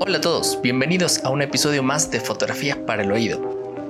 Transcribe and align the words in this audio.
Hola 0.00 0.18
a 0.18 0.20
todos, 0.20 0.62
bienvenidos 0.62 1.24
a 1.24 1.30
un 1.30 1.42
episodio 1.42 1.82
más 1.82 2.08
de 2.12 2.20
Fotografías 2.20 2.76
para 2.76 3.02
el 3.02 3.10
Oído. 3.10 3.40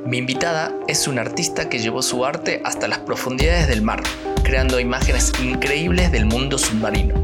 Mi 0.06 0.16
invitada 0.16 0.72
es 0.88 1.06
una 1.06 1.20
artista 1.20 1.68
que 1.68 1.78
llevó 1.78 2.00
su 2.00 2.24
arte 2.24 2.62
hasta 2.64 2.88
las 2.88 3.00
profundidades 3.00 3.68
del 3.68 3.82
mar, 3.82 4.02
creando 4.42 4.80
imágenes 4.80 5.32
increíbles 5.42 6.10
del 6.10 6.24
mundo 6.24 6.56
submarino. 6.56 7.22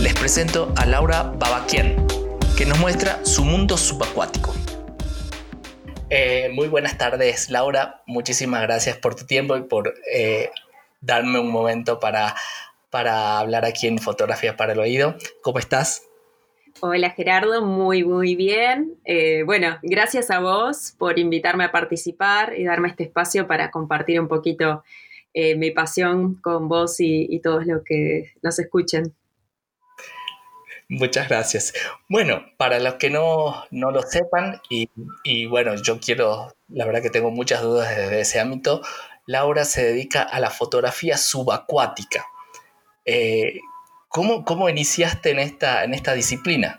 Les 0.00 0.14
presento 0.14 0.72
a 0.76 0.86
Laura 0.86 1.24
Babaquian, 1.24 2.06
que 2.56 2.64
nos 2.64 2.78
muestra 2.78 3.22
su 3.22 3.44
mundo 3.44 3.76
subacuático. 3.76 4.54
Eh, 6.08 6.50
muy 6.54 6.68
buenas 6.68 6.96
tardes, 6.96 7.50
Laura. 7.50 8.02
Muchísimas 8.06 8.62
gracias 8.62 8.96
por 8.96 9.14
tu 9.14 9.26
tiempo 9.26 9.58
y 9.58 9.62
por 9.62 9.92
eh, 10.10 10.50
darme 11.02 11.38
un 11.38 11.50
momento 11.50 12.00
para, 12.00 12.34
para 12.88 13.38
hablar 13.38 13.66
aquí 13.66 13.88
en 13.88 13.98
Fotografías 13.98 14.54
para 14.54 14.72
el 14.72 14.78
Oído. 14.78 15.16
¿Cómo 15.42 15.58
estás? 15.58 16.04
Hola 16.80 17.10
Gerardo, 17.10 17.64
muy 17.64 18.04
muy 18.04 18.34
bien. 18.34 18.94
Eh, 19.04 19.42
bueno, 19.44 19.78
gracias 19.82 20.30
a 20.30 20.40
vos 20.40 20.94
por 20.98 21.18
invitarme 21.18 21.64
a 21.64 21.72
participar 21.72 22.58
y 22.58 22.64
darme 22.64 22.88
este 22.88 23.04
espacio 23.04 23.46
para 23.46 23.70
compartir 23.70 24.20
un 24.20 24.28
poquito 24.28 24.82
eh, 25.34 25.56
mi 25.56 25.70
pasión 25.70 26.34
con 26.34 26.68
vos 26.68 26.96
y, 26.98 27.40
todos 27.40 27.66
los 27.66 27.82
que 27.84 28.32
nos 28.42 28.58
escuchen. 28.58 29.14
Muchas 30.88 31.28
gracias. 31.28 31.72
Bueno, 32.08 32.44
para 32.58 32.78
los 32.80 32.94
que 32.94 33.08
no, 33.08 33.64
lo 33.70 34.02
sepan, 34.02 34.60
y, 34.68 35.46
bueno, 35.46 35.74
yo 35.76 35.98
quiero, 36.00 36.54
la 36.68 36.84
verdad 36.84 37.00
que 37.00 37.08
tengo 37.08 37.30
muchas 37.30 37.62
dudas 37.62 37.96
desde 37.96 38.20
ese 38.20 38.40
ámbito, 38.40 38.82
Laura 39.24 39.64
se 39.64 39.84
dedica 39.84 40.22
a 40.22 40.38
la 40.38 40.50
fotografía 40.50 41.16
subacuática. 41.16 42.26
Eh, 43.06 43.58
¿Cómo, 44.12 44.68
iniciaste 44.68 45.30
en 45.30 45.38
esta, 45.38 45.84
en 45.84 45.94
esta 45.94 46.12
disciplina? 46.12 46.78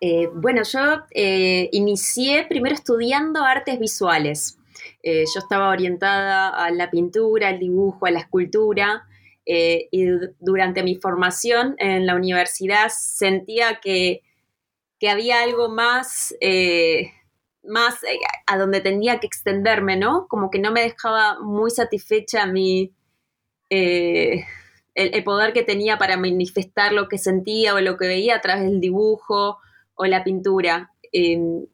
Eh, 0.00 0.28
bueno, 0.34 0.62
yo 0.62 1.04
eh, 1.10 1.70
inicié 1.72 2.44
primero 2.46 2.74
estudiando 2.74 3.42
artes 3.42 3.78
visuales. 3.78 4.58
Eh, 5.02 5.24
yo 5.34 5.38
estaba 5.38 5.70
orientada 5.70 6.50
a 6.50 6.70
la 6.70 6.90
pintura, 6.90 7.48
al 7.48 7.58
dibujo, 7.58 8.04
a 8.04 8.10
la 8.10 8.20
escultura, 8.20 9.08
y 9.46 10.06
durante 10.40 10.82
mi 10.82 10.96
formación 10.96 11.74
en 11.78 12.06
la 12.06 12.14
universidad 12.14 12.88
sentía 12.88 13.78
que, 13.80 14.22
había 15.06 15.42
algo 15.42 15.68
más, 15.68 16.34
más 17.62 17.98
a 18.46 18.56
donde 18.56 18.80
tenía 18.80 19.20
que 19.20 19.26
extenderme, 19.26 19.98
¿no? 19.98 20.26
Como 20.28 20.50
que 20.50 20.58
no 20.58 20.72
me 20.72 20.80
dejaba 20.80 21.40
muy 21.40 21.70
satisfecha 21.70 22.46
mi 22.46 22.94
el, 24.94 25.24
poder 25.24 25.52
que 25.52 25.62
tenía 25.62 25.98
para 25.98 26.16
manifestar 26.16 26.92
lo 26.92 27.08
que 27.08 27.18
sentía 27.18 27.74
o 27.74 27.80
lo 27.80 27.96
que 27.96 28.06
veía 28.06 28.36
a 28.36 28.40
través 28.40 28.64
del 28.64 28.80
dibujo 28.80 29.58
o 29.94 30.06
la 30.06 30.24
pintura. 30.24 30.90
en 31.12 31.68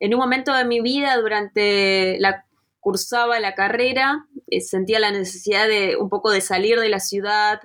un 0.00 0.20
momento 0.20 0.52
de 0.54 0.64
mi 0.64 0.80
vida, 0.80 1.16
durante 1.16 2.18
la 2.20 2.46
cursaba 2.86 3.40
la 3.40 3.56
carrera, 3.56 4.28
eh, 4.46 4.60
sentía 4.60 5.00
la 5.00 5.10
necesidad 5.10 5.66
de 5.66 5.96
un 5.96 6.08
poco 6.08 6.30
de 6.30 6.40
salir 6.40 6.78
de 6.78 6.88
la 6.88 7.00
ciudad, 7.00 7.60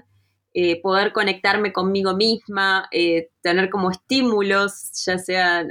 eh, 0.55 0.81
poder 0.81 1.13
conectarme 1.13 1.71
conmigo 1.71 2.15
misma, 2.15 2.87
eh, 2.91 3.29
tener 3.43 3.69
como 3.69 3.91
estímulos, 3.91 4.91
ya 5.05 5.19
sean 5.19 5.69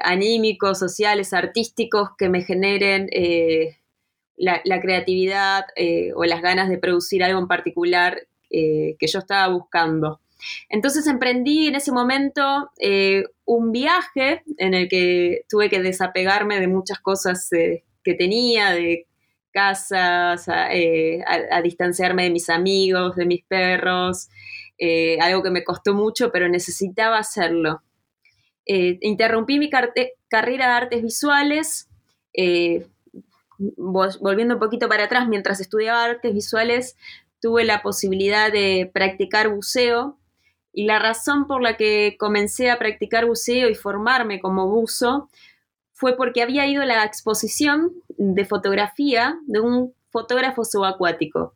anímicos, 0.00 0.78
sociales, 0.78 1.32
artísticos, 1.32 2.10
que 2.16 2.28
me 2.28 2.44
generen 2.44 3.08
la, 4.36 4.80
creatividad 4.80 5.66
eh, 5.76 6.12
o 6.14 6.24
las 6.24 6.42
ganas 6.42 6.68
de 6.68 6.78
producir 6.78 7.22
algo 7.22 7.38
en 7.38 7.48
particular 7.48 8.18
eh, 8.50 8.96
que 8.98 9.06
yo 9.06 9.20
estaba 9.20 9.52
buscando. 9.52 10.20
Entonces 10.68 11.06
emprendí 11.06 11.68
en 11.68 11.76
ese 11.76 11.92
momento 11.92 12.70
eh, 12.78 13.24
un 13.44 13.72
viaje 13.72 14.42
en 14.58 14.74
el 14.74 14.88
que 14.88 15.44
tuve 15.48 15.70
que 15.70 15.80
desapegarme 15.80 16.60
de 16.60 16.68
muchas 16.68 16.98
cosas 17.00 17.48
que 17.50 18.14
tenía, 18.14 18.72
de 18.72 19.06
casas, 19.52 20.48
a, 20.48 21.62
distanciarme 21.62 22.24
de 22.24 22.30
mis 22.30 22.50
amigos, 22.50 23.16
de 23.16 23.24
mis 23.24 23.44
perros, 23.44 24.28
algo 25.20 25.42
que 25.42 25.50
me 25.50 25.64
costó 25.64 25.94
mucho, 25.94 26.30
pero 26.30 26.48
necesitaba 26.48 27.18
hacerlo. 27.18 27.82
interrumpí 28.66 29.58
mi 29.58 29.70
carrera 29.70 30.66
de 30.66 30.72
artes 30.72 31.02
visuales, 31.02 31.88
volviendo 33.76 34.54
un 34.54 34.60
poquito 34.60 34.88
para 34.88 35.04
atrás, 35.04 35.28
mientras 35.28 35.60
estudiaba 35.60 36.04
artes 36.04 36.32
visuales, 36.34 36.96
tuve 37.40 37.64
la 37.64 37.82
posibilidad 37.82 38.50
de 38.50 38.90
practicar 38.92 39.48
buceo 39.48 40.18
y 40.72 40.86
la 40.86 40.98
razón 40.98 41.46
por 41.46 41.62
la 41.62 41.76
que 41.76 42.16
comencé 42.18 42.70
a 42.70 42.78
practicar 42.78 43.26
buceo 43.26 43.68
y 43.68 43.74
formarme 43.74 44.40
como 44.40 44.68
buzo 44.68 45.28
fue 45.92 46.16
porque 46.16 46.42
había 46.42 46.66
ido 46.66 46.82
a 46.82 46.86
la 46.86 47.04
exposición 47.04 47.92
de 48.08 48.44
fotografía 48.44 49.38
de 49.46 49.60
un 49.60 49.94
fotógrafo 50.10 50.64
subacuático. 50.64 51.54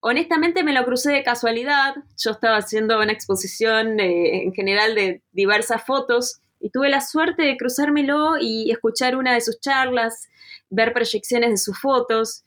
Honestamente 0.00 0.62
me 0.62 0.72
lo 0.72 0.84
crucé 0.84 1.10
de 1.10 1.24
casualidad, 1.24 1.96
yo 2.16 2.30
estaba 2.30 2.56
haciendo 2.56 3.00
una 3.00 3.12
exposición 3.12 3.98
eh, 3.98 4.44
en 4.44 4.52
general 4.54 4.94
de 4.94 5.22
diversas 5.32 5.84
fotos 5.84 6.40
y 6.60 6.70
tuve 6.70 6.88
la 6.88 7.00
suerte 7.00 7.42
de 7.42 7.56
cruzármelo 7.56 8.38
y 8.40 8.70
escuchar 8.70 9.16
una 9.16 9.34
de 9.34 9.40
sus 9.40 9.58
charlas, 9.60 10.28
ver 10.70 10.92
proyecciones 10.92 11.50
de 11.50 11.56
sus 11.56 11.78
fotos. 11.78 12.44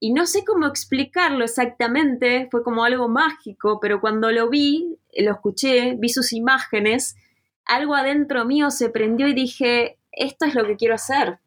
Y 0.00 0.12
no 0.12 0.26
sé 0.26 0.44
cómo 0.44 0.66
explicarlo 0.66 1.44
exactamente, 1.44 2.48
fue 2.50 2.62
como 2.62 2.84
algo 2.84 3.08
mágico, 3.08 3.80
pero 3.80 4.00
cuando 4.00 4.30
lo 4.30 4.48
vi, 4.48 4.96
lo 5.16 5.32
escuché, 5.32 5.96
vi 5.98 6.08
sus 6.08 6.32
imágenes, 6.32 7.16
algo 7.64 7.94
adentro 7.94 8.44
mío 8.44 8.70
se 8.70 8.90
prendió 8.90 9.26
y 9.26 9.34
dije, 9.34 9.98
esto 10.12 10.44
es 10.46 10.54
lo 10.54 10.66
que 10.66 10.76
quiero 10.76 10.94
hacer, 10.94 11.38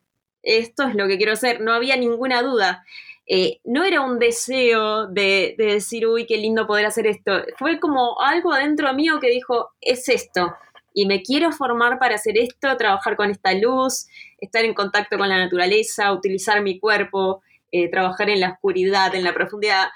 esto 0.44 0.84
es 0.84 0.96
lo 0.96 1.08
que 1.08 1.18
quiero 1.18 1.32
hacer, 1.32 1.62
no 1.62 1.74
había 1.74 1.96
ninguna 1.96 2.42
duda. 2.42 2.84
Eh, 3.26 3.62
no 3.64 3.86
era 3.86 4.02
un 4.02 4.20
deseo 4.20 5.08
de, 5.08 5.56
de 5.58 5.66
decir, 5.66 6.06
uy, 6.06 6.26
qué 6.26 6.36
lindo 6.36 6.68
poder 6.68 6.86
hacer 6.86 7.08
esto, 7.08 7.44
fue 7.58 7.80
como 7.80 8.20
algo 8.20 8.52
adentro 8.52 8.94
mío 8.94 9.22
que 9.22 9.30
dijo, 9.30 9.70
es 9.80 10.10
esto, 10.10 10.54
y 10.94 11.06
me 11.06 11.22
quiero 11.22 11.52
formar 11.52 12.00
para 12.00 12.16
hacer 12.16 12.38
esto, 12.38 12.76
trabajar 12.78 13.16
con 13.16 13.32
esta 13.32 13.54
luz, 13.54 14.08
estar 14.38 14.66
en 14.66 14.74
contacto 14.74 15.18
con 15.18 15.30
la 15.30 15.38
naturaleza, 15.38 16.12
utilizar 16.12 16.62
mi 16.62 16.80
cuerpo, 16.80 17.42
eh, 17.72 17.90
trabajar 17.90 18.30
en 18.30 18.42
la 18.42 18.52
oscuridad, 18.52 19.16
en 19.16 19.24
la 19.24 19.34
profundidad. 19.34 19.90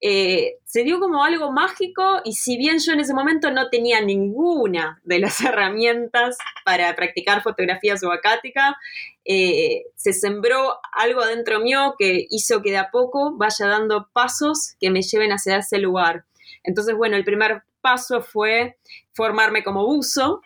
Eh, 0.00 0.58
se 0.64 0.84
dio 0.84 1.00
como 1.00 1.24
algo 1.24 1.50
mágico 1.50 2.20
y 2.22 2.34
si 2.34 2.58
bien 2.58 2.78
yo 2.78 2.92
en 2.92 3.00
ese 3.00 3.14
momento 3.14 3.50
no 3.50 3.70
tenía 3.70 4.00
ninguna 4.02 5.00
de 5.04 5.18
las 5.18 5.40
herramientas 5.44 6.36
para 6.64 6.94
practicar 6.94 7.42
fotografía 7.42 7.96
subacática, 7.96 8.76
eh, 9.24 9.86
se 9.96 10.12
sembró 10.12 10.78
algo 10.92 11.22
adentro 11.22 11.60
mío 11.60 11.94
que 11.98 12.26
hizo 12.30 12.62
que 12.62 12.70
de 12.70 12.76
a 12.76 12.90
poco 12.90 13.36
vaya 13.36 13.66
dando 13.66 14.08
pasos 14.12 14.76
que 14.78 14.90
me 14.90 15.02
lleven 15.02 15.32
hacia 15.32 15.56
ese 15.56 15.78
lugar. 15.78 16.24
Entonces, 16.62 16.94
bueno, 16.94 17.16
el 17.16 17.24
primer 17.24 17.62
paso 17.86 18.20
fue 18.20 18.78
formarme 19.12 19.62
como 19.62 19.86
buzo. 19.86 20.40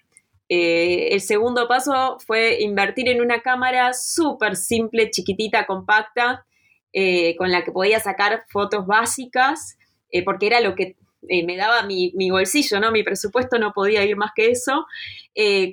Eh, 0.47 1.09
el 1.13 1.23
segundo 1.23 1.67
paso 1.67 2.19
fue 2.27 2.61
invertir 2.61 3.09
en 3.09 3.23
una 3.23 3.41
cámara 3.41 3.95
súper 3.95 4.57
simple, 4.57 5.11
chiquitita, 5.11 5.65
compacta, 5.65 6.45
eh, 6.93 7.35
con 7.37 7.51
la 7.51 7.65
que 7.65 7.73
podía 7.73 7.99
sacar 7.99 8.45
fotos 8.51 8.87
básicas, 8.87 9.79
eh, 10.11 10.23
porque 10.23 10.49
era 10.49 10.61
lo 10.61 10.75
que 10.75 10.97
me 11.23 11.57
daba 11.57 11.83
mi, 11.85 12.31
bolsillo, 12.31 12.79
¿no? 12.79 12.93
Mi 12.93 13.03
presupuesto 13.03 13.59
no 13.59 13.73
podía 13.73 14.05
ir 14.05 14.17
más 14.17 14.33
que 14.35 14.51
eso, 14.51 14.87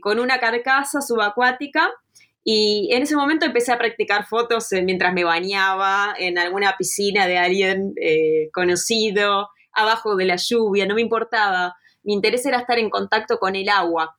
con 0.01 0.19
una 0.19 0.39
carcasa 0.39 1.01
subacuática. 1.01 1.89
Y 2.43 2.89
en 2.93 3.03
ese 3.03 3.15
momento 3.15 3.45
empecé 3.45 3.73
a 3.73 3.77
practicar 3.77 4.25
fotos 4.25 4.67
mientras 4.83 5.13
me 5.13 5.25
bañaba 5.25 6.15
en 6.17 6.37
alguna 6.37 6.75
piscina 6.77 7.27
de 7.27 7.37
alguien 7.37 7.93
conocido, 8.53 9.49
abajo 9.71 10.15
de 10.15 10.25
la 10.25 10.35
lluvia, 10.37 10.85
no 10.85 10.95
me 10.95 11.01
importaba. 11.01 11.75
Mi 12.03 12.13
interés 12.13 12.45
era 12.45 12.59
estar 12.59 12.79
en 12.79 12.89
contacto 12.89 13.37
con 13.37 13.55
el 13.55 13.69
agua. 13.69 14.17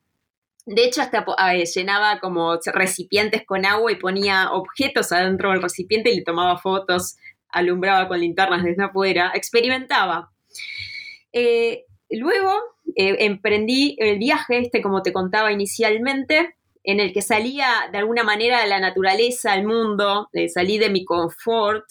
De 0.65 0.83
hecho, 0.85 1.01
hasta 1.01 1.25
llenaba 1.63 2.19
como 2.19 2.57
recipientes 2.73 3.43
con 3.45 3.65
agua 3.65 3.91
y 3.91 3.95
ponía 3.95 4.51
objetos 4.51 5.11
adentro 5.11 5.51
del 5.51 5.61
recipiente 5.61 6.11
y 6.11 6.17
le 6.17 6.23
tomaba 6.23 6.57
fotos, 6.57 7.15
alumbraba 7.49 8.07
con 8.07 8.19
linternas 8.19 8.63
desde 8.63 8.83
afuera, 8.83 9.31
experimentaba. 9.33 10.31
Eh, 11.33 11.85
luego 12.11 12.51
eh, 12.95 13.15
emprendí 13.25 13.95
el 13.99 14.19
viaje, 14.19 14.59
este 14.59 14.81
como 14.81 15.01
te 15.01 15.13
contaba 15.13 15.51
inicialmente, 15.51 16.55
en 16.83 16.99
el 16.99 17.13
que 17.13 17.21
salía 17.21 17.89
de 17.91 17.97
alguna 17.97 18.23
manera 18.23 18.61
de 18.61 18.67
la 18.67 18.79
naturaleza, 18.79 19.53
al 19.53 19.65
mundo, 19.65 20.29
eh, 20.33 20.49
salí 20.49 20.77
de 20.77 20.89
mi 20.89 21.03
confort 21.03 21.85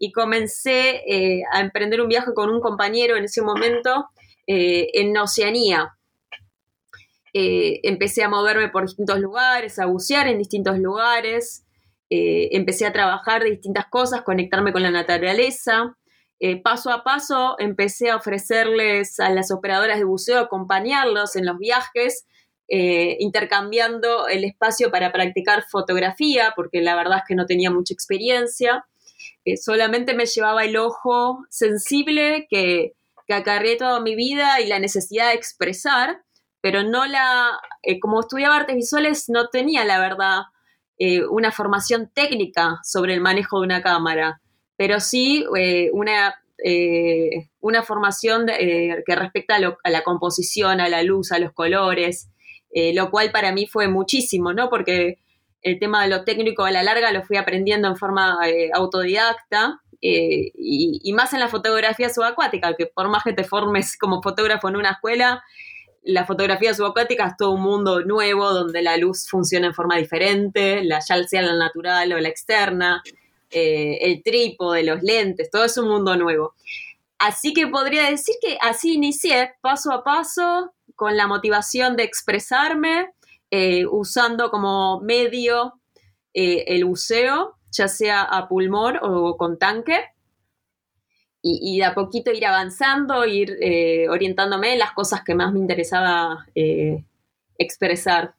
y 0.00 0.10
comencé 0.10 1.02
eh, 1.06 1.42
a 1.52 1.60
emprender 1.60 2.00
un 2.00 2.08
viaje 2.08 2.32
con 2.34 2.50
un 2.50 2.60
compañero 2.60 3.16
en 3.16 3.24
ese 3.24 3.42
momento 3.42 4.08
eh, 4.46 4.88
en 4.94 5.16
Oceanía. 5.16 5.96
Eh, 7.32 7.78
empecé 7.84 8.24
a 8.24 8.28
moverme 8.28 8.70
por 8.70 8.86
distintos 8.86 9.20
lugares, 9.20 9.78
a 9.78 9.86
bucear 9.86 10.26
en 10.26 10.38
distintos 10.38 10.78
lugares, 10.78 11.64
empecé 12.12 12.86
a 12.86 12.92
trabajar 12.92 13.44
de 13.44 13.50
distintas 13.50 13.86
cosas, 13.86 14.22
conectarme 14.22 14.72
con 14.72 14.82
la 14.82 14.90
naturaleza. 14.90 15.96
paso 16.64 16.90
a 16.90 17.04
paso 17.04 17.54
empecé 17.60 18.10
a 18.10 18.16
ofrecerles 18.16 19.20
a 19.20 19.30
las 19.30 19.52
operadoras 19.52 19.98
de 19.98 20.04
buceo, 20.04 20.40
acompañarlos 20.40 21.36
en 21.36 21.46
los 21.46 21.56
viajes, 21.58 22.26
eh, 22.72 23.16
intercambiando 23.18 24.28
el 24.28 24.44
espacio 24.44 24.92
para 24.92 25.10
practicar 25.10 25.64
fotografía, 25.68 26.52
porque 26.54 26.80
la 26.80 26.94
verdad 26.94 27.18
es 27.18 27.24
que 27.26 27.34
no 27.34 27.44
tenía 27.44 27.68
mucha 27.68 27.92
experiencia. 27.92 28.86
Eh, 29.44 29.56
solamente 29.56 30.14
me 30.14 30.26
llevaba 30.26 30.64
el 30.64 30.76
ojo 30.76 31.44
sensible 31.48 32.46
que, 32.50 32.92
que 33.26 33.34
acarreé 33.34 33.76
toda 33.76 34.00
mi 34.00 34.14
vida 34.14 34.60
y 34.60 34.66
la 34.66 34.78
necesidad 34.78 35.28
de 35.28 35.34
expresar, 35.34 36.22
pero 36.60 36.82
no 36.82 37.06
la, 37.06 37.58
eh, 37.82 38.00
como 38.00 38.20
estudiaba 38.20 38.56
artes 38.56 38.76
visuales, 38.76 39.24
no 39.28 39.48
tenía 39.48 39.84
la 39.84 39.98
verdad 39.98 40.42
una 41.30 41.50
formación 41.50 42.10
técnica 42.12 42.78
sobre 42.82 43.14
el 43.14 43.22
manejo 43.22 43.58
de 43.58 43.64
una 43.64 43.80
cámara, 43.80 44.42
pero 44.76 45.00
sí 45.00 45.46
una 45.94 46.34
eh, 46.62 47.48
una 47.60 47.82
formación 47.82 48.48
eh, 48.48 49.02
que 49.06 49.16
respecta 49.16 49.56
a, 49.56 49.90
la 49.90 50.02
composición, 50.02 50.80
a 50.80 50.88
la 50.88 51.02
luz, 51.02 51.32
a 51.32 51.38
los 51.38 51.52
colores, 51.52 52.28
eh, 52.70 52.92
lo 52.94 53.10
cual 53.10 53.30
para 53.32 53.52
mí 53.52 53.66
fue 53.66 53.88
muchísimo, 53.88 54.52
¿no? 54.52 54.68
Porque 54.68 55.18
el 55.62 55.78
tema 55.78 56.02
de 56.02 56.08
lo 56.08 56.24
técnico 56.24 56.64
a 56.64 56.70
la 56.70 56.82
larga 56.82 57.12
lo 57.12 57.22
fui 57.22 57.36
aprendiendo 57.36 57.88
en 57.88 57.96
forma 57.96 58.38
autodidacta 58.74 59.80
y, 60.00 61.12
más 61.14 61.32
en 61.32 61.40
la 61.40 61.48
fotografía 61.48 62.08
subacuática, 62.08 62.74
que 62.74 62.86
por 62.86 63.08
más 63.08 63.22
que 63.22 63.32
te 63.32 63.44
formes 63.44 63.96
como 63.98 64.22
fotógrafo 64.22 64.68
en 64.68 64.76
una 64.76 64.92
escuela, 64.92 65.42
la 66.02 66.24
fotografía 66.24 66.72
subacuática 66.72 67.26
es 67.26 67.36
todo 67.36 67.50
un 67.50 67.62
mundo 67.62 68.00
nuevo 68.00 68.50
donde 68.52 68.82
la 68.82 68.96
luz 68.96 69.28
funciona 69.28 69.66
en 69.66 69.74
forma 69.74 69.96
diferente, 69.96 70.82
la, 70.82 71.00
ya 71.00 71.22
sea 71.24 71.42
la 71.42 71.56
natural 71.56 72.12
o 72.12 72.18
la 72.18 72.28
externa, 72.28 73.02
eh, 73.50 73.98
el 74.00 74.22
trípode, 74.22 74.82
los 74.82 75.02
lentes, 75.02 75.50
todo 75.50 75.64
es 75.64 75.76
un 75.76 75.88
mundo 75.88 76.16
nuevo. 76.16 76.54
Así 77.18 77.52
que 77.52 77.66
podría 77.66 78.08
decir 78.08 78.36
que 78.40 78.56
así 78.62 78.94
inicié 78.94 79.52
paso 79.60 79.92
a 79.92 80.02
paso 80.02 80.72
con 80.96 81.16
la 81.16 81.26
motivación 81.26 81.96
de 81.96 82.04
expresarme, 82.04 83.10
eh, 83.50 83.86
usando 83.86 84.50
como 84.50 85.00
medio 85.00 85.80
eh, 86.34 86.64
el 86.68 86.84
buceo, 86.84 87.56
ya 87.70 87.88
sea 87.88 88.22
a 88.22 88.48
pulmón 88.48 88.98
o 89.02 89.36
con 89.36 89.58
tanque. 89.58 90.00
Y, 91.42 91.78
de 91.78 91.84
a 91.86 91.94
poquito 91.94 92.30
ir 92.32 92.44
avanzando, 92.44 93.24
ir 93.24 93.56
orientándome 94.10 94.74
en 94.74 94.78
las 94.78 94.92
cosas 94.92 95.22
que 95.24 95.34
más 95.34 95.54
me 95.54 95.58
interesaba 95.58 96.46
expresar. 97.56 98.34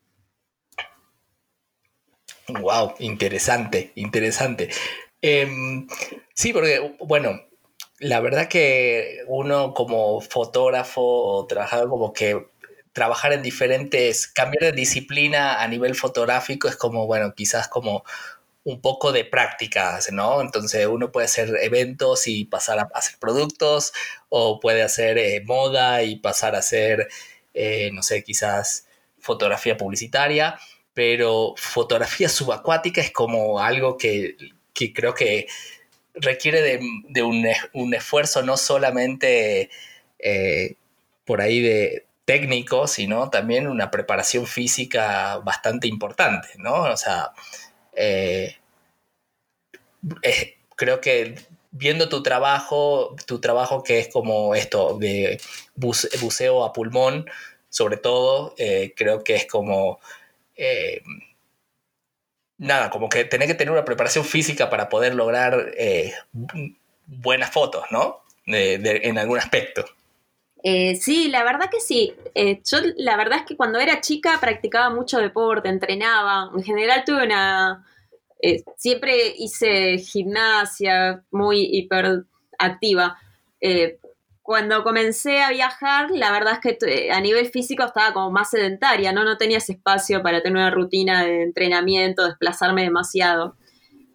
Wow, 2.47 2.93
interesante, 2.99 3.91
interesante. 3.95 4.69
Em, 5.21 5.87
sí, 6.33 6.53
porque, 6.53 6.95
bueno, 6.99 7.39
la 7.99 8.19
verdad 8.19 8.47
que 8.47 9.19
uno 9.27 9.73
como 9.73 10.19
fotógrafo 10.21 11.01
o 11.01 11.45
trabajador 11.45 11.89
como 11.89 12.13
que 12.13 12.47
trabajar 12.93 13.33
en 13.33 13.41
diferentes, 13.41 14.27
cambiar 14.27 14.63
de 14.65 14.71
disciplina 14.73 15.61
a 15.61 15.67
nivel 15.67 15.95
fotográfico 15.95 16.67
es 16.67 16.75
como, 16.75 17.07
bueno, 17.07 17.33
quizás 17.35 17.67
como 17.67 18.03
un 18.63 18.81
poco 18.81 19.11
de 19.11 19.25
prácticas, 19.25 20.11
¿no? 20.11 20.41
Entonces 20.41 20.85
uno 20.87 21.11
puede 21.11 21.25
hacer 21.25 21.57
eventos 21.61 22.27
y 22.27 22.45
pasar 22.45 22.79
a 22.79 22.89
hacer 22.93 23.17
productos 23.19 23.93
o 24.29 24.59
puede 24.59 24.83
hacer 24.83 25.17
eh, 25.17 25.41
moda 25.45 26.03
y 26.03 26.17
pasar 26.17 26.55
a 26.55 26.59
hacer, 26.59 27.07
eh, 27.53 27.89
no 27.93 28.03
sé, 28.03 28.23
quizás 28.23 28.87
fotografía 29.19 29.77
publicitaria 29.77 30.59
pero 30.93 31.53
fotografía 31.57 32.29
subacuática 32.29 33.01
es 33.01 33.11
como 33.11 33.59
algo 33.59 33.97
que, 33.97 34.35
creo 34.93 35.13
que 35.13 35.47
requiere 36.13 36.79
de, 37.09 37.23
un, 37.23 37.93
esfuerzo 37.93 38.41
no 38.43 38.57
solamente 38.57 39.69
eh, 40.19 40.75
por 41.25 41.41
ahí 41.41 41.61
de 41.61 42.05
técnico, 42.25 42.87
sino 42.87 43.29
también 43.29 43.67
una 43.67 43.91
preparación 43.91 44.45
física 44.47 45.37
bastante 45.39 45.87
importante, 45.87 46.49
¿no? 46.57 46.83
O 46.83 46.97
sea, 46.97 47.31
eh, 47.93 48.57
creo 50.75 51.01
que 51.01 51.35
viendo 51.71 52.09
tu 52.09 52.23
trabajo, 52.23 53.15
tu 53.25 53.39
trabajo 53.39 53.83
que 53.83 53.99
es 53.99 54.07
como 54.09 54.55
esto 54.55 54.97
de 54.97 55.39
buceo 55.75 56.63
a 56.63 56.73
pulmón, 56.73 57.25
sobre 57.69 57.97
todo, 57.97 58.53
eh, 58.57 58.93
creo 58.95 59.23
que 59.23 59.35
es 59.35 59.45
como 59.47 59.99
eh, 60.55 61.01
nada, 62.57 62.89
como 62.89 63.09
que 63.09 63.25
tenés 63.25 63.47
que 63.47 63.55
tener 63.55 63.71
una 63.71 63.85
preparación 63.85 64.25
física 64.25 64.69
para 64.69 64.89
poder 64.89 65.15
lograr 65.15 65.73
buenas 67.07 67.51
fotos, 67.51 67.85
¿no? 67.91 68.21
en 68.45 69.17
algún 69.17 69.37
aspecto. 69.39 69.85
Eh, 70.63 70.95
sí, 70.95 71.29
la 71.29 71.43
verdad 71.43 71.69
que 71.71 71.79
sí. 71.79 72.13
yo 72.35 72.77
la 72.97 73.17
verdad 73.17 73.39
es 73.39 73.45
que 73.45 73.57
cuando 73.57 73.79
era 73.79 74.01
chica 74.01 74.37
practicaba 74.39 74.93
mucho 74.93 75.19
deporte, 75.19 75.69
entrenaba. 75.69 76.51
En 76.55 76.63
general 76.63 77.03
tuve 77.05 77.23
una... 77.25 77.85
siempre 78.77 79.33
hice 79.37 79.97
gimnasia 79.97 81.23
muy 81.31 81.67
hiperactiva 81.71 83.17
cuando 84.51 84.83
comencé 84.83 85.41
a 85.41 85.51
viajar, 85.51 86.09
la 86.11 86.31
verdad 86.31 86.59
es 86.61 86.77
que 86.77 87.11
a 87.11 87.21
nivel 87.21 87.47
físico 87.47 87.83
estaba 87.83 88.11
como 88.11 88.31
más 88.31 88.49
sedentaria, 88.49 89.13
¿no? 89.13 89.23
No 89.23 89.37
tenía 89.37 89.59
espacio 89.59 90.23
para 90.23 90.41
tener 90.41 90.57
una 90.57 90.71
rutina 90.71 91.23
de 91.23 91.43
entrenamiento, 91.43 92.25
desplazarme 92.25 92.83
demasiado. 92.83 93.55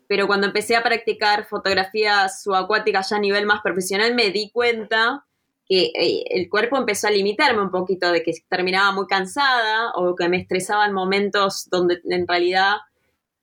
Pero 0.09 0.27
cuando 0.27 0.49
empecé 0.49 0.77
a 0.77 0.83
practicar 0.83 1.47
fotografía 1.47 2.29
subacuática 2.29 3.03
ya 3.03 3.17
a 3.17 3.21
nivel 3.21 3.47
más 3.47 3.63
profesional, 3.63 4.15
me 4.15 4.31
di 4.31 4.51
cuenta 4.51 5.25
que 5.69 5.91
eh, 5.95 6.25
el 6.31 6.49
cuerpo 6.49 6.77
empezó 6.77 7.09
a 7.09 7.11
limitarme 7.11 7.61
un 7.61 7.71
poquito, 7.71 8.13
de 8.13 8.23
que 8.23 8.33
terminaba 8.49 8.93
muy 8.93 9.07
cansada 9.07 9.93
o 9.97 10.15
que 10.15 10.29
me 10.29 10.39
estresaba 10.39 10.87
en 10.87 10.93
momentos 10.93 11.69
donde 11.71 12.01
en 12.05 12.27
realidad 12.27 12.77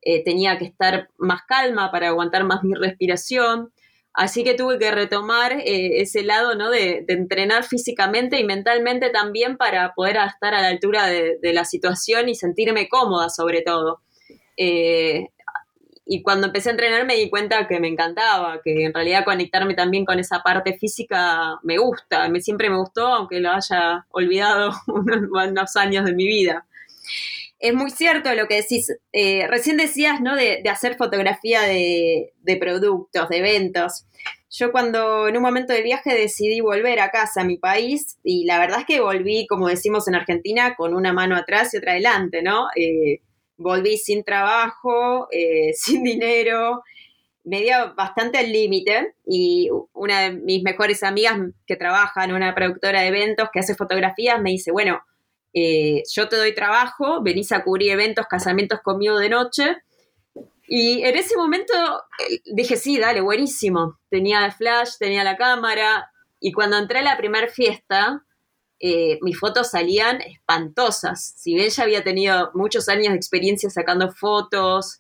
eh, 0.02 0.24
tenía 0.24 0.58
que 0.58 0.66
estar 0.66 1.10
más 1.18 1.42
calma 1.48 1.92
para 1.92 2.08
aguantar 2.10 2.46
más 2.46 2.64
mi 2.64 2.76
respiración. 2.76 3.74
Así 4.14 4.44
que 4.44 4.54
tuve 4.54 4.78
que 4.78 4.92
retomar 4.92 5.54
eh, 5.54 6.02
ese 6.02 6.24
lado, 6.24 6.56
¿no? 6.56 6.70
De, 6.70 7.04
entrenar 7.08 7.64
físicamente 7.64 8.40
y 8.40 8.44
mentalmente 8.46 9.10
también 9.10 9.58
para 9.58 9.94
poder 9.94 10.18
estar 10.18 10.54
a 10.54 10.62
la 10.62 10.68
altura 10.68 11.08
de, 11.08 11.40
la 11.42 11.66
situación 11.66 12.30
y 12.30 12.36
sentirme 12.36 12.88
cómoda 12.88 13.30
sobre 13.30 13.62
todo. 13.62 14.02
Y 16.06 16.22
cuando 16.22 16.48
empecé 16.48 16.70
a 16.70 16.74
entrenar 16.74 17.06
me 17.06 17.16
di 17.16 17.30
cuenta 17.30 17.68
que 17.68 17.80
me 17.80 17.88
encantaba, 17.88 18.62
que 18.64 18.86
en 18.86 18.94
realidad 18.94 19.26
conectarme 19.26 19.74
también 19.74 20.06
con 20.06 20.20
esa 20.20 20.42
parte 20.44 20.78
física 20.78 21.60
me 21.64 21.78
gusta, 21.78 22.30
me, 22.30 22.42
siempre 22.42 22.70
me 22.70 22.78
gustó, 22.78 23.08
aunque 23.08 23.40
lo 23.40 23.52
haya 23.52 24.06
olvidado 24.10 24.72
unos 24.88 25.76
años 25.76 26.06
de 26.06 26.14
mi 26.14 26.28
vida 26.28 26.66
es 27.64 27.74
muy 27.74 27.92
cierto 27.92 28.34
lo 28.36 28.48
que 28.48 28.56
decís. 28.56 28.92
Eh, 29.14 29.48
recién 29.48 29.78
decías, 29.78 30.20
¿no? 30.20 30.36
De, 30.36 30.62
hacer 30.70 30.98
fotografía 30.98 31.62
de, 31.62 32.34
productos, 32.60 33.30
de 33.30 33.38
eventos. 33.38 34.06
Yo 34.50 34.74
cuando 34.74 35.30
en 35.30 35.38
un 35.38 35.44
momento 35.44 35.72
de 35.72 35.82
viaje 35.82 36.14
decidí 36.14 36.60
volver 36.60 37.00
a 37.00 37.10
casa, 37.10 37.42
a 37.42 37.46
mi 37.46 37.58
país, 37.58 38.20
y 38.22 38.44
la 38.44 38.60
verdad 38.60 38.82
es 38.82 38.86
que 38.86 39.00
volví, 39.00 39.48
como 39.48 39.70
decimos 39.70 40.10
en 40.10 40.16
Argentina, 40.16 40.76
con 40.76 40.94
una 40.94 41.14
mano 41.14 41.38
atrás 41.38 41.74
y 41.74 41.78
otra 41.78 41.94
adelante, 41.94 42.42
¿no? 42.44 42.68
Eh, 42.76 43.22
volví 43.58 43.98
sin 43.98 44.24
trabajo, 44.24 45.28
eh, 45.32 45.74
sin 45.76 46.04
dinero, 46.04 46.84
me 47.46 47.62
dio 47.62 47.94
bastante 47.96 48.38
al 48.38 48.52
límite 48.52 49.16
y 49.26 49.70
una 49.94 50.22
de 50.22 50.32
mis 50.32 50.64
mejores 50.64 51.04
amigas 51.04 51.38
que 51.68 51.76
trabaja 51.76 52.24
en 52.24 52.34
una 52.34 52.56
productora 52.56 53.02
de 53.02 53.08
eventos 53.08 53.50
que 53.52 53.60
hace 53.60 53.76
fotografías 53.76 54.42
me 54.42 54.52
dice, 54.52 54.72
bueno, 54.72 55.02
eh, 55.54 56.04
yo 56.12 56.30
te 56.30 56.38
doy 56.38 56.56
trabajo, 56.56 57.22
venís 57.22 57.52
a 57.52 57.64
cubrir 57.64 57.92
eventos, 57.92 58.26
casamientos 58.28 58.80
conmigo 58.82 59.20
de 59.20 59.30
noche. 59.30 59.78
Y 60.68 61.04
en 61.04 61.16
ese 61.18 61.36
momento 61.36 61.74
eh, 62.20 62.40
dije, 62.46 62.78
sí, 62.78 62.98
dale, 62.98 63.22
buenísimo. 63.22 64.00
Tenía 64.10 64.46
el 64.46 64.54
flash, 64.54 64.94
tenía 64.98 65.24
la 65.24 65.38
cámara. 65.38 66.12
Y 66.40 66.54
cuando 66.54 66.78
entré 66.78 67.00
a 67.00 67.04
la 67.04 67.18
primera 67.18 67.48
fiesta, 67.48 68.24
eh, 68.86 69.18
mis 69.22 69.40
fotos 69.40 69.72
salían 69.72 70.20
espantosas. 70.20 71.36
Si 71.38 71.56
bien 71.56 71.70
ya 71.70 71.84
había 71.84 72.04
tenido 72.04 72.52
muchos 72.54 72.90
años 72.90 73.12
de 73.14 73.16
experiencia 73.16 73.70
sacando 73.70 74.12
fotos 74.12 75.00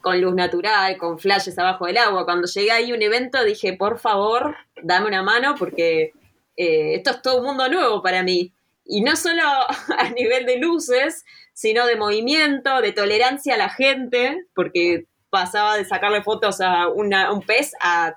con 0.00 0.20
luz 0.20 0.34
natural, 0.34 0.96
con 0.96 1.18
flashes 1.18 1.58
abajo 1.58 1.84
del 1.84 1.98
agua, 1.98 2.24
cuando 2.24 2.46
llegué 2.46 2.70
ahí 2.70 2.92
a 2.92 2.94
un 2.94 3.02
evento 3.02 3.44
dije, 3.44 3.74
por 3.74 3.98
favor, 3.98 4.56
dame 4.82 5.06
una 5.06 5.22
mano 5.22 5.54
porque 5.58 6.12
eh, 6.56 6.94
esto 6.94 7.10
es 7.10 7.20
todo 7.20 7.40
un 7.40 7.46
mundo 7.46 7.68
nuevo 7.68 8.02
para 8.02 8.22
mí. 8.22 8.54
Y 8.86 9.02
no 9.02 9.14
solo 9.14 9.42
a 9.98 10.10
nivel 10.16 10.46
de 10.46 10.56
luces, 10.56 11.26
sino 11.52 11.86
de 11.86 11.96
movimiento, 11.96 12.80
de 12.80 12.92
tolerancia 12.92 13.54
a 13.54 13.58
la 13.58 13.68
gente, 13.68 14.46
porque 14.54 15.04
pasaba 15.28 15.76
de 15.76 15.84
sacarle 15.84 16.22
fotos 16.22 16.62
a 16.62 16.88
un 16.88 17.42
pez 17.46 17.72
a 17.82 18.14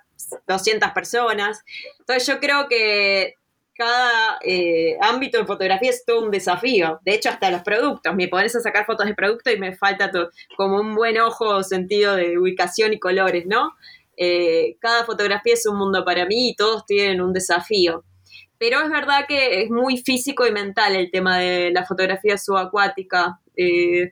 200 0.48 0.92
personas. 0.92 1.64
Entonces 2.00 2.26
yo 2.26 2.40
creo 2.40 2.70
que 2.70 3.34
cada 3.80 4.40
eh, 4.44 4.98
ámbito 5.00 5.38
de 5.38 5.46
fotografía 5.46 5.90
es 5.90 6.04
todo 6.06 6.26
un 6.26 6.32
desafío. 6.32 7.00
De 7.06 7.14
hecho, 7.14 7.30
hasta 7.30 7.50
los 7.50 7.62
productos. 7.62 8.14
Me 8.14 8.28
pones 8.28 8.54
a 8.58 8.60
sacar 8.60 8.86
fotos 8.86 9.06
de 9.06 9.16
producto 9.16 9.50
y 9.52 9.58
me 9.58 9.74
falta 9.74 10.12
como 10.58 10.82
un 10.82 10.96
buen 10.96 11.18
ojo 11.18 11.64
sentido 11.64 12.18
de 12.18 12.38
ubicación 12.38 12.92
y 12.92 13.00
colores, 13.00 13.46
¿no? 13.46 13.72
Eh, 14.18 14.76
cada 14.82 15.06
fotografía 15.06 15.54
es 15.54 15.66
un 15.66 15.78
mundo 15.78 16.04
para 16.04 16.26
mí 16.26 16.50
y 16.50 16.56
todos 16.58 16.86
tienen 16.86 17.22
un 17.22 17.32
desafío. 17.32 18.04
pero 18.58 18.82
es 18.82 18.90
verdad 18.90 19.26
que 19.26 19.64
es 19.64 19.70
muy 19.72 19.98
físico 20.00 20.46
y 20.46 20.52
mental 20.52 20.96
el 20.98 21.10
tema 21.12 21.38
de 21.40 21.72
la 21.72 21.86
fotografía 21.86 22.38
subacuática. 22.38 23.40
Eh, 23.56 24.12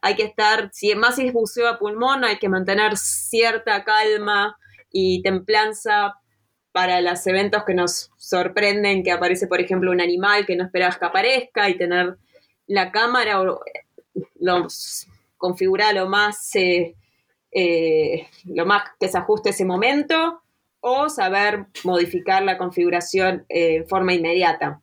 hay 0.00 0.16
que 0.16 0.22
estar, 0.22 0.70
si 0.72 0.94
más 0.94 1.16
si 1.16 1.26
es 1.26 1.34
buceo 1.34 1.68
a 1.68 1.78
pulmón, 1.78 2.24
hay 2.24 2.38
que 2.38 2.48
mantener 2.48 2.96
cierta 2.96 3.84
calma 3.84 4.56
y 4.90 5.20
templanza 5.22 6.14
para 6.76 7.00
los 7.00 7.26
eventos 7.26 7.64
que 7.64 7.72
nos 7.72 8.10
sorprenden, 8.18 9.02
que 9.02 9.10
aparece, 9.10 9.46
por 9.46 9.62
ejemplo, 9.62 9.90
un 9.90 10.02
animal 10.02 10.44
que 10.44 10.56
no 10.56 10.64
esperabas 10.64 10.98
que 10.98 11.06
aparezca 11.06 11.70
y 11.70 11.78
tener 11.78 12.18
la 12.66 12.92
cámara 12.92 13.40
o 13.40 13.60
los, 14.38 15.06
configurada 15.38 15.94
lo 15.94 16.06
más, 16.06 16.54
eh, 16.54 16.94
eh, 17.50 18.26
lo 18.44 18.66
más 18.66 18.90
que 19.00 19.08
se 19.08 19.16
ajuste 19.16 19.48
ese 19.48 19.64
momento 19.64 20.42
o 20.80 21.08
saber 21.08 21.64
modificar 21.82 22.42
la 22.42 22.58
configuración 22.58 23.46
eh, 23.48 23.76
en 23.76 23.88
forma 23.88 24.12
inmediata. 24.12 24.82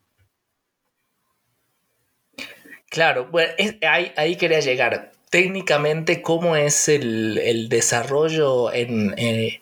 Claro, 2.89 3.27
bueno, 3.29 3.53
ahí, 3.87 4.35
quería 4.37 4.61
llegar. 4.61 5.11
Técnicamente, 5.29 6.23
¿cómo 6.23 6.55
es 6.55 6.89
el, 6.89 7.69
desarrollo 7.69 8.73
en, 8.73 9.13
eh, 9.15 9.61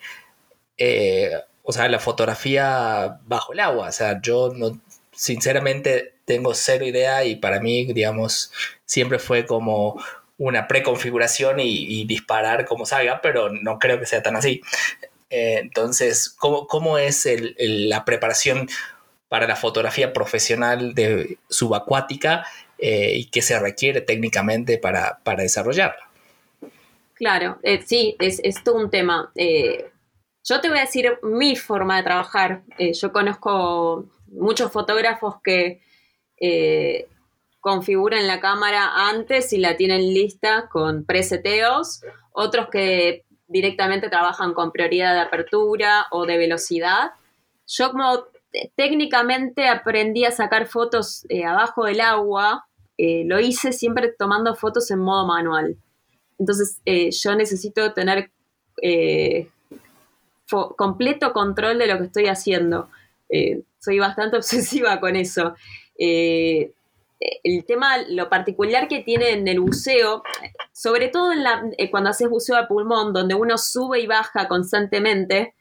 eh, 0.78 1.32
o 1.64 1.72
sea, 1.72 1.88
la 1.90 2.00
fotografía 2.00 3.20
bajo 3.26 3.54
el 3.54 3.60
agua? 3.60 3.90
O 3.90 3.92
sea, 3.92 4.22
yo 4.22 4.52
no, 4.56 4.80
sinceramente 5.12 6.16
tengo 6.26 6.54
cero 6.54 6.86
idea 6.86 7.24
y 7.26 7.36
para 7.36 7.60
mí, 7.60 7.86
digamos, 7.94 8.52
siempre 8.86 9.20
fue 9.20 9.46
como 9.46 10.02
una 10.38 10.68
preconfiguración 10.68 11.60
y, 11.60 12.02
y 12.02 12.06
disparar 12.06 12.66
como 12.66 12.86
salga, 12.86 13.22
pero 13.22 13.50
no 13.50 13.80
creo 13.80 14.00
que 14.00 14.06
sea 14.06 14.24
tan 14.24 14.36
así. 14.36 14.62
Eh, 15.32 15.60
entonces, 15.60 16.30
¿cómo, 16.30 16.68
cómo 16.68 16.98
es 16.98 17.28
la 17.58 18.04
preparación 18.04 18.68
para 19.30 19.48
la 19.48 19.56
fotografía 19.56 20.12
profesional 20.12 20.94
de 20.94 21.38
subacuática 21.50 22.46
eh, 22.78 23.14
y 23.16 23.26
qué 23.26 23.42
se 23.42 23.58
requiere 23.58 24.02
técnicamente 24.02 24.78
para, 24.78 25.20
para 25.24 25.44
desarrollarla? 25.44 26.10
Claro, 27.14 27.60
eh, 27.64 27.82
sí, 27.86 28.18
es, 28.20 28.42
es, 28.44 28.62
todo 28.64 28.76
un 28.76 28.90
tema. 28.90 29.32
Yo 30.44 30.62
te 30.62 30.70
voy 30.70 30.80
a 30.80 30.82
decir 30.82 31.20
mi 31.24 31.56
forma 31.56 31.98
de 31.98 32.04
trabajar. 32.04 32.64
yo 32.80 33.12
conozco 33.12 34.06
muchos 34.28 34.72
fotógrafos 34.72 35.36
que 35.44 35.82
configuran 37.62 38.28
la 38.28 38.40
cámara 38.42 39.10
antes 39.10 39.54
y 39.54 39.60
la 39.60 39.78
tienen 39.78 40.14
lista 40.14 40.68
con 40.70 41.06
preseteos, 41.06 42.02
otros 42.34 42.68
que 42.70 43.24
directamente 43.48 44.10
trabajan 44.10 44.54
con 44.54 44.72
prioridad 44.72 45.14
de 45.14 45.22
apertura 45.22 46.08
o 46.10 46.26
de 46.26 46.38
velocidad. 46.38 47.12
Yo 47.68 47.92
como 47.92 48.26
técnicamente 48.76 49.68
aprendí 49.68 50.26
a 50.26 50.32
sacar 50.32 50.68
fotos 50.68 51.26
eh, 51.30 51.46
abajo 51.46 51.86
del 51.86 52.02
agua, 52.02 52.66
eh, 52.98 53.24
lo 53.26 53.40
hice 53.40 53.72
siempre 53.72 54.14
tomando 54.18 54.56
fotos 54.56 54.90
en 54.92 55.00
modo 55.00 55.28
manual. 55.28 55.78
Entonces 56.40 56.82
eh, 56.86 57.12
yo 57.12 57.36
necesito 57.36 57.94
tener 57.94 58.32
completo 60.78 61.34
control 61.34 61.78
de 61.80 61.88
lo 61.88 61.98
que 61.98 62.06
estoy 62.06 62.28
haciendo. 62.28 62.90
soy 63.80 64.00
bastante 64.00 64.38
obsesiva 64.42 65.00
con 65.00 65.16
eso 65.16 65.56
el 67.44 67.66
tema, 67.66 67.98
lo 68.10 68.30
particular 68.30 68.88
que 68.88 69.00
tiene 69.00 69.32
en 69.32 69.48
el 69.48 69.60
buceo, 69.60 70.24
sobre 70.72 71.10
todo 71.10 71.32
en 71.32 71.44
la, 71.44 71.64
eh, 71.78 71.92
cuando 71.92 72.10
haces 72.10 72.30
buceo 72.30 72.58
a 72.58 72.68
pulmón, 72.68 73.14
donde 73.14 73.36
uno 73.36 73.58
sube 73.58 74.00
y 74.00 74.08
baja 74.08 74.48
constantemente, 74.48 75.54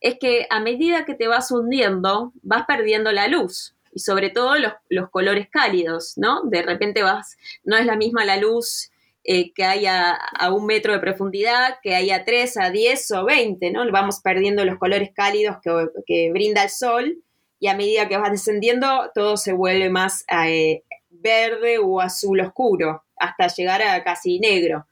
es 0.00 0.18
que 0.18 0.46
a 0.50 0.60
medida 0.60 1.04
que 1.04 1.14
te 1.14 1.28
vas 1.28 1.50
hundiendo, 1.50 2.32
vas 2.42 2.66
perdiendo 2.66 3.12
la 3.12 3.28
luz 3.28 3.74
y 3.92 4.00
sobre 4.00 4.30
todo 4.30 4.56
los, 4.56 5.10
colores 5.10 5.48
cálidos, 5.50 6.14
¿no? 6.16 6.42
De 6.42 6.62
repente 6.62 7.02
vas, 7.02 7.36
no 7.62 7.76
es 7.76 7.86
la 7.86 7.96
misma 7.96 8.24
la 8.24 8.36
luz 8.36 8.90
eh, 9.24 9.52
que 9.54 9.64
hay 9.64 9.86
a, 9.86 10.18
un 10.52 10.66
metro 10.66 10.92
de 10.92 10.98
profundidad, 10.98 11.78
que 11.82 11.94
hay 11.94 12.10
a 12.10 12.24
3, 12.24 12.56
a 12.58 12.70
10 12.70 13.10
o 13.12 13.24
20, 13.24 13.70
¿no? 13.70 13.90
Vamos 13.90 14.20
perdiendo 14.20 14.64
los 14.64 14.78
colores 14.78 15.10
cálidos 15.14 15.56
que, 16.06 16.30
brinda 16.30 16.64
el 16.64 16.70
sol 16.70 17.18
y 17.58 17.68
a 17.68 17.76
medida 17.76 18.08
que 18.08 18.18
vas 18.18 18.30
descendiendo 18.30 19.10
todo 19.14 19.36
se 19.36 19.52
vuelve 19.52 19.88
más 19.88 20.24
eh, 20.28 20.82
verde 21.08 21.78
o 21.78 22.00
azul 22.00 22.40
oscuro, 22.40 23.02
hasta 23.16 23.48
llegar 23.48 23.82
a 23.82 24.04
casi 24.04 24.38
negro. 24.38 24.86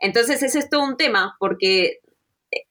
Entonces 0.00 0.42
ese 0.42 0.60
es 0.60 0.70
todo 0.70 0.84
un 0.84 0.96
tema, 0.96 1.36
porque 1.38 1.98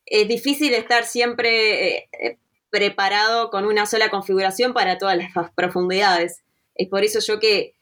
es 0.05 0.27
difícil 0.27 0.73
estar 0.73 1.05
siempre 1.05 1.97
eh, 1.97 2.39
preparado 2.69 3.49
con 3.49 3.65
una 3.65 3.85
sola 3.85 4.09
configuración 4.09 4.73
para 4.73 4.97
todas 4.97 5.17
las 5.17 5.51
profundidades. 5.53 6.43
Es 6.75 6.87
por 6.87 7.03
eso 7.03 7.19
yo 7.19 7.39
que 7.39 7.75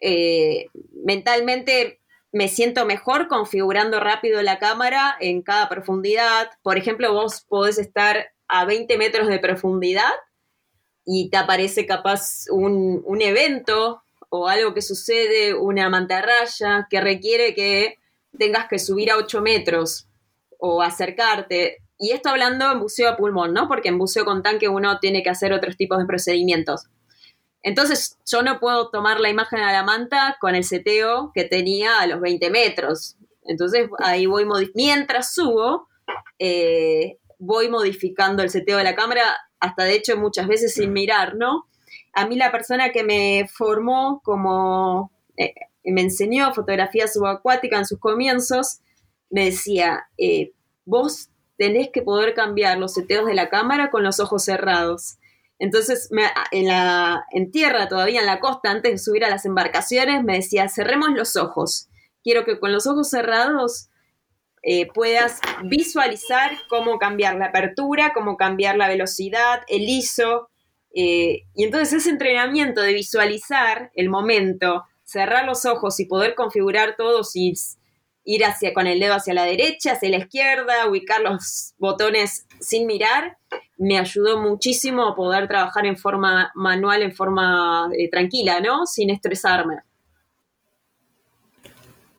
eh, 0.00 0.66
mentalmente 1.04 2.00
me 2.34 2.48
siento 2.48 2.84
mejor 2.84 3.28
configurando 3.28 4.00
rápido 4.00 4.42
la 4.42 4.58
cámara 4.58 5.16
en 5.20 5.40
cada 5.40 5.68
profundidad. 5.68 6.50
Por 6.62 6.76
ejemplo, 6.76 7.12
vos 7.12 7.46
podés 7.48 7.78
estar 7.78 8.26
a 8.48 8.64
20 8.64 8.98
metros 8.98 9.28
de 9.28 9.38
profundidad 9.38 10.10
y 11.04 11.30
te 11.30 11.36
aparece 11.36 11.86
capaz 11.86 12.46
un, 12.50 13.02
un 13.06 13.22
evento 13.22 14.02
o 14.30 14.48
algo 14.48 14.74
que 14.74 14.82
sucede, 14.82 15.54
una 15.54 15.88
mantarraya 15.88 16.88
que 16.90 17.00
requiere 17.00 17.54
que 17.54 17.98
tengas 18.36 18.66
que 18.66 18.80
subir 18.80 19.12
a 19.12 19.16
8 19.16 19.40
metros 19.40 20.08
o 20.58 20.82
acercarte. 20.82 21.84
Y 21.98 22.10
esto 22.10 22.30
hablando 22.30 22.72
en 22.72 22.80
buceo 22.80 23.10
a 23.10 23.16
pulmón, 23.16 23.54
¿no? 23.54 23.68
Porque 23.68 23.90
en 23.90 23.98
buceo 23.98 24.24
con 24.24 24.42
tanque 24.42 24.68
uno 24.68 24.98
tiene 24.98 25.22
que 25.22 25.30
hacer 25.30 25.52
otros 25.52 25.76
tipos 25.76 25.98
de 25.98 26.06
procedimientos. 26.06 26.88
Entonces 27.64 28.18
yo 28.30 28.42
no 28.42 28.60
puedo 28.60 28.90
tomar 28.90 29.18
la 29.18 29.30
imagen 29.30 29.58
a 29.58 29.72
la 29.72 29.82
manta 29.82 30.36
con 30.40 30.54
el 30.54 30.62
seteo 30.62 31.32
que 31.34 31.42
tenía 31.42 31.98
a 31.98 32.06
los 32.06 32.20
20 32.20 32.50
metros. 32.50 33.16
Entonces 33.42 33.88
ahí 33.98 34.26
voy, 34.26 34.46
mientras 34.74 35.34
subo, 35.34 35.88
eh, 36.38 37.18
voy 37.40 37.68
modificando 37.68 38.44
el 38.44 38.50
seteo 38.50 38.78
de 38.78 38.84
la 38.84 38.94
cámara, 38.94 39.22
hasta 39.58 39.82
de 39.82 39.94
hecho 39.94 40.16
muchas 40.16 40.46
veces 40.46 40.74
sin 40.74 40.92
mirar, 40.92 41.34
¿no? 41.34 41.66
a 42.14 42.26
mí 42.26 42.36
la 42.36 42.52
persona 42.52 42.90
que 42.92 43.02
me 43.02 43.48
formó 43.52 44.20
como, 44.24 45.10
eh, 45.36 45.52
me 45.84 46.00
enseñó 46.00 46.54
fotografía 46.54 47.08
subacuática 47.08 47.76
en 47.76 47.86
sus 47.86 47.98
comienzos, 47.98 48.80
me 49.30 49.46
decía, 49.46 50.06
eh, 50.16 50.52
vos 50.84 51.30
tenés 51.58 51.90
que 51.90 52.02
poder 52.02 52.34
cambiar 52.34 52.78
los 52.78 52.94
seteos 52.94 53.26
de 53.26 53.34
la 53.34 53.48
cámara 53.48 53.90
con 53.90 54.04
los 54.04 54.20
ojos 54.20 54.44
cerrados. 54.44 55.18
Entonces, 55.58 56.10
en, 56.50 56.66
la, 56.66 57.24
en 57.30 57.50
tierra, 57.50 57.88
todavía 57.88 58.20
en 58.20 58.26
la 58.26 58.40
costa, 58.40 58.70
antes 58.70 58.92
de 58.92 58.98
subir 58.98 59.24
a 59.24 59.30
las 59.30 59.44
embarcaciones, 59.44 60.24
me 60.24 60.36
decía, 60.36 60.68
cerremos 60.68 61.10
los 61.10 61.36
ojos. 61.36 61.88
Quiero 62.22 62.44
que 62.44 62.58
con 62.58 62.72
los 62.72 62.86
ojos 62.86 63.10
cerrados 63.10 63.88
eh, 64.62 64.86
puedas 64.92 65.40
visualizar 65.64 66.52
cómo 66.68 66.98
cambiar 66.98 67.36
la 67.36 67.46
apertura, 67.46 68.12
cómo 68.14 68.36
cambiar 68.36 68.76
la 68.76 68.88
velocidad, 68.88 69.60
el 69.68 69.88
ISO, 69.88 70.48
eh, 70.94 71.42
y 71.54 71.64
entonces 71.64 71.92
ese 71.92 72.10
entrenamiento 72.10 72.80
de 72.80 72.92
visualizar 72.92 73.90
el 73.94 74.08
momento, 74.08 74.84
cerrar 75.02 75.44
los 75.44 75.66
ojos 75.66 75.98
y 75.98 76.06
poder 76.06 76.34
configurar 76.34 76.94
todos 76.96 77.34
y 77.34 77.52
ir 78.24 78.44
hacia, 78.44 78.72
con 78.72 78.86
el 78.86 79.00
dedo 79.00 79.14
hacia 79.14 79.34
la 79.34 79.44
derecha, 79.44 79.92
hacia 79.92 80.08
la 80.08 80.18
izquierda, 80.18 80.88
ubicar 80.88 81.20
los 81.20 81.74
botones 81.78 82.46
sin 82.60 82.86
mirar, 82.86 83.36
me 83.76 83.98
ayudó 83.98 84.40
muchísimo 84.40 85.06
a 85.08 85.14
poder 85.14 85.48
trabajar 85.48 85.86
en 85.86 85.96
forma 85.96 86.52
manual, 86.54 87.02
en 87.02 87.14
forma 87.14 87.90
eh, 87.96 88.08
tranquila, 88.10 88.60
¿no? 88.60 88.86
Sin 88.86 89.10
estresarme. 89.10 89.78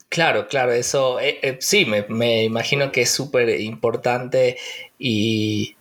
Claro, 0.10 0.48
claro, 0.48 0.72
eso 0.72 1.20
eh, 1.20 1.58
sí, 1.60 1.86
me, 1.86 2.44
imagino 2.44 2.92
que 2.92 3.02
es 3.02 3.12
súper 3.12 3.50
importante 3.60 4.58
y, 4.98 5.76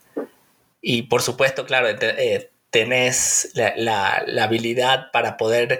y 0.81 1.03
por 1.03 1.21
supuesto, 1.21 1.65
claro, 1.65 1.87
tenés 2.69 3.53
la, 3.55 4.25
habilidad 4.43 5.11
para 5.13 5.37
poder 5.37 5.79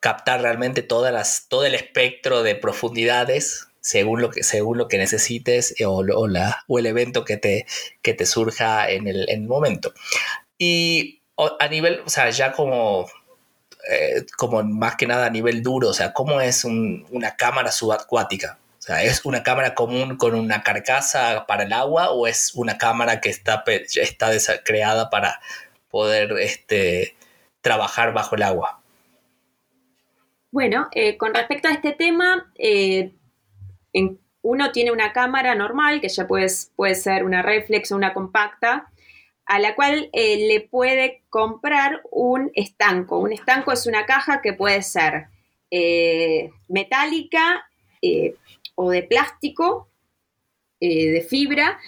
captar 0.00 0.42
realmente 0.42 0.82
todas 0.82 1.10
las, 1.14 1.48
todo 1.48 1.64
el 1.64 1.74
espectro 1.74 2.42
de 2.42 2.54
profundidades 2.54 3.68
según 3.84 4.22
lo 4.22 4.30
que, 4.30 4.42
según 4.42 4.78
lo 4.78 4.88
que 4.88 4.98
necesites 4.98 5.74
o, 5.86 6.02
o, 6.02 6.78
el 6.78 6.86
evento 6.86 7.24
que 7.24 7.36
te, 7.36 7.66
que 8.02 8.14
te 8.14 8.26
surja 8.26 8.90
en 8.90 9.06
el, 9.06 9.42
momento. 9.42 9.92
Y 10.58 11.22
a 11.36 11.68
nivel, 11.68 12.00
o 12.04 12.08
sea, 12.08 12.30
ya 12.30 12.52
como, 12.52 13.06
eh, 13.90 14.24
como 14.36 14.62
más 14.62 14.96
que 14.96 15.06
nada 15.06 15.26
a 15.26 15.30
nivel 15.30 15.62
duro, 15.62 15.88
o 15.88 15.94
sea, 15.94 16.12
¿cómo 16.12 16.40
es 16.40 16.64
una 16.64 17.36
cámara 17.36 17.70
subacuática? 17.70 18.58
O 18.78 18.82
sea, 18.82 19.02
¿es 19.02 19.24
una 19.24 19.42
cámara 19.42 19.74
común 19.74 20.16
con 20.16 20.34
una 20.34 20.62
carcasa 20.62 21.46
para 21.46 21.64
el 21.64 21.72
agua 21.72 22.10
o 22.10 22.26
es 22.26 22.54
una 22.54 22.78
cámara 22.78 23.20
que 23.20 23.30
está, 23.30 23.64
está 23.66 24.62
creada 24.64 25.10
para, 25.10 25.40
poder 25.94 26.32
este, 26.40 27.14
trabajar 27.60 28.12
bajo 28.12 28.34
el 28.34 28.42
agua. 28.42 28.80
Bueno, 30.50 30.88
eh, 30.90 31.16
con 31.16 31.32
respecto 31.32 31.68
a 31.68 31.70
este 31.70 31.92
tema, 31.92 32.50
eh, 32.56 33.12
uno 34.42 34.72
tiene 34.72 34.92
una 34.92 35.12
cámara 35.12 35.54
normal, 35.54 36.00
que 36.00 36.08
ya 36.08 36.26
puede, 36.26 36.48
puede 36.76 36.94
ser 36.94 37.24
una 37.24 37.42
reflex 37.42 37.92
o 37.92 37.96
una 37.96 38.12
compacta, 38.12 38.90
a 39.46 39.58
la 39.58 39.74
cual 39.74 40.10
eh, 40.12 40.48
le 40.48 40.60
puede 40.60 41.22
comprar 41.28 42.02
un 42.10 42.50
estanco. 42.54 43.18
Un 43.18 43.32
estanco 43.32 43.72
es 43.72 43.86
una 43.86 44.06
caja 44.06 44.40
que 44.42 44.52
puede 44.52 44.82
ser 44.82 45.26
eh, 45.70 46.50
metálica 46.68 47.66
eh, 48.00 48.34
o 48.74 48.90
de 48.90 49.02
plástico, 49.02 49.88
de 50.80 51.26
fibra, 51.26 51.78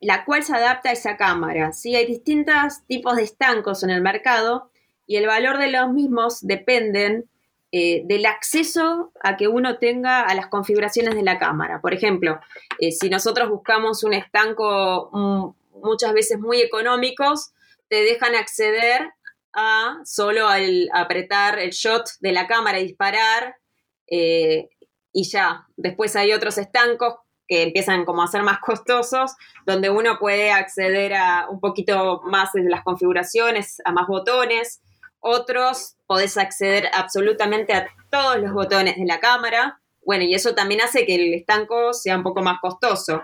la 0.00 0.24
cual 0.24 0.42
se 0.42 0.52
adapta 0.52 0.88
a 0.88 0.94
esa 0.94 1.16
cámara. 1.16 1.72
¿sí? 1.72 1.94
Hay 1.94 2.06
distintos 2.06 2.84
tipos 2.88 3.14
de 3.14 3.22
estancos 3.22 3.84
en 3.84 3.90
el 3.90 4.00
mercado 4.00 4.68
y 5.06 5.16
el 5.16 5.28
valor 5.28 5.58
de 5.58 5.70
los 5.70 5.92
mismos 5.92 6.44
dependen 6.44 7.26
del 8.06 8.26
acceso 8.26 9.12
a 9.20 9.36
que 9.36 9.48
uno 9.48 9.78
tenga 9.78 10.22
a 10.22 10.34
las 10.34 10.46
configuraciones 10.46 11.14
de 11.14 11.22
la 11.22 11.38
cámara. 11.38 11.80
Por 11.80 11.92
ejemplo, 11.92 12.38
si 12.78 13.10
nosotros 13.10 13.48
buscamos 13.48 14.04
un 14.04 14.14
estanco 14.14 15.54
muchas 15.82 16.12
veces 16.12 16.38
muy 16.38 16.60
económicos, 16.60 17.52
te 17.88 18.02
dejan 18.02 18.34
acceder 18.34 19.10
a 19.52 19.98
solo 20.04 20.48
al 20.48 20.88
apretar 20.92 21.58
el 21.58 21.70
shot 21.70 22.04
de 22.20 22.32
la 22.32 22.46
cámara 22.46 22.80
y 22.80 22.84
disparar 22.84 23.56
eh, 24.06 24.68
y 25.12 25.24
ya. 25.24 25.66
Después 25.76 26.16
hay 26.16 26.32
otros 26.32 26.58
estancos 26.58 27.14
que 27.46 27.62
empiezan 27.62 28.04
como 28.04 28.22
a 28.22 28.26
ser 28.26 28.42
más 28.42 28.58
costosos, 28.60 29.32
donde 29.66 29.90
uno 29.90 30.18
puede 30.18 30.50
acceder 30.50 31.14
a 31.14 31.46
un 31.48 31.60
poquito 31.60 32.22
más 32.24 32.52
de 32.52 32.68
las 32.68 32.82
configuraciones, 32.82 33.80
a 33.84 33.92
más 33.92 34.06
botones. 34.06 34.80
Otros 35.26 35.96
podés 36.06 36.36
acceder 36.36 36.90
absolutamente 36.92 37.72
a 37.72 37.86
todos 38.10 38.36
los 38.36 38.52
botones 38.52 38.96
de 38.96 39.06
la 39.06 39.20
cámara. 39.20 39.80
Bueno, 40.04 40.24
y 40.24 40.34
eso 40.34 40.54
también 40.54 40.82
hace 40.82 41.06
que 41.06 41.14
el 41.14 41.32
estanco 41.32 41.94
sea 41.94 42.18
un 42.18 42.22
poco 42.22 42.42
más 42.42 42.60
costoso. 42.60 43.22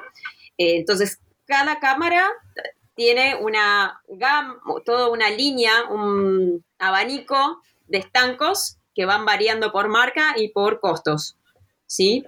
Eh, 0.56 0.76
entonces, 0.78 1.20
cada 1.44 1.78
cámara 1.78 2.26
tiene 2.94 3.36
una 3.42 4.00
gama, 4.08 4.56
toda 4.86 5.10
una 5.10 5.28
línea, 5.28 5.72
un 5.90 6.64
abanico 6.78 7.60
de 7.86 7.98
estancos 7.98 8.78
que 8.94 9.04
van 9.04 9.26
variando 9.26 9.70
por 9.70 9.88
marca 9.88 10.32
y 10.38 10.48
por 10.48 10.80
costos. 10.80 11.36
¿Sí? 11.84 12.24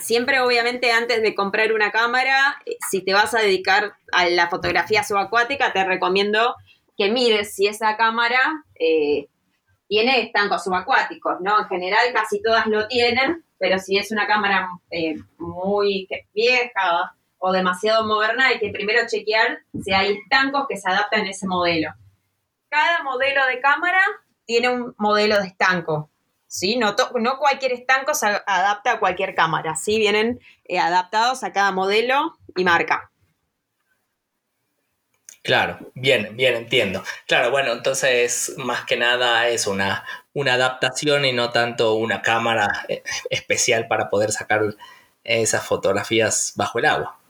Siempre, 0.00 0.40
obviamente, 0.40 0.90
antes 0.90 1.22
de 1.22 1.36
comprar 1.36 1.72
una 1.72 1.92
cámara, 1.92 2.60
si 2.90 3.02
te 3.02 3.14
vas 3.14 3.34
a 3.34 3.38
dedicar 3.38 3.94
a 4.10 4.28
la 4.28 4.48
fotografía 4.48 5.04
subacuática, 5.04 5.72
te 5.72 5.84
recomiendo 5.84 6.56
que 6.96 7.10
mires 7.10 7.54
si 7.54 7.66
esa 7.66 7.96
cámara 7.96 8.64
eh, 8.74 9.28
tiene 9.88 10.22
estancos 10.22 10.64
subacuáticos, 10.64 11.40
¿no? 11.40 11.60
En 11.60 11.68
general 11.68 12.12
casi 12.12 12.42
todas 12.42 12.66
lo 12.66 12.88
tienen, 12.88 13.44
pero 13.58 13.78
si 13.78 13.96
es 13.98 14.10
una 14.10 14.26
cámara 14.26 14.68
eh, 14.90 15.16
muy 15.38 16.08
vieja 16.34 17.14
o 17.38 17.52
demasiado 17.52 18.06
moderna, 18.06 18.48
hay 18.48 18.58
que 18.58 18.70
primero 18.70 19.06
chequear 19.06 19.58
si 19.82 19.92
hay 19.92 20.12
estancos 20.14 20.66
que 20.68 20.76
se 20.76 20.90
adaptan 20.90 21.26
a 21.26 21.30
ese 21.30 21.46
modelo. 21.46 21.90
Cada 22.68 23.02
modelo 23.02 23.46
de 23.46 23.60
cámara 23.60 24.00
tiene 24.44 24.70
un 24.70 24.94
modelo 24.98 25.40
de 25.40 25.48
estanco. 25.48 26.10
¿sí? 26.46 26.76
No, 26.76 26.94
no 27.20 27.38
cualquier 27.38 27.72
estanco 27.72 28.14
se 28.14 28.26
adapta 28.26 28.92
a 28.92 28.98
cualquier 28.98 29.34
cámara. 29.34 29.76
¿sí? 29.76 29.98
Vienen 29.98 30.40
eh, 30.64 30.78
adaptados 30.78 31.44
a 31.44 31.52
cada 31.52 31.72
modelo 31.72 32.38
y 32.56 32.64
marca. 32.64 33.10
Claro, 35.46 35.78
bien, 35.94 36.36
bien, 36.36 36.56
entiendo. 36.56 37.04
Claro, 37.28 37.52
bueno, 37.52 37.70
entonces 37.70 38.52
más 38.56 38.84
que 38.84 38.96
nada 38.96 39.46
es 39.46 39.68
una, 39.68 40.04
una 40.34 40.54
adaptación 40.54 41.24
y 41.24 41.32
no 41.32 41.50
tanto 41.50 41.94
una 41.94 42.20
cámara 42.20 42.84
eh, 42.88 43.04
especial 43.30 43.86
para 43.86 44.10
poder 44.10 44.32
sacar 44.32 44.62
esas 45.22 45.64
fotografías 45.64 46.52
bajo 46.56 46.80
el 46.80 46.86
agua. 46.86 47.20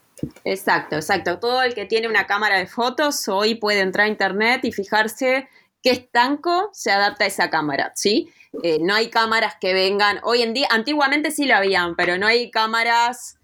Exacto, 0.44 0.96
exacto. 0.96 1.38
Todo 1.38 1.62
el 1.62 1.74
que 1.74 1.84
tiene 1.84 2.08
una 2.08 2.26
cámara 2.26 2.56
de 2.56 2.66
fotos 2.66 3.28
hoy 3.28 3.56
puede 3.56 3.80
entrar 3.80 4.06
a 4.06 4.08
internet 4.08 4.64
y 4.64 4.72
fijarse 4.72 5.50
qué 5.82 5.90
estanco 5.90 6.70
se 6.72 6.90
adapta 6.90 7.24
a 7.24 7.26
esa 7.26 7.50
cámara, 7.50 7.92
¿sí? 7.96 8.30
Eh, 8.62 8.78
no 8.80 8.94
hay 8.94 9.10
cámaras 9.10 9.56
que 9.60 9.74
vengan, 9.74 10.20
hoy 10.22 10.40
en 10.40 10.54
día, 10.54 10.68
antiguamente 10.70 11.30
sí 11.32 11.44
lo 11.44 11.54
habían, 11.54 11.96
pero 11.96 12.16
no 12.16 12.26
hay 12.26 12.50
cámaras 12.50 13.36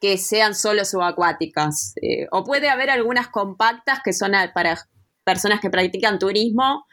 que 0.00 0.18
sean 0.18 0.54
solo 0.54 0.84
subacuáticas. 0.84 1.94
Eh, 2.02 2.26
o 2.30 2.44
puede 2.44 2.68
haber 2.68 2.90
algunas 2.90 3.28
compactas 3.28 4.00
que 4.04 4.12
son 4.12 4.32
para 4.54 4.78
personas 5.24 5.60
que 5.60 5.70
practican 5.70 6.18
turismo. 6.18 6.86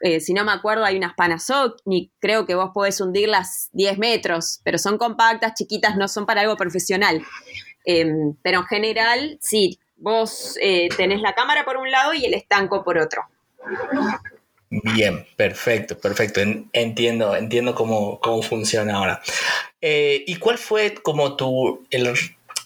Eh, 0.00 0.20
si 0.20 0.34
no 0.34 0.44
me 0.44 0.52
acuerdo, 0.52 0.84
hay 0.84 0.96
unas 0.96 1.14
Panasonic, 1.14 2.10
creo 2.18 2.46
que 2.46 2.54
vos 2.54 2.70
podés 2.74 3.00
hundirlas 3.00 3.68
10 3.72 3.98
metros, 3.98 4.60
pero 4.64 4.78
son 4.78 4.98
compactas, 4.98 5.54
chiquitas, 5.54 5.96
no 5.96 6.08
son 6.08 6.26
para 6.26 6.42
algo 6.42 6.56
profesional. 6.56 7.22
Em, 7.84 8.34
pero 8.42 8.60
en 8.60 8.66
general, 8.66 9.38
sí, 9.40 9.78
vos 9.96 10.56
eh, 10.60 10.88
tenés 10.96 11.20
la 11.20 11.34
cámara 11.34 11.64
por 11.64 11.76
un 11.76 11.90
lado 11.90 12.14
y 12.14 12.24
el 12.24 12.34
estanco 12.34 12.82
por 12.82 12.98
otro. 12.98 13.22
Bien, 14.70 15.24
perfecto, 15.36 15.96
perfecto. 15.98 16.40
Entiendo, 16.72 17.36
entiendo 17.36 17.74
cómo, 17.74 18.42
funciona 18.42 18.96
ahora. 18.96 19.22
¿Y 19.80 20.36
cuál 20.36 20.58
fue 20.58 20.94
como 20.94 21.36
tu, 21.36 21.86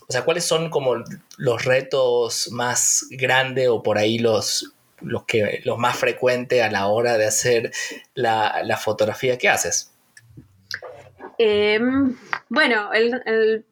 o 0.08 0.12
sea, 0.12 0.24
cuáles 0.24 0.44
son 0.44 0.70
como 0.70 0.96
los 1.36 1.64
retos 1.66 2.48
más 2.50 3.06
grandes 3.10 3.68
o 3.68 3.82
por 3.82 3.98
ahí 3.98 4.18
los, 4.18 4.72
los, 5.02 5.24
que, 5.24 5.60
los 5.64 5.76
más 5.76 5.98
frecuentes 5.98 6.62
a 6.62 6.70
la 6.70 6.86
hora 6.86 7.18
de 7.18 7.26
hacer 7.26 7.72
la, 8.14 8.80
fotografía 8.82 9.36
que 9.36 9.50
haces? 9.50 9.92
Em, 11.36 12.16
bueno, 12.48 12.90
el, 12.94 13.66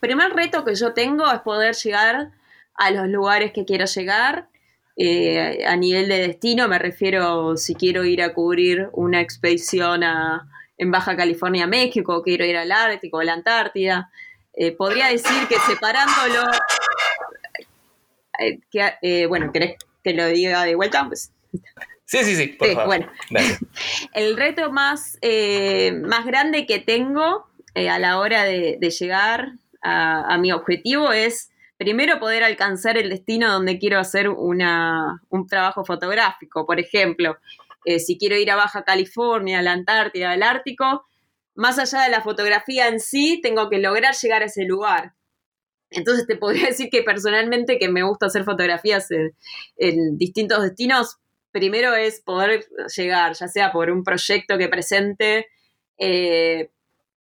primer 0.00 0.32
reto 0.32 0.64
que 0.64 0.74
yo 0.74 0.94
tengo 0.94 1.30
es 1.30 1.40
poder 1.40 1.76
llegar 1.76 2.32
a 2.74 2.90
los 2.90 3.06
lugares 3.06 3.52
que 3.52 3.64
quiero 3.64 3.84
llegar. 3.84 4.48
Eh, 4.96 5.64
a 5.64 5.76
nivel 5.76 6.08
de 6.08 6.26
destino 6.26 6.66
me 6.66 6.80
refiero 6.80 7.56
si 7.56 7.76
quiero 7.76 8.04
ir 8.04 8.20
a 8.20 8.34
cubrir 8.34 8.88
una 8.94 9.20
expedición 9.20 10.02
en 10.76 10.90
Baja 10.90 11.16
California, 11.16 11.68
México, 11.68 12.20
quiero 12.24 12.44
ir 12.44 12.56
al 12.56 12.72
Ártico, 12.72 13.20
a 13.20 13.24
la 13.24 13.34
Antártida. 13.34 14.10
Eh, 14.60 14.72
podría 14.72 15.06
decir 15.06 15.46
que 15.48 15.56
separándolo, 15.60 16.50
eh, 19.02 19.26
bueno, 19.26 19.52
¿querés 19.52 19.76
que 20.02 20.12
lo 20.14 20.26
diga 20.26 20.64
de 20.64 20.74
vuelta? 20.74 21.06
Pues, 21.06 21.32
sí, 22.04 22.18
sí, 22.24 22.36
sí, 22.36 22.46
por 22.48 22.68
favor. 22.72 22.86
Bueno, 22.86 23.12
el 24.14 24.36
reto 24.36 24.72
más, 24.72 25.18
más 26.02 26.26
grande 26.26 26.66
que 26.66 26.80
tengo 26.80 27.46
a 27.74 27.98
la 27.98 28.18
hora 28.18 28.44
de 28.44 28.90
llegar 28.98 29.52
a, 29.82 30.38
mi 30.38 30.52
objetivo 30.52 31.12
es 31.12 31.50
primero 31.76 32.18
poder 32.18 32.42
alcanzar 32.42 32.98
el 32.98 33.10
destino 33.10 33.52
donde 33.52 33.78
quiero 33.78 33.98
hacer 33.98 34.28
una, 34.28 35.22
un 35.28 35.46
trabajo 35.46 35.84
fotográfico. 35.84 36.66
Por 36.66 36.80
ejemplo, 36.80 37.36
eh, 37.84 38.00
si 38.00 38.18
quiero 38.18 38.36
ir 38.36 38.50
a 38.50 38.56
Baja 38.56 38.82
California, 38.82 39.60
a 39.60 39.62
la 39.62 39.72
Antártida, 39.72 40.32
al 40.32 40.42
Ártico, 40.42 41.06
más 41.58 41.76
allá 41.80 42.04
de 42.04 42.10
la 42.10 42.22
fotografía 42.22 42.86
en 42.86 43.00
sí, 43.00 43.40
tengo 43.42 43.68
que 43.68 43.78
lograr 43.78 44.14
llegar 44.14 44.42
a 44.42 44.44
ese 44.44 44.64
lugar. 44.64 45.14
Entonces 45.90 46.24
te 46.28 46.36
podría 46.36 46.66
decir 46.68 46.88
que 46.88 47.02
personalmente 47.02 47.80
que 47.80 47.88
me 47.88 48.04
gusta 48.04 48.26
hacer 48.26 48.44
fotografías 48.44 49.08
en, 49.10 50.16
distintos 50.16 50.62
destinos, 50.62 51.16
primero 51.50 51.96
es 51.96 52.20
poder 52.20 52.64
llegar, 52.96 53.32
ya 53.34 53.48
sea 53.48 53.72
por 53.72 53.90
un 53.90 54.04
proyecto 54.04 54.56
que 54.56 54.68
presente, 54.68 55.48
eh, 55.98 56.70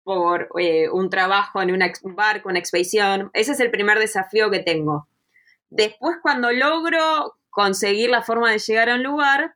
por 0.03 0.49
eh, 0.59 0.87
un 0.89 1.09
trabajo 1.09 1.59
en 1.63 1.71
un 1.71 2.15
barco, 2.15 2.49
una 2.49 2.59
expedición. 2.59 3.31
Ese 3.33 3.53
es 3.53 3.59
el 3.59 3.71
primer 3.71 3.97
desafío 3.97 4.51
que 4.51 4.59
tengo. 4.59 5.07
Después, 5.71 6.17
cuando 6.21 6.51
logro 6.51 7.33
conseguir 7.49 8.11
la 8.11 8.21
forma 8.21 8.51
de 8.51 8.59
llegar 8.59 8.91
a 8.91 8.95
un 8.95 9.03
lugar, 9.03 9.55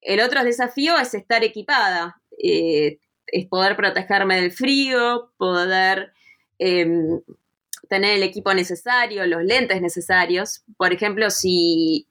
el 0.00 0.20
otro 0.20 0.42
desafío 0.42 0.96
es 0.96 1.12
estar 1.12 1.44
equipada, 1.44 2.16
eh, 2.42 2.98
es 3.32 3.48
poder 3.48 3.74
protegerme 3.74 4.40
del 4.40 4.52
frío, 4.52 5.32
poder 5.36 6.12
em, 6.58 7.20
tener 7.88 8.16
el 8.16 8.22
equipo 8.22 8.54
necesario, 8.54 9.26
los 9.26 9.42
lentes 9.42 9.82
necesarios. 9.82 10.62
Por 10.76 10.92
ejemplo, 10.92 11.30
si 11.30 12.06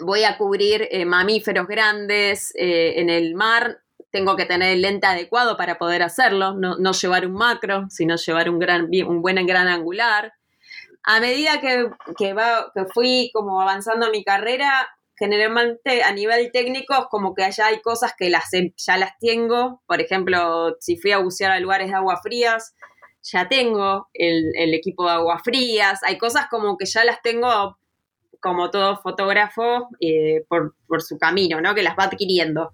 voy 0.00 0.22
a 0.24 0.38
cubrir 0.38 0.86
eh, 0.90 1.04
mamíferos 1.04 1.66
grandes 1.66 2.52
en 2.54 3.10
el 3.10 3.34
mar, 3.34 3.82
tengo 4.12 4.36
que 4.36 4.44
tener 4.44 4.74
el 4.74 4.82
lente 4.82 5.06
adecuado 5.06 5.56
para 5.56 5.78
poder 5.78 6.02
hacerlo, 6.02 6.54
no, 6.54 6.92
llevar 6.92 7.26
un 7.26 7.32
macro, 7.32 7.86
sino 7.88 8.16
llevar 8.16 8.50
un, 8.50 8.58
gran, 8.58 8.90
un 9.06 9.22
buen 9.22 9.44
gran 9.46 9.66
angular. 9.66 10.34
A 11.02 11.18
medida 11.18 11.60
que, 11.60 11.88
que, 12.16 12.36
que 12.74 12.84
fui 12.92 13.30
como 13.32 13.60
avanzando 13.60 14.10
mi 14.10 14.22
carrera, 14.22 14.88
generalmente 15.16 16.02
a 16.02 16.12
nivel 16.12 16.50
técnico 16.52 16.94
es 16.94 17.06
como 17.10 17.34
que 17.34 17.44
allá 17.44 17.66
hay 17.66 17.80
cosas 17.80 18.12
que 18.16 18.30
las, 18.30 18.50
ya 18.76 18.96
las 18.96 19.18
tengo. 19.18 19.82
Por 19.86 20.00
ejemplo, 20.00 20.76
si 20.80 20.96
fui 20.96 21.12
a 21.12 21.18
bucear 21.18 21.52
a 21.52 21.60
lugares 21.60 21.88
de 21.88 21.94
agua 21.94 22.20
frías, 22.22 22.74
ya 23.22 23.48
tengo 23.48 24.08
el, 24.14 24.74
equipo 24.74 25.06
de 25.06 25.12
agua 25.12 25.38
frías. 25.38 26.00
Hay 26.04 26.18
cosas 26.18 26.46
como 26.50 26.76
que 26.76 26.86
ya 26.86 27.04
las 27.04 27.22
tengo 27.22 27.78
como 28.40 28.70
todo 28.70 28.96
fotógrafo 28.96 29.88
eh, 30.00 30.44
por, 30.48 30.74
por, 30.88 31.00
su 31.00 31.16
camino, 31.16 31.60
¿no? 31.60 31.74
Que 31.74 31.82
las 31.84 31.96
va 31.96 32.04
adquiriendo 32.04 32.72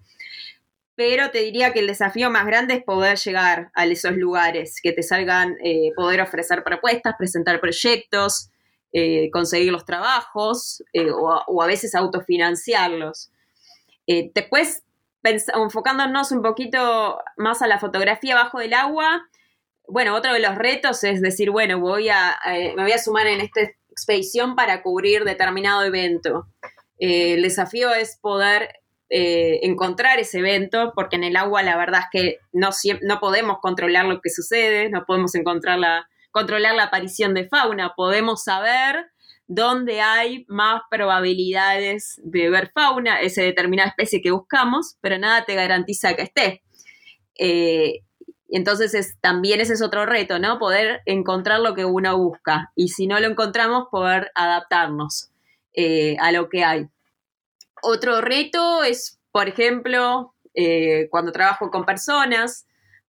pero 0.99 1.31
te 1.31 1.39
diría 1.43 1.73
que 1.73 1.79
el 1.79 1.87
desafío 1.87 2.29
más 2.29 2.45
grande 2.45 2.75
es 2.75 2.83
poder 2.83 3.17
llegar 3.19 3.71
a 3.75 3.87
esos 3.87 4.17
lugares, 4.17 4.81
que 4.83 4.91
te 4.91 5.05
salgan, 5.05 5.57
eh, 5.63 5.93
poder 5.95 6.21
ofrecer 6.21 6.65
propuestas, 6.65 7.15
presentar 7.17 7.61
proyectos, 7.61 8.51
eh, 8.93 9.31
conseguir 9.31 9.73
los 9.73 9.85
trabajos 9.85 10.83
eh, 10.93 11.11
o, 11.11 11.63
a 11.63 11.67
veces 11.67 11.95
autofinanciarlos. 11.95 13.31
después, 14.07 14.83
enfocándonos 15.55 16.33
un 16.33 16.43
poquito 16.43 17.19
más 17.37 17.61
a 17.61 17.67
la 17.67 17.79
fotografía 17.79 18.35
bajo 18.35 18.59
del 18.59 18.75
agua, 18.75 19.27
bueno, 19.87 20.15
otro 20.15 20.33
de 20.33 20.41
los 20.41 20.55
retos 20.55 21.03
es 21.05 21.21
decir, 21.21 21.51
bueno, 21.51 21.81
voy 21.81 22.09
a, 22.09 22.39
me 22.47 22.83
voy 22.83 22.93
a 22.93 22.99
sumar 22.99 23.27
en 23.27 23.41
esta 23.41 23.61
expedición 23.91 24.55
para 24.55 24.83
cubrir 24.83 25.25
determinado 25.25 25.83
evento. 25.85 26.47
el 26.99 27.43
desafío 27.43 27.93
es 27.93 28.17
poder 28.17 28.69
eh, 29.11 29.61
encontrar 29.63 30.19
ese 30.19 30.41
evento, 30.41 30.93
porque 30.95 31.17
en 31.17 31.25
el 31.25 31.37
agua 31.37 31.63
la 31.63 31.79
verdad 31.79 32.01
es 32.01 32.07
que 32.13 32.39
no, 32.53 32.69
no 33.01 33.21
podemos 33.21 33.59
controlar 33.61 34.05
lo 34.05 34.21
que 34.21 34.29
sucede, 34.29 34.91
no 34.91 35.07
podemos 35.07 35.35
encontrar 35.35 35.79
la, 35.79 36.07
controlar 36.39 36.77
la 36.77 36.85
aparición 36.85 37.35
de 37.35 37.49
fauna, 37.49 37.95
podemos 37.97 38.45
saber 38.45 39.07
dónde 39.49 40.01
hay 40.01 40.45
más 40.49 40.83
probabilidades 40.89 42.21
de 42.23 42.49
ver 42.49 42.71
fauna, 42.73 43.21
esa 43.21 43.43
determinada 43.43 43.89
especie 43.89 44.23
que 44.23 44.31
buscamos, 44.31 44.97
pero 45.01 45.19
nada 45.19 45.45
te 45.45 45.57
garantiza 45.57 46.15
que 46.15 46.23
esté. 46.23 46.63
Eh, 47.39 48.05
entonces 48.51 48.95
es, 48.95 49.19
también 49.21 49.61
ese 49.61 49.73
es 49.73 49.83
otro 49.83 50.07
reto, 50.07 50.39
¿no? 50.39 50.61
Poder 50.61 51.01
encontrar 51.07 51.59
lo 51.61 51.75
que 51.75 51.85
uno 51.85 52.17
busca 52.17 52.73
y 52.77 52.89
si 52.89 53.09
no 53.09 53.19
lo 53.19 53.27
encontramos, 53.27 53.89
poder 53.91 54.31
adaptarnos 54.37 55.31
eh, 55.73 56.17
a 56.21 56.31
lo 56.31 56.49
que 56.49 56.63
hay. 56.63 56.87
Otro 57.83 58.21
reto 58.21 58.85
es, 58.85 59.19
por 59.33 59.49
ejemplo, 59.49 60.35
eh, 60.55 61.09
cuando 61.11 61.33
trabajo 61.33 61.71
con 61.71 61.85
personas, 61.85 62.67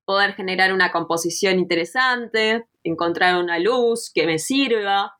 poder 0.09 0.33
generar 0.33 0.73
una 0.73 0.91
composición 0.91 1.59
interesante, 1.59 2.65
encontrar 2.83 3.39
una 3.39 3.59
luz 3.59 4.09
que 4.11 4.25
me 4.25 4.39
sirva, 4.39 5.19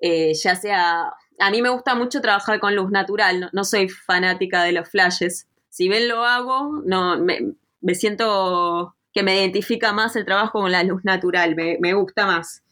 eh, 0.00 0.34
ya 0.34 0.56
sea, 0.56 1.12
a 1.38 1.50
mí 1.52 1.62
me 1.62 1.68
gusta 1.68 1.94
mucho 1.94 2.20
trabajar 2.20 2.58
con 2.58 2.74
luz 2.74 2.90
natural, 2.90 3.48
no, 3.52 3.62
soy 3.62 3.88
fanática 3.88 4.64
de 4.64 4.72
los 4.72 4.88
flashes. 4.88 5.46
Si 5.68 5.88
bien 5.88 6.08
lo 6.08 6.24
hago, 6.24 6.82
no, 6.84 7.16
me, 7.20 7.94
siento 7.94 8.96
que 9.12 9.22
me 9.22 9.36
identifica 9.38 9.92
más 9.92 10.16
el 10.16 10.24
trabajo 10.24 10.58
con 10.58 10.72
la 10.72 10.82
luz 10.82 11.04
natural, 11.04 11.54
me 11.54 11.94
gusta 11.94 12.26
más. 12.26 12.64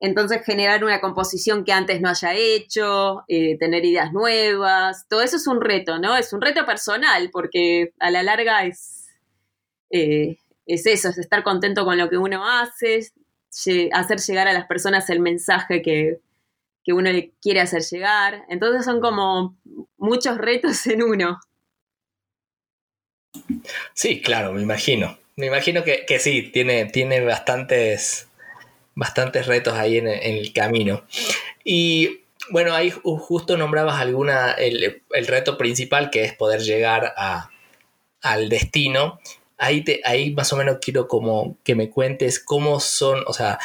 Entonces 0.00 0.44
generar 0.44 0.82
una 0.82 1.00
composición 1.00 1.62
que 1.62 1.72
antes 1.72 2.00
no 2.00 2.08
haya 2.08 2.34
hecho, 2.34 3.22
eh, 3.28 3.56
tener 3.58 3.84
ideas 3.84 4.12
nuevas, 4.12 5.06
todo 5.08 5.22
eso 5.22 5.36
es 5.36 5.46
un 5.46 5.60
reto, 5.60 6.00
¿no? 6.00 6.16
Es 6.16 6.32
un 6.32 6.40
reto 6.40 6.66
personal 6.66 7.30
porque 7.30 7.92
a 8.00 8.10
la 8.10 8.24
larga 8.24 8.64
es, 8.64 9.06
eh, 9.90 10.38
es 10.74 10.86
eso, 10.86 11.08
es 11.08 11.18
estar 11.18 11.42
contento 11.42 11.84
con 11.84 11.98
lo 11.98 12.08
que 12.08 12.18
uno 12.18 12.48
hace, 12.48 13.10
hacer 13.92 14.18
llegar 14.20 14.48
a 14.48 14.52
las 14.52 14.66
personas 14.66 15.10
el 15.10 15.20
mensaje 15.20 15.82
que, 15.82 16.20
que 16.84 16.92
uno 16.92 17.10
le 17.10 17.32
quiere 17.40 17.60
hacer 17.60 17.82
llegar. 17.82 18.44
Entonces 18.48 18.84
son 18.84 19.00
como 19.00 19.56
muchos 19.96 20.38
retos 20.38 20.86
en 20.86 21.02
uno. 21.02 21.40
Sí, 23.94 24.20
claro, 24.20 24.52
me 24.52 24.62
imagino. 24.62 25.18
Me 25.36 25.46
imagino 25.46 25.84
que, 25.84 26.04
que 26.06 26.18
sí, 26.18 26.50
tiene, 26.52 26.86
tiene 26.86 27.24
bastantes 27.24 28.30
bastantes 28.94 29.46
retos 29.46 29.74
ahí 29.74 29.96
en, 29.96 30.08
el 30.08 30.52
camino. 30.52 31.04
Y 31.64 32.20
bueno, 32.50 32.74
ahí 32.74 32.90
justo 32.90 33.56
nombrabas 33.56 34.00
alguna, 34.00 34.52
el, 34.52 35.02
reto 35.26 35.56
principal 35.56 36.10
que 36.10 36.24
es 36.24 36.34
poder 36.34 36.60
llegar 36.60 37.14
a, 37.16 37.50
al 38.20 38.48
destino. 38.50 39.18
Ahí, 39.60 39.82
te, 39.84 40.00
ahí 40.04 40.32
más 40.32 40.52
o 40.52 40.56
menos 40.56 40.78
quiero 40.80 41.06
como 41.06 41.56
que 41.64 41.74
me 41.74 41.90
cuentes 41.90 42.40
cómo 42.40 42.80
son, 42.80 43.22
o 43.26 43.32
sea, 43.32 43.58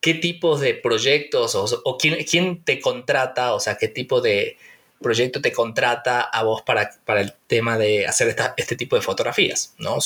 qué 0.00 0.14
tipos 0.14 0.60
de 0.60 0.74
proyectos 0.74 1.54
o, 1.54 1.98
quién, 1.98 2.24
quién, 2.24 2.64
te 2.64 2.80
contrata, 2.80 3.54
o 3.54 3.60
sea, 3.60 3.76
qué 3.76 3.88
tipo 3.88 4.20
de 4.20 4.56
proyecto 5.00 5.40
te 5.42 5.52
contrata 5.52 6.22
a 6.22 6.42
vos 6.42 6.62
para, 6.62 6.90
para 7.04 7.20
el 7.20 7.34
tema 7.46 7.78
de 7.78 8.06
hacer 8.06 8.34
este 8.56 8.76
tipo 8.76 8.96
de 8.96 9.02
fotografías, 9.02 9.74
¿no? 9.78 9.98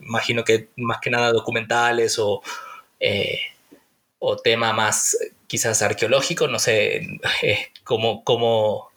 Imagino 0.00 0.44
que 0.44 0.68
más 0.76 0.98
que 1.00 1.10
nada 1.10 1.32
documentales 1.32 2.18
o... 2.18 2.42
Eh, 3.00 3.40
o 4.24 4.36
tema 4.36 4.72
más 4.72 5.18
quizás 5.48 5.82
arqueológico, 5.82 6.46
no 6.46 6.60
sé 6.60 7.18
eh, 7.42 7.58
cómo, 7.82 8.22
cómo, 8.22 8.90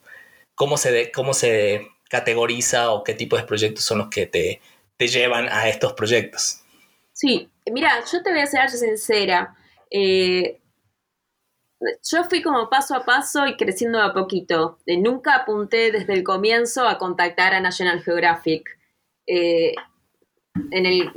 cómo, 0.54 0.78
se 0.78 1.12
cómo 1.12 1.34
se 1.34 1.88
categoriza 2.10 2.92
o 2.92 3.04
qué 3.04 3.16
tipo 3.16 3.36
de 3.36 3.44
proyectos 3.44 3.84
son 3.84 3.98
los 3.98 4.10
que 4.10 4.28
te, 4.28 4.62
llevan 5.00 5.48
a 5.50 5.68
estos 5.68 5.94
proyectos. 5.94 6.62
Sí, 7.14 7.50
mira, 7.72 8.04
yo 8.12 8.24
te 8.24 8.32
voy 8.32 8.42
a 8.42 8.46
ser 8.46 8.70
sincera. 8.70 9.56
Eh, 9.90 10.60
yo 12.10 12.24
fui 12.26 12.42
como 12.42 12.70
paso 12.70 12.96
a 12.96 13.06
paso 13.06 13.46
y 13.46 13.58
creciendo 13.58 14.02
a 14.02 14.14
poquito. 14.14 14.80
Eh, 14.86 14.98
nunca 14.98 15.36
apunté 15.36 15.92
desde 15.92 16.14
el 16.14 16.24
comienzo 16.24 16.88
a 16.88 16.98
contactar 16.98 17.54
a 17.54 17.60
National 17.60 18.02
Geographic. 18.02 18.78
en 19.28 20.86
el 20.86 21.12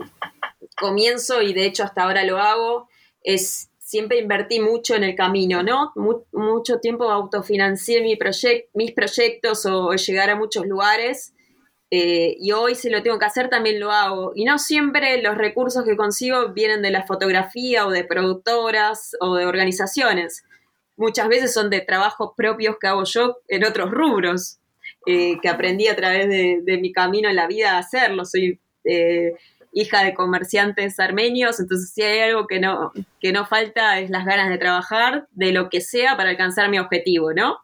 comienzo, 0.76 1.42
y 1.42 1.52
de 1.52 1.66
hecho 1.66 1.84
hasta 1.84 2.02
ahora 2.02 2.24
lo 2.24 2.38
hago, 2.38 2.88
es 3.22 3.70
siempre 3.88 4.18
invertí 4.18 4.60
mucho 4.60 4.94
en 4.94 5.04
el 5.04 5.14
camino, 5.14 5.62
¿no? 5.62 5.92
mucho 6.32 6.78
tiempo 6.78 7.10
autofinancié 7.10 8.02
mi 8.02 8.18
mis 8.74 8.92
proyectos 8.92 9.64
o, 9.64 9.94
llegar 9.94 10.28
a 10.28 10.36
muchos 10.36 10.66
lugares. 10.66 11.32
Eh, 11.90 12.36
y 12.38 12.52
hoy 12.52 12.74
si 12.74 12.90
lo 12.90 13.02
tengo 13.02 13.18
que 13.18 13.24
hacer 13.24 13.48
también 13.48 13.80
lo 13.80 13.92
hago. 13.92 14.32
Y 14.34 14.44
no 14.44 14.58
siempre 14.58 15.22
los 15.22 15.36
recursos 15.36 15.84
que 15.84 15.96
consigo 15.96 16.48
vienen 16.52 16.82
de 16.82 16.90
la 16.90 17.06
fotografía 17.06 17.86
o 17.86 17.90
de 17.90 18.04
productoras 18.04 19.16
o 19.20 19.36
de 19.36 19.46
organizaciones. 19.46 20.44
Muchas 20.96 21.28
veces 21.28 21.52
son 21.52 21.70
de 21.70 21.80
trabajos 21.80 22.32
propios 22.36 22.76
que 22.80 22.88
hago 22.88 23.04
yo 23.04 23.38
en 23.48 23.64
otros 23.64 23.90
rubros, 23.90 24.58
eh, 25.06 25.38
que 25.40 25.48
aprendí 25.48 25.86
a 25.88 25.96
través 25.96 26.28
de, 26.28 26.78
mi 26.78 26.92
camino 26.92 27.28
en 27.28 27.36
la 27.36 27.46
vida 27.46 27.72
a 27.72 27.78
hacerlo. 27.78 28.24
Soy 28.24 28.60
eh, 28.84 29.32
hija 29.72 30.04
de 30.04 30.14
comerciantes 30.14 30.98
armenios, 30.98 31.60
entonces 31.60 31.92
si 31.92 32.02
hay 32.02 32.20
algo 32.20 32.46
que 32.46 32.58
no, 32.58 32.92
que 33.20 33.32
no 33.32 33.46
falta 33.46 34.00
es 34.00 34.10
las 34.10 34.24
ganas 34.24 34.50
de 34.50 34.58
trabajar 34.58 35.28
de 35.30 35.52
lo 35.52 35.68
que 35.68 35.80
sea 35.80 36.16
para 36.16 36.30
alcanzar 36.30 36.68
mi 36.68 36.78
objetivo, 36.78 37.32
¿no? 37.32 37.58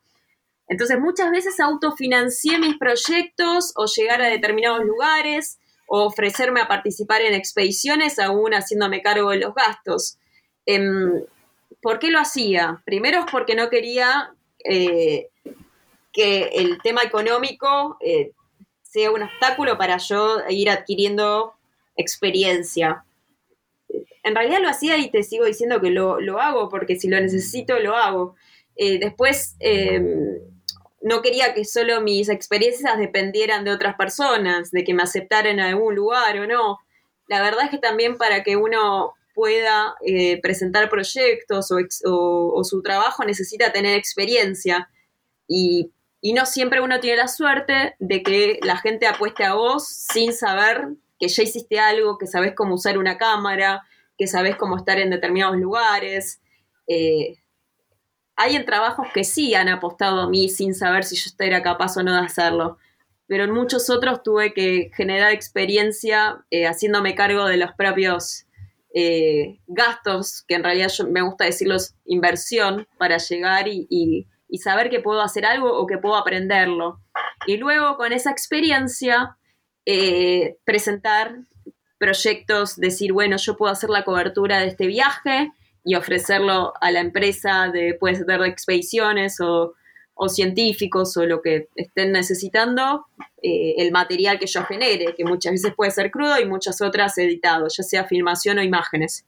Entonces 0.68 0.98
muchas 0.98 1.30
veces 1.30 1.60
autofinancié 1.60 2.58
mis 2.58 2.78
proyectos 2.78 3.72
o 3.76 3.86
llegar 3.86 4.22
a 4.22 4.28
determinados 4.28 4.84
lugares 4.84 5.58
o 5.86 6.04
ofrecerme 6.04 6.60
a 6.60 6.68
participar 6.68 7.20
en 7.22 7.34
expediciones 7.34 8.18
aún 8.18 8.52
haciéndome 8.52 9.02
cargo 9.02 9.30
de 9.30 9.38
los 9.38 9.54
gastos. 9.54 10.18
Em, 10.66 11.22
¿Por 11.82 11.98
qué 11.98 12.10
lo 12.10 12.18
hacía? 12.18 12.82
Primero 12.86 13.20
es 13.20 13.26
porque 13.30 13.54
no 13.54 13.68
quería 13.68 14.32
eh, 14.64 15.28
que 16.12 16.44
el 16.54 16.80
tema 16.82 17.02
económico 17.02 17.98
eh, 18.00 18.32
sea 18.82 19.10
un 19.10 19.22
obstáculo 19.22 19.76
para 19.76 19.98
yo 19.98 20.38
ir 20.48 20.70
adquiriendo 20.70 21.52
experiencia. 21.96 23.04
En 24.22 24.34
realidad 24.34 24.62
lo 24.62 24.70
hacía 24.70 24.96
y 24.96 25.10
te 25.10 25.22
sigo 25.22 25.44
diciendo 25.44 25.80
que 25.80 25.90
lo, 25.90 26.40
hago, 26.40 26.70
porque 26.70 26.96
si 26.96 27.08
lo 27.08 27.20
necesito, 27.20 27.78
lo 27.80 27.96
hago. 27.96 28.34
Eh, 28.76 28.98
después, 28.98 29.56
em, 29.60 30.38
no 31.04 31.20
quería 31.20 31.52
que 31.52 31.66
solo 31.66 32.00
mis 32.00 32.30
experiencias 32.30 32.96
dependieran 32.98 33.62
de 33.62 33.72
otras 33.72 33.94
personas, 33.94 34.70
de 34.70 34.84
que 34.84 34.94
me 34.94 35.02
aceptaran 35.02 35.58
en 35.58 35.60
algún 35.60 35.94
lugar 35.94 36.38
o 36.38 36.46
no. 36.46 36.78
La 37.26 37.42
verdad 37.42 37.64
es 37.64 37.70
que 37.70 37.78
también 37.78 38.16
para 38.16 38.42
que 38.42 38.56
uno 38.56 39.12
pueda 39.34 39.96
eh, 40.06 40.40
presentar 40.40 40.88
proyectos 40.88 41.70
o, 41.70 42.64
su 42.64 42.82
trabajo 42.82 43.22
necesita 43.24 43.70
tener 43.70 43.98
experiencia. 43.98 44.88
Y, 45.46 45.92
no 46.34 46.46
siempre 46.46 46.80
uno 46.80 47.00
tiene 47.00 47.18
la 47.18 47.28
suerte 47.28 47.96
de 47.98 48.22
que 48.22 48.58
la 48.62 48.78
gente 48.78 49.06
apueste 49.06 49.44
a 49.44 49.52
vos 49.52 49.86
sin 49.86 50.32
saber 50.32 50.88
que 51.20 51.28
ya 51.28 51.42
hiciste 51.42 51.78
algo, 51.78 52.16
que 52.16 52.26
sabes 52.26 52.54
cómo 52.56 52.76
usar 52.76 52.96
una 52.96 53.18
cámara, 53.18 53.82
que 54.16 54.26
sabes 54.26 54.56
cómo 54.56 54.78
estar 54.78 54.98
en 54.98 55.10
determinados 55.10 55.58
lugares. 55.58 56.40
Eh, 56.86 57.36
hay 58.36 58.56
en 58.56 58.64
trabajos 58.64 59.08
que 59.12 59.24
sí 59.24 59.54
han 59.54 59.68
apostado 59.68 60.22
a 60.22 60.28
mí 60.28 60.48
sin 60.48 60.74
saber 60.74 61.04
si 61.04 61.16
yo 61.16 61.30
era 61.38 61.62
capaz 61.62 61.96
o 61.96 62.02
no 62.02 62.12
de 62.12 62.26
hacerlo, 62.26 62.78
pero 63.26 63.44
en 63.44 63.52
muchos 63.52 63.88
otros 63.90 64.22
tuve 64.22 64.52
que 64.52 64.90
generar 64.94 65.32
experiencia 65.32 66.44
eh, 66.50 66.66
haciéndome 66.66 67.14
cargo 67.14 67.46
de 67.46 67.56
los 67.56 67.72
propios 67.72 68.46
eh, 68.94 69.58
gastos, 69.66 70.44
que 70.46 70.54
en 70.54 70.64
realidad 70.64 70.90
me 71.10 71.22
gusta 71.22 71.44
decirlos 71.44 71.94
inversión, 72.04 72.86
para 72.98 73.18
llegar 73.18 73.66
y, 73.68 73.86
y 74.48 74.58
saber 74.58 74.88
que 74.88 75.00
puedo 75.00 75.20
hacer 75.20 75.46
algo 75.46 75.72
o 75.72 75.86
que 75.86 75.98
puedo 75.98 76.16
aprenderlo. 76.16 77.00
Y 77.46 77.56
luego 77.56 77.96
con 77.96 78.12
esa 78.12 78.30
experiencia 78.30 79.36
eh, 79.86 80.56
presentar 80.64 81.36
proyectos, 81.98 82.76
decir, 82.76 83.12
bueno, 83.12 83.36
yo 83.36 83.56
puedo 83.56 83.72
hacer 83.72 83.90
la 83.90 84.04
cobertura 84.04 84.58
de 84.60 84.68
este 84.68 84.86
viaje 84.86 85.52
y 85.84 85.94
ofrecerlo 85.94 86.72
a 86.80 86.90
la 86.90 87.00
empresa 87.00 87.68
de, 87.72 87.94
puede 87.94 88.16
ser 88.16 88.26
de 88.26 88.48
expediciones 88.48 89.38
o, 89.40 89.74
científicos 90.28 91.16
o 91.16 91.26
lo 91.26 91.42
que 91.42 91.68
estén 91.76 92.12
necesitando, 92.12 93.06
eh, 93.42 93.74
el 93.78 93.90
material 93.92 94.38
que 94.38 94.46
yo 94.46 94.64
genere, 94.64 95.14
que 95.14 95.24
muchas 95.24 95.52
veces 95.52 95.74
puede 95.74 95.90
ser 95.90 96.10
crudo 96.10 96.40
y 96.40 96.46
muchas 96.46 96.80
otras 96.80 97.18
editado, 97.18 97.66
ya 97.68 97.82
sea 97.82 98.04
filmación 98.04 98.58
o 98.58 98.62
imágenes. 98.62 99.26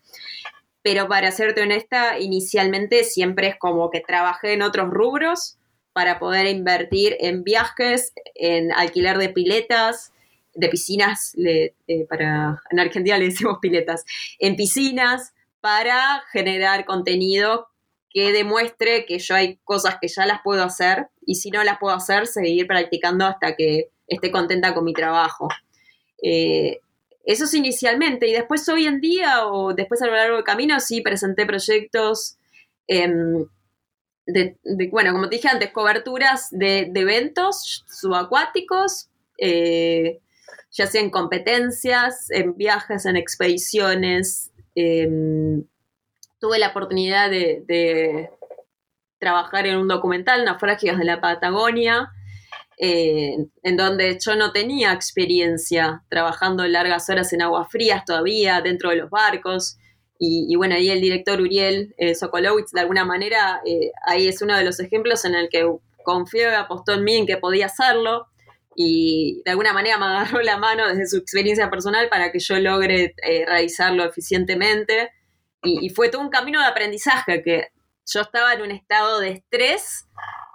pero 0.83 1.09
para 1.09 1.33
serte 1.33 1.63
honesta, 1.63 2.19
inicialmente 2.21 3.03
siempre 3.03 3.49
es 3.49 3.57
como 3.59 3.91
que 3.91 4.01
trabajé 4.01 4.53
en 4.53 4.63
otros 4.63 4.89
rubros 4.89 5.59
para 5.93 6.19
poder 6.21 6.47
invertir 6.47 7.17
en 7.19 7.43
viajes, 7.43 8.13
en 8.35 8.73
alquiler 8.73 9.19
de 9.19 9.31
piletas, 9.31 10.13
de 10.55 10.69
piscinas, 10.69 11.35
eh, 11.37 11.75
para, 12.09 12.63
en 12.71 12.79
Argentina 12.79 13.19
le 13.19 13.27
decimos 13.27 13.59
piletas, 13.61 14.05
en 14.39 14.57
piscinas 14.57 15.35
para 15.67 16.23
generar 16.31 16.85
contenido 16.85 17.67
que 18.09 18.33
demuestre 18.33 19.05
que 19.05 19.19
yo 19.19 19.35
hay 19.35 19.57
cosas 19.65 19.97
que 20.01 20.07
ya 20.07 20.25
las 20.25 20.41
puedo 20.45 20.63
hacer 20.63 21.09
y 21.27 21.35
si 21.35 21.51
no 21.51 21.65
las 21.65 21.79
puedo 21.81 21.93
hacer, 21.93 22.29
seguir 22.29 22.69
practicando 22.69 23.27
hasta 23.27 23.57
que 23.57 23.91
esté 24.07 24.31
contenta 24.31 24.75
con 24.75 24.85
mi 24.85 24.93
trabajo. 24.93 25.49
Eh, 26.23 26.79
eso 27.25 27.47
es 27.47 27.55
inicialmente. 27.55 28.29
Y 28.29 28.33
después 28.33 28.69
hoy 28.69 28.87
en 28.87 29.01
día, 29.01 29.49
o 29.49 29.75
después 29.75 30.01
a 30.03 30.07
lo 30.07 30.13
largo 30.13 30.37
del 30.37 30.45
camino, 30.45 30.79
sí 30.79 31.01
presenté 31.01 31.47
proyectos 31.47 32.37
em, 32.87 33.45
de, 34.25 34.57
bueno, 34.93 35.11
como 35.11 35.29
te 35.29 35.35
dije 35.35 35.49
antes, 35.49 35.73
coberturas 35.73 36.47
de, 36.53 36.93
eventos 36.95 37.85
subacuáticos, 37.89 39.09
eh, 39.37 40.21
ya 40.71 40.87
sea 40.87 41.01
en 41.01 41.11
competencias, 41.11 42.31
en 42.31 42.57
viajes, 42.57 43.05
en 43.05 43.17
expediciones. 43.17 44.53
Em, 44.77 45.65
tuve 46.39 46.59
la 46.59 46.69
oportunidad 46.69 47.31
de, 47.31 48.31
trabajar 49.19 49.67
en 49.67 49.79
un 49.79 49.89
documental, 49.89 50.45
Naufragios 50.45 50.99
de 50.99 51.05
la 51.05 51.23
Patagonia, 51.23 52.13
eh, 52.79 53.35
en 53.63 53.77
donde 53.79 54.19
yo 54.23 54.37
no 54.37 54.53
tenía 54.53 54.93
experiencia 54.93 56.05
trabajando 56.11 56.67
largas 56.69 57.09
horas 57.09 57.33
en 57.33 57.41
aguas 57.41 57.69
frías 57.71 58.05
todavía, 58.05 58.61
dentro 58.61 58.91
de 58.91 58.97
los 58.97 59.11
barcos. 59.11 59.79
Y, 60.19 60.55
bueno, 60.57 60.75
ahí 60.75 60.91
el 60.91 61.01
director 61.01 61.41
Uriel 61.41 61.95
eh, 61.99 62.15
Sokolowitz, 62.15 62.73
de 62.73 62.81
alguna 62.81 63.05
manera, 63.05 63.61
eh, 63.67 63.93
ahí 64.07 64.29
es 64.29 64.43
uno 64.43 64.57
de 64.57 64.65
los 64.65 64.79
ejemplos 64.81 65.25
en 65.25 65.35
el 65.35 65.49
que 65.49 65.67
confió 66.05 66.51
y 66.51 66.55
apostó 66.55 66.93
en 66.93 67.05
mí 67.05 67.17
en 67.17 67.27
que 67.27 67.39
podía 67.39 67.67
hacerlo. 67.67 68.29
Y 68.77 69.43
de 69.45 69.53
alguna 69.53 69.73
manera 69.73 69.99
me 69.99 70.05
agarró 70.05 70.43
la 70.43 70.59
mano 70.59 70.87
desde 70.89 71.07
su 71.07 71.17
experiencia 71.17 71.71
personal 71.71 72.09
para 72.09 72.31
que 72.31 72.39
yo 72.39 72.59
logre 72.59 73.15
realizarlo 73.47 74.05
eficientemente. 74.05 75.11
Y, 75.63 75.89
fue 75.91 76.11
todo 76.11 76.23
un 76.23 76.29
camino 76.29 76.61
de 76.61 76.67
aprendizaje 76.67 77.43
que 77.43 77.69
yo 78.07 78.21
estaba 78.21 78.53
en 78.53 78.63
un 78.63 78.71
estado 78.71 79.21
de 79.21 79.31
estrés 79.31 80.07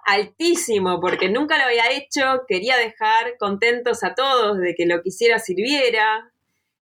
altísimo 0.05 0.99
porque 0.99 1.29
nunca 1.29 1.57
lo 1.57 1.65
había 1.65 1.91
hecho, 1.91 2.43
quería 2.47 2.77
dejar 2.77 3.37
contentos 3.37 4.03
a 4.03 4.15
todos 4.15 4.57
de 4.59 4.73
que 4.75 4.85
lo 4.85 5.01
quisiera 5.01 5.39
sirviera, 5.39 6.31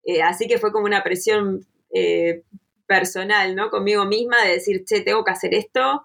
eh, 0.04 0.22
así 0.22 0.46
que 0.46 0.58
fue 0.58 0.72
como 0.72 0.86
una 0.86 1.02
presión 1.02 1.66
eh, 1.92 2.42
personal, 2.86 3.54
¿no? 3.54 3.70
Conmigo 3.70 4.06
misma 4.06 4.42
de 4.42 4.52
decir, 4.52 4.84
che, 4.84 5.00
tengo 5.00 5.24
que 5.24 5.32
hacer 5.32 5.54
esto, 5.54 6.04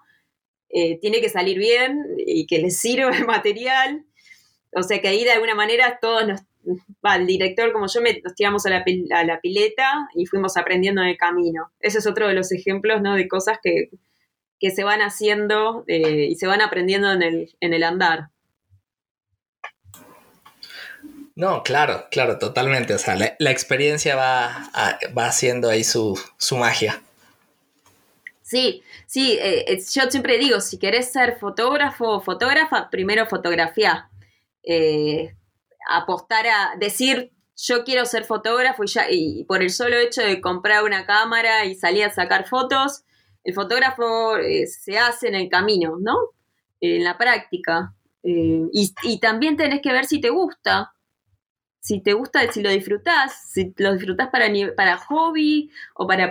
eh, 0.68 0.98
tiene 1.00 1.20
que 1.20 1.28
salir 1.28 1.58
bien 1.58 2.04
y 2.18 2.46
que 2.46 2.58
les 2.58 2.78
sirva 2.78 3.16
el 3.16 3.26
material. 3.26 4.04
O 4.74 4.82
sea 4.82 5.00
que 5.00 5.08
ahí 5.08 5.24
de 5.24 5.32
alguna 5.32 5.54
manera 5.54 5.98
todos 6.00 6.26
nos, 6.26 6.40
va, 7.04 7.16
el 7.16 7.26
director 7.26 7.72
como 7.72 7.86
yo 7.86 8.00
me, 8.00 8.20
nos 8.22 8.34
tiramos 8.34 8.66
a 8.66 8.70
la, 8.70 8.84
a 9.14 9.24
la 9.24 9.40
pileta 9.40 10.08
y 10.14 10.26
fuimos 10.26 10.56
aprendiendo 10.56 11.02
en 11.02 11.08
el 11.08 11.16
camino. 11.16 11.72
Ese 11.80 11.98
es 11.98 12.06
otro 12.06 12.28
de 12.28 12.34
los 12.34 12.52
ejemplos, 12.52 13.02
¿no? 13.02 13.14
De 13.14 13.28
cosas 13.28 13.58
que, 13.62 13.90
que 14.58 14.70
se 14.70 14.84
van 14.84 15.00
haciendo 15.00 15.84
eh, 15.88 16.26
y 16.30 16.36
se 16.36 16.46
van 16.46 16.60
aprendiendo 16.60 17.12
en 17.12 17.22
el, 17.22 17.56
en 17.60 17.74
el 17.74 17.82
andar. 17.82 18.30
No, 21.36 21.62
claro, 21.64 22.06
claro, 22.10 22.38
totalmente. 22.38 22.94
O 22.94 22.98
sea, 22.98 23.16
la, 23.16 23.50
experiencia 23.50 24.14
va, 24.14 24.70
va 25.16 25.26
haciendo 25.26 25.68
ahí 25.68 25.82
su, 25.82 26.16
magia. 26.52 27.02
Sí, 28.40 28.84
sí, 29.06 29.36
eh, 29.40 29.82
yo 29.92 30.10
siempre 30.10 30.38
digo, 30.38 30.60
si 30.60 30.78
querés 30.78 31.10
ser 31.10 31.38
fotógrafo 31.38 32.08
o 32.08 32.20
fotógrafa, 32.20 32.88
primero 32.88 33.26
fotografía. 33.26 34.08
Eh, 34.66 35.36
apostar 35.88 36.46
a 36.46 36.76
decir, 36.78 37.32
yo 37.56 37.84
quiero 37.84 38.06
ser 38.06 38.24
fotógrafo 38.24 38.82
y, 39.10 39.44
por 39.44 39.62
el 39.62 39.70
solo 39.70 39.96
hecho 39.98 40.22
de 40.22 40.40
comprar 40.40 40.84
una 40.84 41.06
cámara 41.06 41.66
y 41.66 41.74
salir 41.74 42.04
a 42.04 42.10
sacar 42.10 42.48
fotos, 42.48 43.04
el 43.44 43.54
fotógrafo 43.54 44.38
eh, 44.38 44.66
se 44.66 44.98
hace 44.98 45.28
en 45.28 45.34
el 45.34 45.48
camino, 45.48 45.96
¿no? 46.00 46.16
en 46.80 47.04
la 47.04 47.16
práctica. 47.16 47.94
Eh, 48.22 48.62
y, 48.72 49.20
también 49.20 49.56
tenés 49.56 49.80
que 49.82 49.92
ver 49.92 50.06
si 50.06 50.20
te 50.20 50.30
gusta. 50.30 50.92
Si 51.80 52.00
te 52.02 52.14
gusta, 52.14 52.50
si 52.50 52.62
lo 52.62 52.70
disfrutás, 52.70 53.50
si 53.52 53.74
lo 53.76 53.92
disfrutás 53.92 54.30
para, 54.30 54.46
para 54.74 54.96
hobby 54.96 55.70
o 55.94 56.06
para 56.06 56.30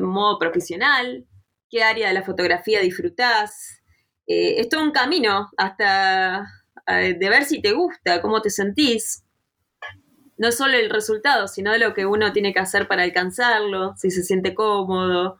modo 0.00 0.38
profesional, 0.38 1.26
qué 1.68 1.82
área 1.82 2.08
de 2.08 2.14
la 2.14 2.22
fotografía 2.22 2.80
disfrutás. 2.80 3.82
Es 4.26 4.68
todo 4.68 4.82
un 4.82 4.92
camino 4.92 5.50
hasta 5.56 6.61
de 6.86 7.28
ver 7.28 7.44
si 7.44 7.60
te 7.60 7.72
gusta, 7.72 8.20
cómo 8.20 8.42
te 8.42 8.50
sentís. 8.50 9.22
No 10.36 10.50
solo 10.50 10.76
el 10.76 10.90
resultado, 10.90 11.46
sino 11.46 11.76
lo 11.78 11.94
que 11.94 12.06
uno 12.06 12.32
tiene 12.32 12.52
que 12.52 12.60
hacer 12.60 12.88
para 12.88 13.02
alcanzarlo, 13.02 13.94
si 13.96 14.10
se 14.10 14.22
siente 14.22 14.54
cómodo, 14.54 15.38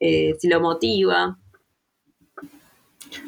eh, 0.00 0.34
si 0.38 0.48
lo 0.48 0.60
motiva. 0.60 1.38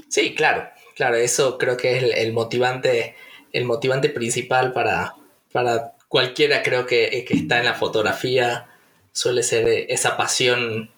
Sí, 0.08 0.34
claro, 0.34 0.68
claro, 0.96 1.16
eso 1.16 1.56
creo 1.56 1.76
que 1.76 1.96
es 1.96 2.02
el, 2.16 2.32
motivante, 2.32 3.14
el 3.52 3.64
motivante 3.64 4.08
principal 4.08 4.72
para, 4.72 5.14
para 5.52 5.94
cualquiera 6.08 6.62
creo 6.62 6.86
que, 6.86 7.24
está 7.28 7.58
en 7.58 7.64
la 7.64 7.74
fotografía, 7.74 8.68
suele 9.12 9.42
ser 9.42 9.86
esa 9.88 10.16
pasión 10.16 10.90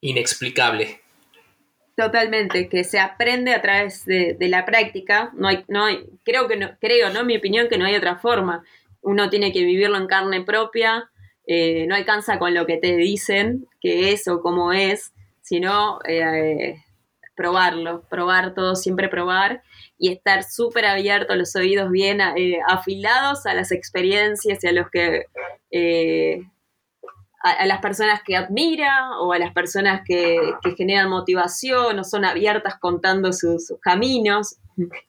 inexplicable. 0.00 0.99
Totalmente, 2.00 2.70
que 2.70 2.82
se 2.82 2.98
aprende 2.98 3.52
a 3.52 3.60
través 3.60 4.06
de, 4.06 4.34
la 4.48 4.64
práctica. 4.64 5.32
No 5.34 5.48
hay, 5.48 5.66
no 5.68 5.84
hay, 5.84 6.06
creo 6.24 6.48
que 6.48 6.56
no, 6.56 6.70
creo, 6.80 7.10
¿no? 7.10 7.24
Mi 7.24 7.36
opinión 7.36 7.68
que 7.68 7.76
no 7.76 7.84
hay 7.84 7.94
otra 7.94 8.16
forma. 8.16 8.64
Uno 9.02 9.28
tiene 9.28 9.52
que 9.52 9.62
vivirlo 9.62 9.98
en 9.98 10.06
carne 10.06 10.40
propia, 10.40 11.10
eh, 11.46 11.84
no 11.86 11.94
alcanza 11.94 12.38
con 12.38 12.54
lo 12.54 12.64
que 12.64 12.78
te 12.78 12.96
dicen 12.96 13.66
que 13.82 14.12
es 14.12 14.28
o 14.28 14.40
cómo 14.40 14.72
es, 14.72 15.12
sino 15.42 15.98
eh, 16.08 16.82
probarlo, 17.36 18.02
probar 18.08 18.54
todo, 18.54 18.76
siempre 18.76 19.10
probar 19.10 19.62
y 19.98 20.10
estar 20.10 20.42
súper 20.42 20.86
abierto, 20.86 21.36
los 21.36 21.54
oídos 21.54 21.90
bien 21.90 22.22
eh, 22.22 22.60
afilados 22.66 23.44
a 23.44 23.52
las 23.52 23.72
experiencias 23.72 24.64
y 24.64 24.66
a 24.66 24.72
los 24.72 24.88
que... 24.90 25.26
A, 27.42 27.64
las 27.64 27.80
personas 27.80 28.20
que 28.22 28.36
admira 28.36 29.18
o 29.18 29.32
a 29.32 29.38
las 29.38 29.52
personas 29.54 30.02
que, 30.04 30.38
generan 30.76 31.08
motivación 31.08 31.98
o 31.98 32.04
son 32.04 32.26
abiertas 32.26 32.78
contando 32.78 33.32
sus, 33.32 33.72
caminos, 33.80 34.56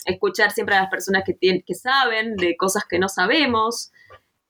escuchar 0.05 0.51
siempre 0.51 0.75
a 0.75 0.81
las 0.81 0.89
personas 0.89 1.23
que, 1.25 1.33
tienen, 1.33 1.61
que 1.65 1.75
saben 1.75 2.37
de 2.37 2.55
cosas 2.55 2.85
que 2.89 2.99
no 2.99 3.09
sabemos, 3.09 3.91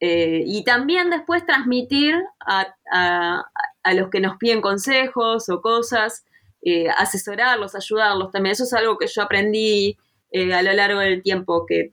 eh, 0.04 0.44
y 0.48 0.64
también 0.64 1.12
después 1.12 1.46
transmitir 1.46 2.16
a, 2.40 3.46
los 3.94 4.10
que 4.10 4.20
nos 4.20 4.38
piden 4.38 4.60
consejos 4.60 5.48
o 5.48 5.62
cosas, 5.62 6.26
eh, 6.64 6.90
asesorarlos, 6.90 7.76
ayudarlos 7.76 8.32
también. 8.32 8.54
Eso 8.54 8.64
es 8.64 8.74
algo 8.74 8.98
que 8.98 9.06
yo 9.08 9.22
aprendí 9.22 9.98
eh, 10.32 10.54
a 10.56 10.64
lo 10.64 10.74
largo 10.74 11.00
del 11.00 11.22
tiempo, 11.22 11.66
que, 11.68 11.90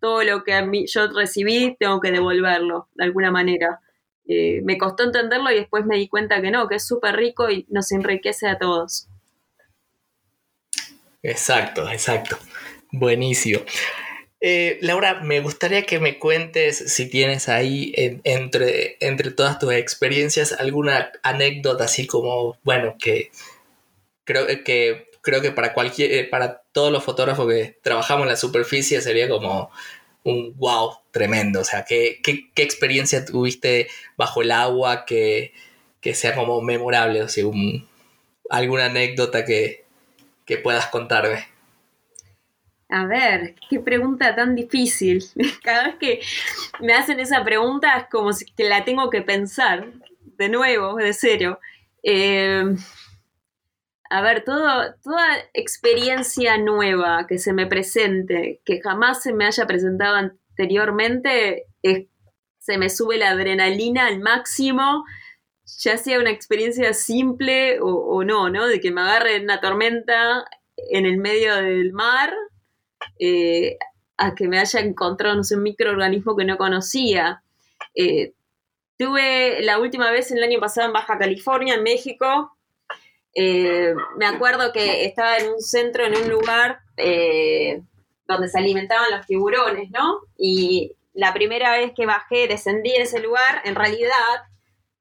todo 0.00 0.24
lo 0.24 0.42
que 0.42 0.54
a 0.54 0.66
mí, 0.66 0.86
yo 0.88 1.06
recibí 1.12 1.76
tengo 1.78 2.00
que 2.00 2.10
devolverlo 2.10 2.88
de 2.94 3.04
alguna 3.04 3.30
manera. 3.30 3.80
Me 4.26 4.78
costó 4.78 5.04
entenderlo 5.04 5.50
y 5.50 5.56
después 5.56 5.84
me 5.84 5.96
di 5.96 6.08
cuenta 6.08 6.40
que 6.40 6.50
no, 6.50 6.68
que 6.68 6.76
es 6.76 6.86
súper 6.86 7.16
rico 7.16 7.50
y 7.50 7.66
nos 7.68 7.92
enriquece 7.92 8.48
a 8.48 8.58
todos. 8.58 9.08
Exacto, 11.22 11.88
exacto. 11.90 12.38
Buenísimo. 12.90 13.60
Eh, 14.40 14.78
Laura, 14.82 15.20
me 15.20 15.40
gustaría 15.40 15.84
que 15.84 16.00
me 16.00 16.18
cuentes 16.18 16.76
si 16.76 17.08
tienes 17.08 17.48
ahí 17.48 17.92
entre, 18.24 18.96
entre 18.98 19.30
todas 19.30 19.58
tus 19.60 19.72
experiencias 19.72 20.52
alguna 20.52 21.12
anécdota 21.22 21.84
así 21.84 22.08
como, 22.08 22.58
bueno, 22.64 22.96
que 22.98 23.30
creo 24.24 24.46
que 24.64 25.12
creo 25.22 25.40
que 25.40 25.52
para 25.52 25.72
cualquier, 25.72 26.12
eh, 26.12 26.24
para 26.24 26.62
todos 26.72 26.90
los 26.90 27.04
fotógrafos 27.04 27.48
que 27.48 27.78
trabajamos 27.82 28.24
en 28.24 28.30
la 28.30 28.36
superficie 28.36 29.00
sería 29.00 29.28
como 29.28 29.70
un 30.24 30.54
wow 30.56 30.98
tremendo. 31.10 31.60
O 31.60 31.64
sea, 31.64 31.84
¿qué, 31.84 32.20
qué, 32.22 32.62
experiencia 32.62 33.24
tuviste 33.24 33.88
bajo 34.16 34.42
el 34.42 34.50
agua 34.50 35.04
que, 35.04 35.52
sea 36.14 36.34
como 36.34 36.60
memorable? 36.60 37.22
O 37.22 37.28
sea, 37.28 37.44
alguna 38.50 38.86
anécdota 38.86 39.44
que, 39.44 39.84
que 40.44 40.58
puedas 40.58 40.86
contarme. 40.88 41.46
A 42.88 43.06
ver, 43.06 43.54
qué 43.70 43.80
pregunta 43.80 44.34
tan 44.34 44.54
difícil. 44.54 45.24
Cada 45.62 45.88
vez 45.88 45.96
que 45.96 46.20
me 46.80 46.92
hacen 46.92 47.20
esa 47.20 47.42
pregunta 47.42 47.96
es 47.96 48.04
como 48.10 48.32
si 48.32 48.44
que 48.44 48.64
la 48.64 48.84
tengo 48.84 49.08
que 49.08 49.22
pensar 49.22 49.86
de 50.36 50.48
nuevo, 50.48 50.96
de 50.96 51.14
cero. 51.14 51.58
Eh, 52.02 52.76
a 54.12 54.20
ver, 54.20 54.44
toda 54.44 54.94
experiencia 55.54 56.58
nueva 56.58 57.26
que 57.26 57.38
se 57.38 57.54
me 57.54 57.66
presente, 57.66 58.60
que 58.62 58.82
jamás 58.82 59.22
se 59.22 59.32
me 59.32 59.46
haya 59.46 59.66
presentado 59.66 60.16
anteriormente, 60.16 61.64
se 62.58 62.76
me 62.76 62.90
sube 62.90 63.16
la 63.16 63.30
adrenalina 63.30 64.06
al 64.06 64.20
máximo. 64.20 65.04
ya 65.78 65.96
sea 65.96 66.20
una 66.20 66.30
experiencia 66.30 66.92
simple 66.92 67.78
o, 67.80 68.22
no, 68.22 68.50
¿no? 68.50 68.66
De 68.66 68.80
que 68.80 68.90
me 68.90 69.00
agarre 69.00 69.36
en 69.36 69.44
una 69.44 69.62
tormenta 69.62 70.44
en 70.90 71.06
el 71.06 71.16
medio 71.16 71.56
del 71.56 71.94
mar, 71.94 72.34
eh, 73.18 73.78
a 74.18 74.34
que 74.34 74.46
me 74.46 74.58
haya 74.58 74.80
encontrado, 74.80 75.40
un 75.40 75.62
microorganismo 75.62 76.36
que 76.36 76.44
no 76.44 76.58
conocía. 76.58 77.42
Eh, 77.94 78.34
tuve 78.98 79.62
la 79.62 79.78
última 79.80 80.10
vez 80.10 80.30
el 80.32 80.42
año 80.42 80.60
pasado 80.60 80.88
en 80.88 80.92
Baja 80.92 81.18
California, 81.18 81.76
en 81.76 81.82
México. 81.82 82.54
Eh, 83.34 83.94
me 84.16 84.26
acuerdo 84.26 84.72
que 84.72 85.04
estaba 85.04 85.36
en 85.38 85.50
un 85.50 85.60
centro, 85.60 86.04
en 86.04 86.16
un 86.16 86.28
lugar 86.28 86.80
donde 88.26 88.48
se 88.48 88.58
alimentaban 88.58 89.10
los 89.10 89.26
tiburones, 89.26 89.90
¿no? 89.90 90.20
Y 90.36 90.92
la 91.14 91.34
primera 91.34 91.72
vez 91.72 91.92
que 91.94 92.06
bajé, 92.06 92.48
descendí 92.48 92.94
en 92.94 93.02
ese 93.02 93.20
lugar, 93.20 93.62
en 93.64 93.74
realidad 93.74 94.12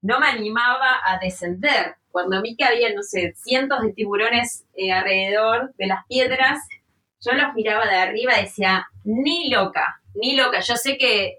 no 0.02 0.20
me 0.20 0.28
animaba 0.28 1.00
a 1.06 1.20
descender. 1.20 1.96
Cuando 2.12 2.41
vi 2.41 2.56
que 2.58 2.65
había, 2.65 2.94
no 2.94 3.04
sé, 3.04 3.34
cientos 3.38 3.82
de 3.82 3.94
tiburones 3.94 4.65
eh, 4.76 4.91
alrededor 4.91 5.74
de 5.76 5.88
las 5.88 6.06
piedras, 6.08 6.60
yo 7.22 7.34
los 7.34 7.54
miraba 7.54 7.86
de 7.86 7.96
arriba 7.96 8.38
y 8.38 8.44
decía, 8.44 8.88
ni 9.04 9.50
loca, 9.50 10.02
ni 10.15 10.36
loca. 10.36 10.60
Yo 10.60 10.76
sé 10.76 10.98
que, 10.98 11.38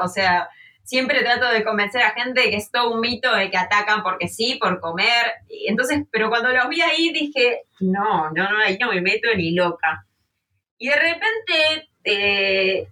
o 0.00 0.08
sea, 0.08 0.48
siempre 0.88 1.20
trato 1.20 1.50
de 1.50 1.64
convencer 1.64 2.00
a 2.00 2.12
gente 2.12 2.40
de 2.40 2.50
que 2.50 2.56
es 2.56 2.70
todo 2.70 2.94
un 2.94 3.00
mito 3.00 3.30
de 3.34 3.50
que 3.50 3.58
atacan 3.58 4.02
porque 4.02 4.26
sí, 4.26 4.54
por 4.58 4.80
comer. 4.80 5.34
entonces, 5.66 6.04
pero 6.10 6.30
cuando 6.30 6.48
los 6.48 6.66
vi 6.70 6.80
ahí 6.80 7.12
dije, 7.12 7.64
no, 7.80 8.30
no, 8.30 8.50
no, 8.50 8.58
ahí 8.58 8.78
no 8.80 8.90
me 8.90 9.02
meto 9.02 9.28
ni 9.36 9.52
loca. 9.52 10.06
Y 10.78 10.88
de 10.88 10.96
repente 10.96 11.90
eh, 12.04 12.88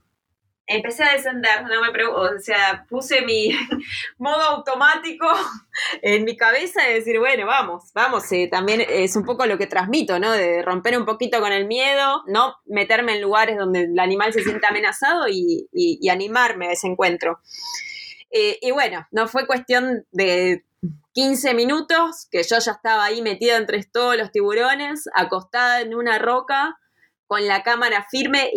empecé 0.66 1.04
a 1.04 1.12
descender, 1.12 1.62
no 1.62 1.80
me 1.80 2.04
o 2.04 2.38
sea, 2.40 2.86
puse 2.88 3.22
mi 3.22 3.50
modo 4.18 4.42
automático 4.42 5.26
en 6.02 6.24
mi 6.24 6.36
cabeza 6.36 6.82
de 6.82 6.94
decir, 6.94 7.18
bueno, 7.18 7.46
vamos, 7.46 7.92
vamos, 7.94 8.30
eh, 8.32 8.48
también 8.50 8.84
es 8.86 9.16
un 9.16 9.24
poco 9.24 9.46
lo 9.46 9.58
que 9.58 9.66
transmito, 9.66 10.18
¿no? 10.18 10.32
De 10.32 10.62
romper 10.62 10.98
un 10.98 11.04
poquito 11.04 11.40
con 11.40 11.52
el 11.52 11.66
miedo, 11.66 12.22
no 12.26 12.56
meterme 12.66 13.14
en 13.14 13.22
lugares 13.22 13.56
donde 13.56 13.84
el 13.84 13.98
animal 13.98 14.32
se 14.32 14.42
sienta 14.42 14.68
amenazado 14.68 15.26
y, 15.28 15.68
animarme 16.10 16.68
a 16.68 16.72
ese 16.72 16.86
encuentro. 16.86 17.40
Eh, 18.30 18.58
y 18.62 18.70
bueno, 18.70 19.06
no 19.10 19.28
fue 19.28 19.46
cuestión 19.46 20.06
de 20.12 20.64
15 21.12 21.54
minutos 21.54 22.28
que 22.30 22.42
yo 22.42 22.58
ya 22.58 22.72
estaba 22.72 23.04
ahí 23.04 23.22
metida 23.22 23.56
entre 23.56 23.82
todos 23.84 24.16
los 24.16 24.30
tiburones, 24.30 25.08
acostada 25.14 25.80
en 25.80 25.94
una 25.94 26.18
roca, 26.18 26.78
con 27.26 27.46
la 27.46 27.62
cámara 27.62 28.06
firme, 28.08 28.50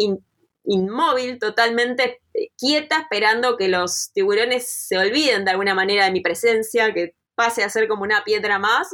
inmóvil, 0.69 1.39
totalmente 1.39 2.21
eh, 2.33 2.51
quieta, 2.57 2.99
esperando 2.99 3.57
que 3.57 3.67
los 3.67 4.11
tiburones 4.13 4.69
se 4.69 4.97
olviden 4.97 5.43
de 5.43 5.51
alguna 5.51 5.73
manera 5.73 6.05
de 6.05 6.11
mi 6.11 6.21
presencia, 6.21 6.93
que 6.93 7.15
pase 7.35 7.63
a 7.63 7.69
ser 7.69 7.87
como 7.87 8.03
una 8.03 8.23
piedra 8.23 8.59
más, 8.59 8.87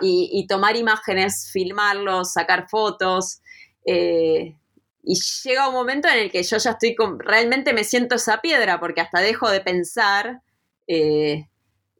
y, 0.00 0.46
tomar 0.48 0.76
imágenes, 0.76 1.50
filmarlos, 1.52 2.32
sacar 2.32 2.68
fotos. 2.68 3.40
Eh, 3.84 4.56
y 5.02 5.14
llega 5.44 5.68
un 5.68 5.74
momento 5.74 6.08
en 6.08 6.18
el 6.18 6.30
que 6.30 6.42
yo 6.42 6.56
ya 6.56 6.70
estoy 6.70 6.96
realmente 7.18 7.72
me 7.72 7.84
siento 7.84 8.16
esa 8.16 8.40
piedra, 8.40 8.78
porque 8.80 9.00
hasta 9.00 9.20
dejo 9.20 9.50
de 9.50 9.60
pensar 9.60 10.40
eh, 10.86 11.48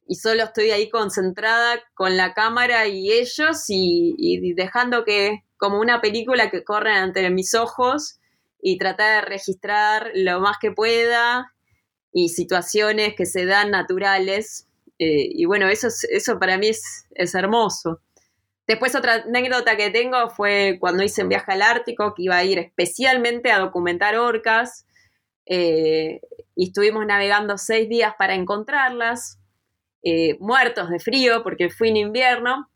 y 0.07 0.15
solo 0.17 0.45
estoy 0.45 0.71
ahí 0.71 0.91
concentrada 0.91 1.83
con 1.95 2.17
la 2.17 2.35
cámara 2.35 2.87
y 2.87 3.13
ellos 3.13 3.65
y 3.69 4.53
dejando 4.55 5.05
que, 5.05 5.45
como 5.57 5.81
una 5.81 6.01
película 6.01 6.51
que 6.51 6.65
corre 6.65 6.93
ante 6.93 7.29
mis 7.31 7.55
ojos 7.55 8.21
y 8.63 8.79
tratar 8.79 9.25
de 9.25 9.29
registrar 9.29 10.13
lo 10.15 10.41
más 10.41 10.57
que 10.59 10.71
pueda 10.71 11.53
y 12.13 12.29
situaciones 12.29 13.15
que 13.15 13.27
se 13.27 13.45
dan 13.45 13.73
naturales. 13.73 14.69
Eh, 14.99 15.29
y 15.33 15.45
bueno, 15.47 15.69
eso, 15.69 15.89
eso 16.11 16.39
para 16.39 16.57
mí 16.57 16.69
es, 16.69 17.35
hermoso. 17.35 18.01
Después 18.69 18.95
otra 18.95 19.15
anécdota 19.15 19.77
que 19.77 19.91
tengo 19.91 20.31
fue 20.31 20.79
cuando 20.81 21.03
hice 21.03 21.25
un 21.25 21.29
viaje 21.29 21.51
al 21.51 21.63
Ártico, 21.63 22.15
que 22.15 22.23
iba 22.23 22.37
a 22.37 22.45
ir 22.45 22.61
especialmente 22.61 23.51
a 23.51 23.59
documentar 23.59 24.17
orcas. 24.17 24.87
Eh, 25.45 26.21
y 26.55 26.69
estuvimos 26.69 27.05
navegando 27.05 27.59
seis 27.59 27.89
días 27.89 28.15
para 28.17 28.35
encontrarlas, 28.35 29.41
eh, 30.05 30.37
muertos 30.39 30.89
de 30.89 31.01
frío 31.01 31.43
porque 31.43 31.69
fui 31.69 31.89
en 31.89 31.97
invierno. 31.97 32.71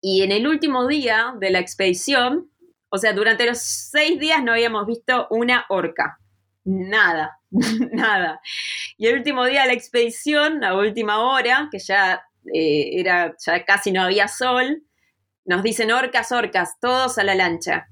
Y 0.00 0.22
en 0.22 0.30
el 0.30 0.46
último 0.46 0.86
día 0.86 1.34
de 1.40 1.50
la 1.50 1.58
expedición, 1.58 2.49
o 2.90 2.98
sea, 2.98 3.12
durante 3.12 3.46
los 3.46 3.58
seis 3.58 4.18
días 4.18 4.42
no 4.42 4.52
habíamos 4.52 4.86
visto 4.86 5.26
una 5.30 5.64
orca. 5.68 6.18
Nada, 6.64 7.38
nada. 7.92 8.40
Y 8.98 9.06
el 9.06 9.16
último 9.16 9.44
día 9.46 9.62
de 9.62 9.68
la 9.68 9.74
expedición, 9.74 10.60
la 10.60 10.74
última 10.74 11.20
hora, 11.20 11.68
que 11.70 11.78
ya 11.78 12.22
eh, 12.52 13.00
era, 13.00 13.34
ya 13.44 13.64
casi 13.64 13.92
no 13.92 14.02
había 14.02 14.28
sol, 14.28 14.82
nos 15.44 15.62
dicen 15.62 15.90
orcas, 15.92 16.32
orcas, 16.32 16.78
todos 16.80 17.18
a 17.18 17.24
la 17.24 17.34
lancha. 17.34 17.88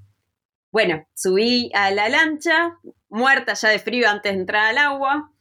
Bueno, 0.70 1.06
subí 1.14 1.70
a 1.74 1.90
la 1.90 2.08
lancha, 2.08 2.76
muerta 3.08 3.54
ya 3.54 3.70
de 3.70 3.78
frío 3.78 4.08
antes 4.08 4.32
de 4.32 4.38
entrar 4.38 4.66
al 4.66 4.78
agua, 4.78 5.32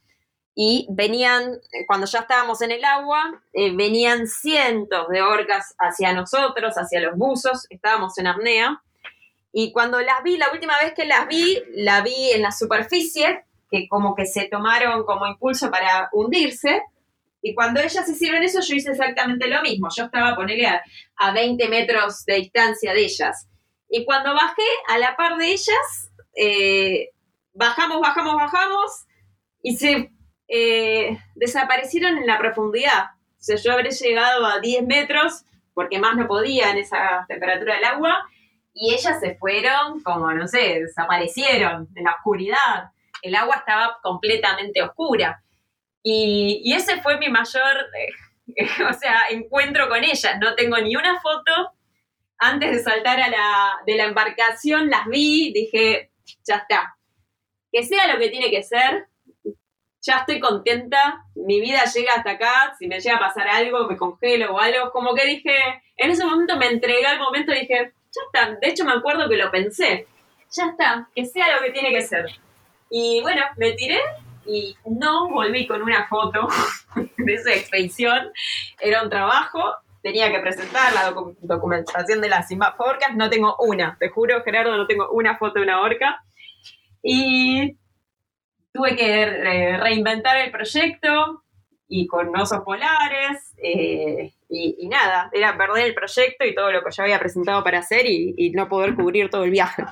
y 0.59 0.87
venían, 0.89 1.59
cuando 1.85 2.07
ya 2.07 2.19
estábamos 2.19 2.61
en 2.63 2.71
el 2.71 2.83
agua, 2.83 3.43
eh, 3.53 3.75
venían 3.75 4.25
cientos 4.25 5.07
de 5.09 5.21
orcas 5.21 5.75
hacia 5.77 6.13
nosotros, 6.13 6.73
hacia 6.75 7.01
los 7.01 7.15
buzos, 7.15 7.67
estábamos 7.69 8.17
en 8.17 8.25
apnea, 8.25 8.81
y 9.59 9.71
cuando 9.71 9.99
las 10.01 10.21
vi, 10.21 10.37
la 10.37 10.51
última 10.51 10.77
vez 10.77 10.93
que 10.93 11.05
las 11.05 11.27
vi, 11.27 11.59
la 11.73 12.01
vi 12.01 12.29
en 12.29 12.43
la 12.43 12.51
superficie, 12.51 13.43
que 13.71 13.87
como 13.87 14.13
que 14.13 14.27
se 14.27 14.47
tomaron 14.47 15.03
como 15.03 15.25
impulso 15.25 15.71
para 15.71 16.09
hundirse, 16.13 16.83
y 17.41 17.55
cuando 17.55 17.79
ellas 17.79 18.07
hicieron 18.07 18.43
eso, 18.43 18.61
yo 18.61 18.75
hice 18.75 18.91
exactamente 18.91 19.47
lo 19.47 19.63
mismo, 19.63 19.87
yo 19.97 20.03
estaba, 20.03 20.35
ponerle 20.35 20.67
a, 20.67 20.83
a 21.15 21.31
20 21.31 21.69
metros 21.69 22.23
de 22.25 22.35
distancia 22.35 22.93
de 22.93 23.05
ellas, 23.05 23.47
y 23.89 24.05
cuando 24.05 24.31
bajé 24.35 24.67
a 24.89 24.99
la 24.99 25.15
par 25.15 25.37
de 25.37 25.47
ellas, 25.47 26.11
eh, 26.35 27.09
bajamos, 27.55 27.99
bajamos, 27.99 28.35
bajamos, 28.35 29.07
y 29.63 29.75
se 29.75 30.11
eh, 30.49 31.17
desaparecieron 31.33 32.19
en 32.19 32.27
la 32.27 32.37
profundidad. 32.37 33.05
O 33.39 33.43
sea, 33.43 33.55
yo 33.55 33.71
habré 33.71 33.89
llegado 33.89 34.45
a 34.45 34.59
10 34.59 34.85
metros, 34.85 35.45
porque 35.73 35.97
más 35.97 36.15
no 36.15 36.27
podía 36.27 36.69
en 36.69 36.77
esa 36.77 37.25
temperatura 37.27 37.73
del 37.73 37.85
agua, 37.85 38.23
y 38.79 38.93
ellas 38.93 39.19
se 39.19 39.35
fueron 39.35 40.01
como, 40.03 40.31
no 40.31 40.47
sé, 40.47 40.81
desaparecieron 40.81 41.87
en 41.95 42.03
la 42.03 42.13
oscuridad. 42.13 42.91
El 43.21 43.35
agua 43.35 43.55
estaba 43.57 43.99
completamente 44.01 44.81
oscura. 44.81 45.43
Y, 46.03 46.71
ese 46.73 47.01
fue 47.01 47.17
mi 47.17 47.29
mayor, 47.29 47.75
eh, 48.55 48.67
o 48.89 48.93
sea, 48.93 49.23
encuentro 49.29 49.89
con 49.89 50.03
ellas. 50.03 50.37
No 50.39 50.55
tengo 50.55 50.77
ni 50.77 50.95
una 50.95 51.19
foto. 51.19 51.73
Antes 52.37 52.71
de 52.71 52.83
saltar 52.83 53.19
a 53.19 53.29
la, 53.29 53.77
de 53.87 53.95
la 53.95 54.03
embarcación 54.03 54.91
las 54.91 55.07
vi, 55.07 55.51
dije, 55.53 56.11
ya 56.45 56.57
está. 56.57 56.95
Que 57.71 57.83
sea 57.83 58.13
lo 58.13 58.19
que 58.19 58.29
tiene 58.29 58.51
que 58.51 58.61
ser, 58.61 59.07
ya 60.01 60.19
estoy 60.19 60.39
contenta, 60.39 61.25
mi 61.35 61.59
vida 61.59 61.83
llega 61.85 62.13
hasta 62.13 62.31
acá, 62.31 62.75
si 62.77 62.87
me 62.87 62.99
llega 62.99 63.17
a 63.17 63.19
pasar 63.19 63.47
algo, 63.47 63.87
me 63.87 63.97
congelo 63.97 64.53
o 64.53 64.59
algo, 64.59 64.91
como 64.91 65.15
que 65.15 65.25
dije, 65.25 65.51
en 65.97 66.11
ese 66.11 66.23
momento 66.23 66.55
me 66.57 66.67
entregué 66.67 67.05
al 67.05 67.19
momento 67.19 67.51
y 67.51 67.61
dije, 67.61 67.93
ya 68.11 68.21
está, 68.25 68.57
de 68.59 68.67
hecho 68.67 68.85
me 68.85 68.93
acuerdo 68.93 69.29
que 69.29 69.37
lo 69.37 69.51
pensé, 69.51 70.07
ya 70.51 70.65
está, 70.67 71.09
que 71.15 71.25
sea 71.25 71.55
lo 71.55 71.61
que 71.61 71.71
tiene 71.71 71.91
que 71.91 72.01
ser. 72.01 72.25
Y 72.89 73.21
bueno, 73.21 73.41
me 73.57 73.73
tiré 73.73 73.99
y 74.45 74.75
no 74.85 75.29
volví 75.29 75.67
con 75.67 75.81
una 75.81 76.07
foto 76.07 76.47
de 77.17 77.33
esa 77.33 77.53
expedición, 77.53 78.31
era 78.79 79.03
un 79.03 79.09
trabajo, 79.09 79.75
tenía 80.01 80.31
que 80.31 80.39
presentar 80.39 80.93
la 80.93 81.13
documentación 81.41 82.21
de 82.21 82.29
las 82.29 82.47
orcas, 82.77 83.15
no 83.15 83.29
tengo 83.29 83.55
una, 83.59 83.97
te 83.99 84.09
juro 84.09 84.41
Gerardo, 84.43 84.77
no 84.77 84.87
tengo 84.87 85.09
una 85.11 85.37
foto 85.37 85.55
de 85.55 85.63
una 85.63 85.81
orca. 85.81 86.23
Y 87.03 87.77
tuve 88.73 88.95
que 88.95 89.77
reinventar 89.77 90.37
el 90.37 90.51
proyecto 90.51 91.43
y 91.87 92.07
con 92.07 92.35
osos 92.35 92.61
polares 92.63 93.53
eh, 93.57 94.33
y, 94.49 94.87
nada, 94.87 95.29
era 95.33 95.57
perder 95.57 95.85
el 95.87 95.93
proyecto 95.93 96.45
y 96.45 96.55
todo 96.55 96.71
lo 96.71 96.81
que 96.81 96.91
yo 96.91 97.03
había 97.03 97.19
presentado 97.19 97.63
para 97.63 97.79
hacer 97.79 98.05
y, 98.05 98.51
no 98.51 98.69
poder 98.69 98.95
cubrir 98.95 99.29
todo 99.29 99.43
el 99.43 99.51
viaje. 99.51 99.83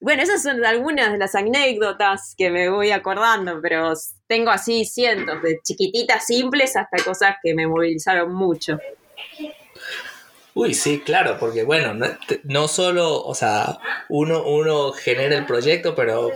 Bueno, 0.00 0.22
esas 0.22 0.42
son 0.42 0.64
algunas 0.64 1.12
de 1.12 1.18
las 1.18 1.34
anécdotas 1.34 2.34
que 2.36 2.50
me 2.50 2.68
voy 2.68 2.90
acordando, 2.90 3.60
pero 3.62 3.92
tengo 4.26 4.50
así 4.50 4.84
cientos, 4.84 5.40
de 5.42 5.60
chiquititas 5.62 6.26
simples 6.26 6.76
hasta 6.76 7.02
cosas 7.04 7.36
que 7.42 7.54
me 7.54 7.66
movilizaron 7.66 8.34
mucho. 8.34 8.78
Uy, 10.54 10.74
sí, 10.74 11.00
claro, 11.00 11.38
porque 11.40 11.62
bueno, 11.62 11.94
no, 12.44 12.68
solo, 12.68 13.24
o 13.24 13.34
sea, 13.34 13.78
uno, 14.10 14.44
uno 14.44 14.92
genera 14.92 15.34
el 15.34 15.46
proyecto, 15.46 15.94
pero 15.94 16.30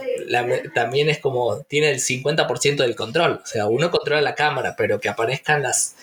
también 0.73 1.09
es 1.09 1.19
como, 1.19 1.61
tiene 1.63 1.91
el 1.91 1.99
50% 1.99 2.77
del 2.77 2.95
control, 2.95 3.41
o 3.43 3.45
sea, 3.45 3.67
uno 3.67 3.91
controla 3.91 4.21
la 4.21 4.33
cámara, 4.33 4.75
pero 4.75 4.99
que 4.99 5.09
aparezcan 5.09 5.61
las, 5.61 5.95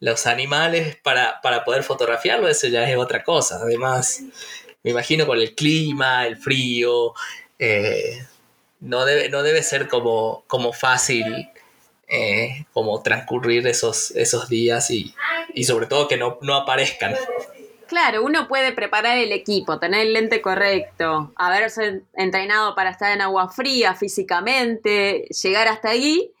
los 0.00 0.26
animales 0.26 0.96
para, 0.96 1.40
poder 1.64 1.84
fotografiarlo, 1.84 2.48
eso 2.48 2.66
ya 2.66 2.88
es 2.90 2.96
otra 2.96 3.22
cosa. 3.22 3.60
Además, 3.62 4.22
me 4.82 4.90
imagino 4.90 5.24
con 5.26 5.38
el 5.38 5.54
clima, 5.54 6.26
el 6.26 6.36
frío, 6.36 7.14
eh, 7.60 8.26
no, 8.80 9.04
debe, 9.04 9.28
no 9.28 9.44
debe 9.44 9.62
ser 9.62 9.86
como, 9.86 10.42
como 10.48 10.72
fácil 10.72 11.48
eh, 12.14 12.66
como 12.74 13.02
transcurrir 13.02 13.66
esos, 13.66 14.10
esos 14.10 14.50
días 14.50 14.90
y, 14.90 15.14
sobre 15.64 15.86
todo 15.86 16.08
que 16.08 16.18
no, 16.18 16.38
no 16.42 16.56
aparezcan. 16.56 17.14
Claro, 17.92 18.24
uno 18.24 18.48
puede 18.48 18.72
preparar 18.72 19.18
el 19.18 19.32
equipo, 19.32 19.78
tener 19.78 20.06
el 20.06 20.14
lente 20.14 20.40
correcto, 20.40 21.30
haberse 21.36 22.00
entrenado 22.14 22.74
para 22.74 22.88
estar 22.88 23.12
en 23.12 23.20
agua 23.20 23.50
fría 23.50 23.94
físicamente, 23.94 25.26
llegar 25.42 25.68
hasta 25.68 25.90
ahí, 25.90 26.32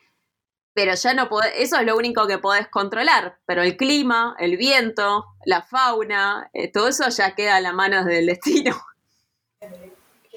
pero 0.72 0.94
ya 0.94 1.12
no 1.12 1.28
podés, 1.28 1.52
eso 1.58 1.76
es 1.76 1.84
lo 1.84 1.94
único 1.94 2.26
que 2.26 2.38
podés 2.38 2.68
controlar, 2.68 3.36
pero 3.44 3.60
el 3.60 3.76
clima, 3.76 4.34
el 4.38 4.56
viento, 4.56 5.26
la 5.44 5.60
fauna, 5.60 6.48
eh, 6.54 6.72
todo 6.72 6.88
eso 6.88 7.06
ya 7.10 7.34
queda 7.34 7.56
a 7.56 7.60
las 7.60 7.74
manos 7.74 8.06
del 8.06 8.24
destino. 8.24 8.82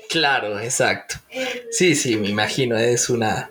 Claro, 0.09 0.59
exacto. 0.59 1.15
Sí, 1.71 1.95
sí, 1.95 2.17
me 2.17 2.27
imagino, 2.27 2.75
es 2.75 3.09
una, 3.09 3.49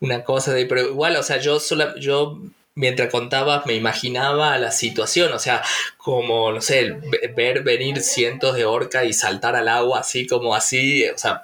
una 0.00 0.24
cosa 0.24 0.54
de, 0.54 0.64
pero 0.64 0.80
igual, 0.80 1.16
o 1.16 1.22
sea, 1.22 1.36
yo 1.36 1.60
solo, 1.60 1.94
yo 1.98 2.40
mientras 2.76 3.10
contabas 3.10 3.66
me 3.66 3.74
imaginaba 3.74 4.56
la 4.58 4.70
situación, 4.70 5.32
o 5.32 5.38
sea, 5.40 5.62
como, 5.96 6.52
no 6.52 6.60
sé, 6.60 6.96
ver 7.34 7.62
venir 7.64 8.00
cientos 8.00 8.54
de 8.54 8.64
orcas 8.64 9.04
y 9.06 9.12
saltar 9.12 9.56
al 9.56 9.68
agua 9.68 10.00
así 10.00 10.26
como 10.26 10.54
así, 10.54 11.04
o 11.08 11.18
sea, 11.18 11.42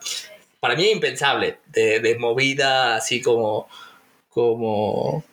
para 0.61 0.77
mí 0.77 0.85
es 0.85 0.93
impensable, 0.93 1.59
de, 1.67 1.99
de 2.01 2.17
movida 2.19 2.95
así 2.95 3.21
como 3.21 3.69
como, 4.33 5.25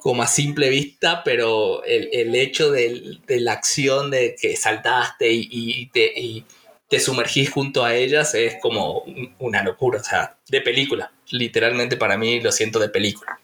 como 0.00 0.22
a 0.22 0.26
simple 0.26 0.70
vista, 0.70 1.22
pero 1.22 1.84
el, 1.84 2.34
hecho 2.34 2.70
de, 2.70 3.18
la 3.28 3.52
acción 3.52 4.10
de 4.10 4.34
que 4.40 4.56
saltaste 4.56 5.30
y, 5.30 5.86
te, 5.86 6.44
te 6.88 7.00
sumergís 7.00 7.50
junto 7.50 7.84
a 7.84 7.94
ellas 7.94 8.34
es 8.34 8.56
como 8.60 9.04
una 9.38 9.62
locura, 9.62 10.00
o 10.00 10.04
sea, 10.04 10.36
de 10.48 10.60
película. 10.60 11.12
Literalmente 11.30 11.96
para 11.96 12.16
mí 12.16 12.40
lo 12.40 12.52
siento 12.52 12.78
de 12.78 12.88
película. 12.88 13.38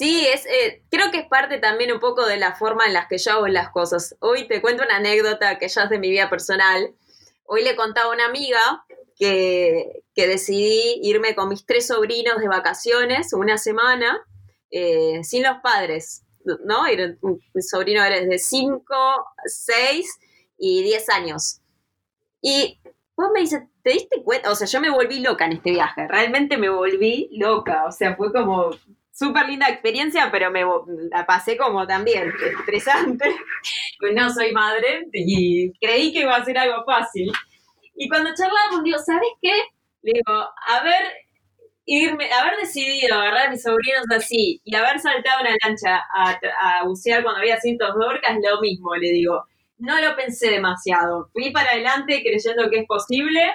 Sí, 0.00 0.26
es, 0.26 0.46
eh, 0.46 0.82
creo 0.90 1.10
que 1.10 1.18
es 1.18 1.26
parte 1.26 1.58
también 1.58 1.92
un 1.92 2.00
poco 2.00 2.24
de 2.24 2.38
la 2.38 2.54
forma 2.54 2.86
en 2.86 2.94
la 2.94 3.06
que 3.06 3.18
yo 3.18 3.32
hago 3.32 3.48
las 3.48 3.68
cosas. 3.68 4.16
Hoy 4.20 4.48
te 4.48 4.62
cuento 4.62 4.82
una 4.82 4.96
anécdota 4.96 5.58
que 5.58 5.68
ya 5.68 5.82
es 5.82 5.90
de 5.90 5.98
mi 5.98 6.08
vida 6.08 6.30
personal. 6.30 6.94
Hoy 7.44 7.62
le 7.64 7.76
contaba 7.76 8.10
a 8.10 8.14
una 8.14 8.24
amiga 8.24 8.60
que, 9.18 10.02
decidí 10.14 11.00
irme 11.02 11.34
con 11.34 11.50
mis 11.50 11.66
tres 11.66 11.88
sobrinos 11.88 12.40
de 12.40 12.48
vacaciones 12.48 13.34
una 13.34 13.58
semana 13.58 14.18
eh, 14.70 15.22
sin 15.22 15.42
los 15.42 15.58
padres, 15.62 16.24
¿no? 16.64 16.84
Mi 17.52 17.62
sobrino 17.62 18.02
era 18.02 18.20
de 18.20 18.38
5, 18.38 18.82
6 19.44 20.18
y 20.56 20.82
10 20.82 21.08
años. 21.10 21.60
Y 22.40 22.80
vos 23.16 23.28
me 23.34 23.40
dices, 23.40 23.64
¿te 23.82 23.92
diste 23.92 24.22
cuenta? 24.22 24.50
O 24.50 24.54
sea, 24.54 24.66
yo 24.66 24.80
me 24.80 24.88
volví 24.88 25.20
loca 25.20 25.44
en 25.44 25.52
este 25.52 25.72
viaje, 25.72 26.08
realmente 26.08 26.56
me 26.56 26.70
volví 26.70 27.28
loca, 27.32 27.84
o 27.86 27.92
sea, 27.92 28.16
fue 28.16 28.32
como 28.32 28.70
súper 29.20 29.46
linda 29.48 29.68
experiencia, 29.68 30.30
pero 30.32 30.50
me 30.50 30.64
la 31.10 31.26
pasé 31.26 31.56
como 31.58 31.86
también 31.86 32.32
estresante. 32.58 33.28
Pues 33.98 34.14
no 34.14 34.30
soy 34.30 34.50
madre 34.52 35.08
y 35.12 35.70
creí 35.78 36.10
que 36.10 36.20
iba 36.20 36.34
a 36.34 36.42
ser 36.42 36.56
algo 36.56 36.82
fácil. 36.86 37.30
Y 37.94 38.08
cuando 38.08 38.30
charlábamos, 38.34 38.82
digo, 38.82 38.98
¿sabes 38.98 39.28
qué? 39.42 39.52
Le 40.00 40.12
digo, 40.14 40.48
haber, 40.66 41.12
irme, 41.84 42.32
haber 42.32 42.56
decidido 42.56 43.14
agarrar 43.14 43.48
a 43.48 43.50
mis 43.50 43.62
sobrinos 43.62 44.06
así 44.16 44.62
y 44.64 44.74
haber 44.74 44.98
saltado 45.00 45.42
una 45.42 45.54
lancha 45.62 46.00
a, 46.14 46.82
bucear 46.86 47.22
cuando 47.22 47.40
había 47.40 47.60
cientos 47.60 47.94
de 47.94 48.06
orcas 48.06 48.38
es 48.38 48.50
lo 48.50 48.58
mismo, 48.62 48.94
le 48.94 49.12
digo. 49.12 49.44
No 49.76 50.00
lo 50.00 50.16
pensé 50.16 50.50
demasiado. 50.50 51.28
Fui 51.34 51.50
para 51.50 51.72
adelante 51.72 52.22
creyendo 52.22 52.70
que 52.70 52.78
es 52.78 52.86
posible. 52.86 53.54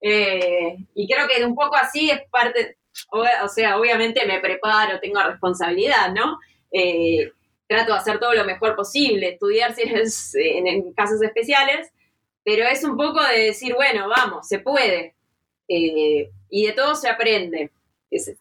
Eh, 0.00 0.76
y 0.94 1.12
creo 1.12 1.26
que 1.26 1.44
un 1.44 1.56
poco 1.56 1.74
así 1.74 2.10
es 2.10 2.20
parte, 2.30 2.78
o, 3.08 3.48
sea, 3.48 3.78
obviamente 3.78 4.26
me 4.26 4.40
preparo, 4.40 5.00
tengo 5.00 5.22
responsabilidad, 5.22 6.12
¿no? 6.12 6.38
Eh, 6.72 7.32
trato 7.66 7.92
de 7.92 7.98
hacer 7.98 8.18
todo 8.18 8.34
lo 8.34 8.44
mejor 8.44 8.76
posible, 8.76 9.30
estudiar 9.30 9.74
si 9.74 9.82
es 9.82 10.34
en 10.34 10.92
casos 10.92 11.22
especiales, 11.22 11.90
pero 12.44 12.66
es 12.66 12.82
un 12.84 12.96
poco 12.96 13.22
de 13.22 13.44
decir, 13.46 13.74
bueno, 13.74 14.08
vamos, 14.08 14.48
se 14.48 14.58
puede. 14.58 15.14
Eh, 15.68 16.30
y 16.48 16.66
de 16.66 16.72
todo 16.72 16.94
se 16.94 17.08
aprende. 17.08 17.70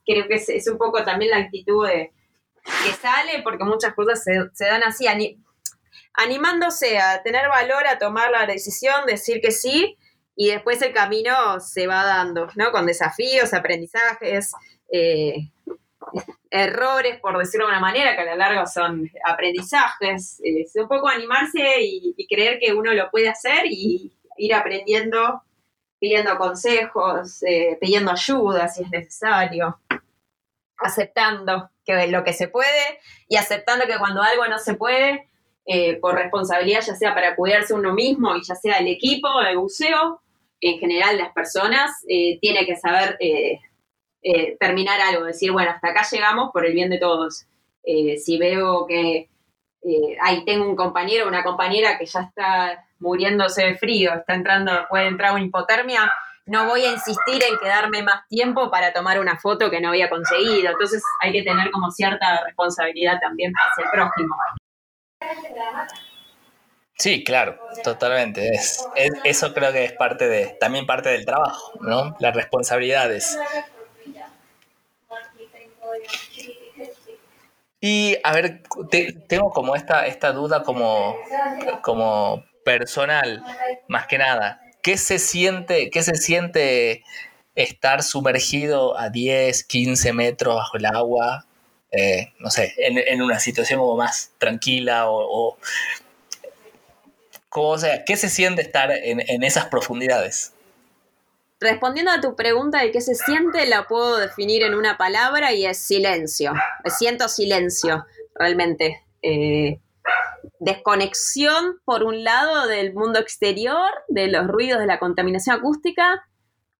creo 0.05 0.27
que 0.27 0.35
es, 0.35 0.67
un 0.67 0.77
poco 0.77 1.03
también 1.03 1.31
la 1.31 1.37
actitud 1.37 1.87
que 1.87 2.93
sale, 2.99 3.41
porque 3.43 3.63
muchas 3.63 3.93
cosas 3.93 4.23
se, 4.23 4.65
dan 4.65 4.83
así, 4.83 5.05
animándose 6.13 6.97
a 6.97 7.21
tener 7.21 7.47
valor, 7.49 7.87
a 7.87 7.99
tomar 7.99 8.31
la 8.31 8.45
decisión, 8.45 9.05
decir 9.05 9.41
que 9.41 9.51
sí, 9.51 9.95
y 10.41 10.47
después 10.47 10.81
el 10.81 10.93
camino 10.93 11.59
se 11.59 11.85
va 11.85 12.05
dando, 12.05 12.47
¿no? 12.55 12.71
Con 12.71 12.85
desafíos, 12.85 13.53
aprendizajes, 13.53 14.53
eh, 14.89 15.49
errores, 16.49 17.19
por 17.19 17.37
decirlo 17.37 17.65
de 17.65 17.73
una 17.73 17.81
manera, 17.81 18.15
que 18.15 18.21
a 18.21 18.25
la 18.25 18.35
larga 18.37 18.65
son 18.65 19.11
aprendizajes. 19.25 20.39
Es 20.41 20.71
un 20.77 20.87
poco 20.87 21.09
animarse 21.09 21.81
y, 21.81 22.25
creer 22.29 22.57
que 22.57 22.71
uno 22.71 22.93
lo 22.93 23.11
puede 23.11 23.27
hacer 23.27 23.65
y 23.65 24.13
ir 24.37 24.53
aprendiendo, 24.53 25.43
pidiendo 25.99 26.37
consejos, 26.37 27.43
eh, 27.43 27.77
pidiendo 27.81 28.11
ayuda 28.11 28.69
si 28.69 28.83
es 28.83 28.89
necesario, 28.91 29.81
aceptando 30.77 31.69
que 31.83 32.07
lo 32.07 32.23
que 32.23 32.31
se 32.31 32.47
puede 32.47 33.01
y 33.27 33.35
aceptando 33.35 33.87
que 33.87 33.97
cuando 33.97 34.21
algo 34.21 34.47
no 34.47 34.57
se 34.57 34.75
puede, 34.75 35.27
eh, 35.65 35.97
por 35.97 36.15
responsabilidad, 36.15 36.79
ya 36.79 36.95
sea 36.95 37.13
para 37.13 37.35
cuidarse 37.35 37.73
uno 37.73 37.93
mismo 37.93 38.37
y 38.37 38.41
ya 38.41 38.55
sea 38.55 38.77
el 38.77 38.87
equipo, 38.87 39.27
el 39.41 39.57
buceo, 39.57 40.21
en 40.61 40.79
general 40.79 41.17
las 41.17 41.33
personas, 41.33 41.91
eh, 42.07 42.39
tiene 42.39 42.65
que 42.65 42.75
saber 42.75 43.17
eh, 43.19 44.57
terminar 44.59 44.99
algo, 44.99 45.25
decir, 45.25 45.51
bueno, 45.51 45.71
hasta 45.71 45.89
acá 45.89 46.05
llegamos 46.11 46.49
por 46.51 46.65
el 46.65 46.73
bien 46.73 46.89
de 46.89 46.99
todos. 46.99 47.45
Eh, 47.83 48.17
si 48.17 48.37
veo 48.37 48.85
que 48.85 49.29
eh, 49.81 50.17
ahí 50.21 50.43
tengo 50.43 50.67
un 50.67 50.75
compañero 50.75 51.25
o 51.25 51.29
una 51.29 51.43
compañera 51.43 51.97
que 51.97 52.05
ya 52.05 52.21
está 52.21 52.85
muriéndose 52.99 53.63
de 53.63 53.77
frío, 53.77 54.13
está 54.13 54.33
entrando, 54.33 54.71
puede 54.89 55.07
entrar 55.07 55.33
una 55.33 55.45
hipotermia, 55.45 56.11
no 56.45 56.67
voy 56.67 56.81
a 56.83 56.91
insistir 56.91 57.41
en 57.43 57.57
quedarme 57.59 58.03
más 58.03 58.27
tiempo 58.27 58.69
para 58.69 58.91
tomar 58.91 59.19
una 59.19 59.37
foto 59.37 59.69
que 59.69 59.79
no 59.79 59.89
había 59.89 60.09
conseguido. 60.09 60.71
Entonces 60.71 61.01
hay 61.21 61.31
que 61.31 61.43
tener 61.43 61.71
como 61.71 61.89
cierta 61.91 62.43
responsabilidad 62.43 63.19
también 63.21 63.53
hacia 63.53 63.85
el 63.85 63.91
prójimo. 63.91 64.35
Sí, 66.99 67.23
claro, 67.23 67.57
totalmente. 67.81 68.49
Es, 68.49 68.85
eso 69.23 69.53
creo 69.53 69.71
que 69.71 69.85
es 69.85 69.93
parte 69.93 70.27
de, 70.27 70.47
también 70.59 70.85
parte 70.85 71.07
del 71.07 71.25
trabajo, 71.25 71.71
¿no? 71.79 72.17
Las 72.19 72.35
responsabilidades. 72.35 73.39
Y 77.79 78.17
a 78.21 78.33
ver, 78.33 78.63
tengo 79.29 79.49
como 79.51 79.77
esta, 79.77 80.07
esta 80.07 80.33
duda 80.33 80.63
como, 80.63 81.15
como 81.81 82.43
personal, 82.65 83.45
más 83.87 84.05
que 84.07 84.17
nada. 84.17 84.59
¿Qué 84.81 84.97
se 84.97 85.19
siente, 85.19 85.89
qué 85.91 86.03
se 86.03 86.15
siente 86.15 87.05
estar 87.55 88.03
sumergido 88.03 88.99
a 88.99 89.09
10, 89.09 89.63
15 89.63 90.11
metros 90.11 90.55
bajo 90.55 90.75
el 90.75 90.85
agua? 90.85 91.45
Eh, 91.91 92.33
no 92.39 92.49
sé, 92.49 92.73
en, 92.77 93.21
una 93.21 93.39
situación 93.39 93.79
como 93.79 93.95
más 93.95 94.33
tranquila 94.37 95.09
o 95.09 95.57
sea, 97.77 98.05
¿qué 98.05 98.15
se 98.15 98.29
siente 98.29 98.61
estar 98.61 98.91
en, 98.91 99.21
en 99.27 99.43
esas 99.43 99.65
profundidades? 99.65 100.53
Respondiendo 101.59 102.11
a 102.11 102.21
tu 102.21 102.35
pregunta 102.35 102.81
de 102.81 102.91
qué 102.91 103.01
se 103.01 103.15
siente, 103.15 103.65
la 103.65 103.85
puedo 103.85 104.17
definir 104.17 104.63
en 104.63 104.75
una 104.75 104.97
palabra 104.97 105.51
y 105.51 105.65
es 105.65 105.77
silencio. 105.77 106.53
Siento 106.85 107.27
silencio, 107.27 108.05
realmente. 108.35 109.03
Eh, 109.21 109.81
desconexión, 110.59 111.81
por 111.83 112.03
un 112.03 112.23
lado, 112.23 112.65
del 112.67 112.93
mundo 112.93 113.19
exterior, 113.19 113.91
de 114.07 114.27
los 114.27 114.47
ruidos 114.47 114.79
de 114.79 114.85
la 114.85 114.99
contaminación 114.99 115.57
acústica, 115.57 116.25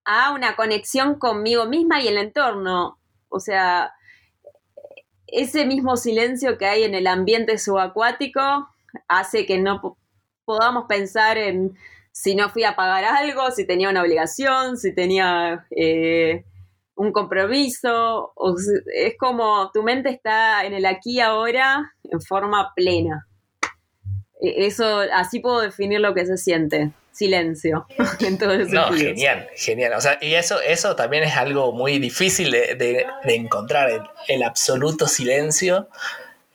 a 0.06 0.32
una 0.32 0.56
conexión 0.56 1.20
conmigo 1.20 1.66
misma 1.66 2.02
y 2.02 2.08
el 2.08 2.18
entorno. 2.18 3.00
O 3.28 3.42
sea, 3.42 3.94
ese 5.28 5.66
mismo 5.66 5.98
silencio 5.98 6.58
que 6.58 6.68
hay 6.68 6.84
en 6.84 6.96
el 6.96 7.08
ambiente 7.08 7.58
subacuático 7.58 8.70
hace 9.10 9.46
que 9.46 9.58
no 9.58 9.98
podamos 10.50 10.86
pensar 10.90 11.38
en 11.38 11.78
si 12.12 12.34
no 12.34 12.50
fui 12.50 12.64
a 12.64 12.76
pagar 12.76 13.06
algo, 13.06 13.52
si 13.52 13.68
tenía 13.68 13.88
una 13.88 14.02
obligación, 14.02 14.78
si 14.78 14.96
tenía 14.96 15.68
eh, 15.70 16.44
un 16.96 17.12
compromiso. 17.12 18.34
es 18.92 19.14
como 19.20 19.70
tu 19.72 19.84
mente 19.84 20.10
está 20.10 20.66
en 20.66 20.74
el 20.74 20.88
aquí 20.88 21.18
y 21.18 21.20
ahora 21.20 21.94
en 22.04 22.20
forma 22.20 22.74
plena. 22.76 23.28
E, 24.42 24.66
eso, 24.66 25.02
así 25.14 25.40
puedo 25.40 25.62
definir 25.62 26.00
lo 26.00 26.16
que 26.16 26.26
se 26.26 26.38
siente. 26.38 26.94
Silencio. 27.12 27.86
en 28.22 28.40
no, 28.72 28.92
genial, 28.92 29.48
genial. 29.56 29.94
O 29.94 30.02
sea, 30.02 30.18
y 30.20 30.34
eso, 30.34 30.60
eso 30.62 30.96
también 30.96 31.24
es 31.26 31.38
algo 31.38 31.74
muy 31.74 32.00
difícil 32.00 32.50
de, 32.50 33.06
encontrar, 33.26 34.10
el, 34.28 34.42
absoluto 34.42 35.08
silencio. 35.08 35.90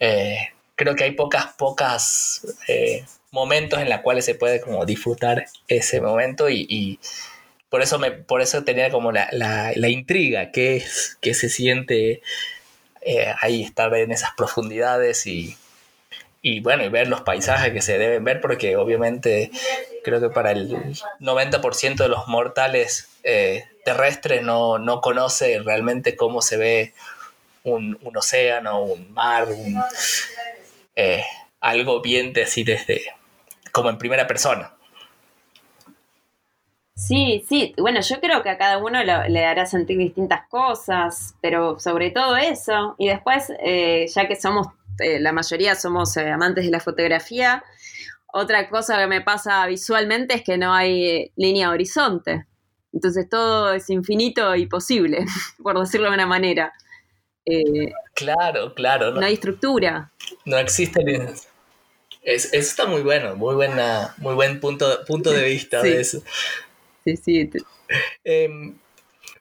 Eh, 0.00 0.36
creo 0.74 0.96
que 0.96 1.04
hay 1.04 1.12
pocas, 1.12 1.52
pocas 1.56 2.44
eh, 2.66 3.04
momentos 3.34 3.80
en 3.80 3.90
los 3.90 4.00
cuales 4.00 4.24
se 4.24 4.36
puede 4.36 4.60
como 4.60 4.86
disfrutar 4.86 5.46
ese 5.68 6.00
momento 6.00 6.48
y, 6.48 6.98
por 7.68 7.82
eso 7.82 7.98
me 7.98 8.12
por 8.12 8.40
eso 8.40 8.62
tenía 8.62 8.88
como 8.90 9.10
la, 9.10 9.88
intriga 9.88 10.52
que 10.52 10.76
es 10.76 11.18
que 11.20 11.34
se 11.34 11.48
siente 11.48 12.22
eh, 13.00 13.34
ahí 13.40 13.64
estar 13.64 13.92
en 13.96 14.12
esas 14.12 14.30
profundidades 14.36 15.26
y, 15.26 15.56
y 16.40 16.60
bueno, 16.60 16.84
y 16.84 16.88
ver 16.88 17.08
los 17.08 17.22
paisajes 17.22 17.72
que 17.72 17.82
se 17.82 17.98
deben 17.98 18.22
ver, 18.22 18.40
porque 18.40 18.76
obviamente 18.76 19.50
creo 20.04 20.20
que 20.20 20.30
para 20.30 20.52
el 20.52 20.70
90% 21.18 21.96
de 21.96 22.08
los 22.08 22.28
mortales 22.28 23.08
eh, 23.24 23.64
terrestres 23.84 24.42
no, 24.42 24.78
no, 24.78 25.00
conoce 25.00 25.58
realmente 25.58 26.14
cómo 26.14 26.42
se 26.42 26.56
ve 26.56 26.94
un, 27.64 27.98
un 28.02 28.16
océano, 28.16 28.82
un 28.82 29.12
mar, 29.12 29.48
eh, 30.94 31.24
algo 31.60 32.00
bien 32.00 32.32
decir 32.32 32.66
desde 32.66 33.02
como 33.74 33.90
en 33.90 33.98
primera 33.98 34.26
persona. 34.26 34.72
Sí, 36.96 37.44
sí, 37.48 37.74
bueno, 37.76 38.00
yo 38.00 38.20
creo 38.20 38.42
que 38.44 38.50
a 38.50 38.56
cada 38.56 38.78
uno 38.78 39.02
le 39.02 39.44
hará 39.44 39.66
sentir 39.66 39.98
distintas 39.98 40.48
cosas, 40.48 41.34
pero 41.40 41.80
sobre 41.80 42.12
todo 42.12 42.36
eso. 42.36 42.94
Y 42.98 43.08
después, 43.08 43.52
eh, 43.58 44.06
ya 44.14 44.28
que 44.28 44.36
somos, 44.36 44.68
eh, 45.00 45.18
la 45.18 45.32
mayoría 45.32 45.74
somos 45.74 46.16
eh, 46.16 46.30
amantes 46.30 46.64
de 46.64 46.70
la 46.70 46.78
fotografía, 46.78 47.64
otra 48.32 48.68
cosa 48.68 48.96
que 48.96 49.08
me 49.08 49.22
pasa 49.22 49.66
visualmente 49.66 50.34
es 50.34 50.42
que 50.44 50.56
no 50.56 50.72
hay 50.72 51.32
línea 51.34 51.70
horizonte. 51.70 52.46
Entonces 52.92 53.28
todo 53.28 53.72
es 53.72 53.90
infinito 53.90 54.54
y 54.54 54.66
posible, 54.66 55.24
por 55.64 55.80
decirlo 55.80 56.08
de 56.10 56.14
una 56.14 56.26
manera. 56.26 56.72
claro, 58.14 58.72
claro. 58.72 59.10
No, 59.10 59.26
hay 59.26 59.34
estructura. 59.34 60.12
No 60.44 60.58
existe. 60.58 61.00
Es, 62.24 62.46
eso 62.46 62.56
está 62.56 62.86
muy 62.86 63.02
bueno, 63.02 63.36
muy 63.36 63.54
buena, 63.54 64.14
muy 64.18 64.34
buen 64.34 64.58
punto, 64.60 65.04
punto 65.06 65.30
de 65.30 65.44
vista 65.44 65.82
de 65.82 66.00
eso 66.00 66.22
sí, 67.04 67.16
sí. 67.16 67.50
Em, 68.24 68.76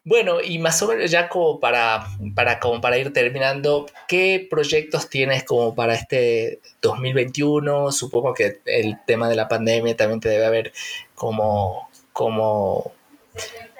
bueno, 0.03 0.41
y 0.41 0.59
más 0.59 0.81
o 0.81 0.87
menos 0.87 1.09
ya 1.09 1.29
como 1.29 1.59
para, 1.59 2.07
para, 2.35 2.59
como 2.59 2.81
para 2.81 2.97
ir 2.97 3.13
terminando, 3.13 3.85
¿qué 4.07 4.45
proyectos 4.49 5.09
tienes 5.09 5.43
como 5.45 5.73
para 5.75 5.93
este 5.93 6.59
2021? 6.81 7.91
Supongo 7.91 8.33
que 8.33 8.59
el 8.65 8.97
tema 9.07 9.29
de 9.29 9.35
la 9.35 9.47
pandemia 9.47 9.95
también 9.95 10.19
te 10.19 10.29
debe 10.29 10.45
haber 10.45 10.73
como, 11.15 11.89
como 12.11 12.93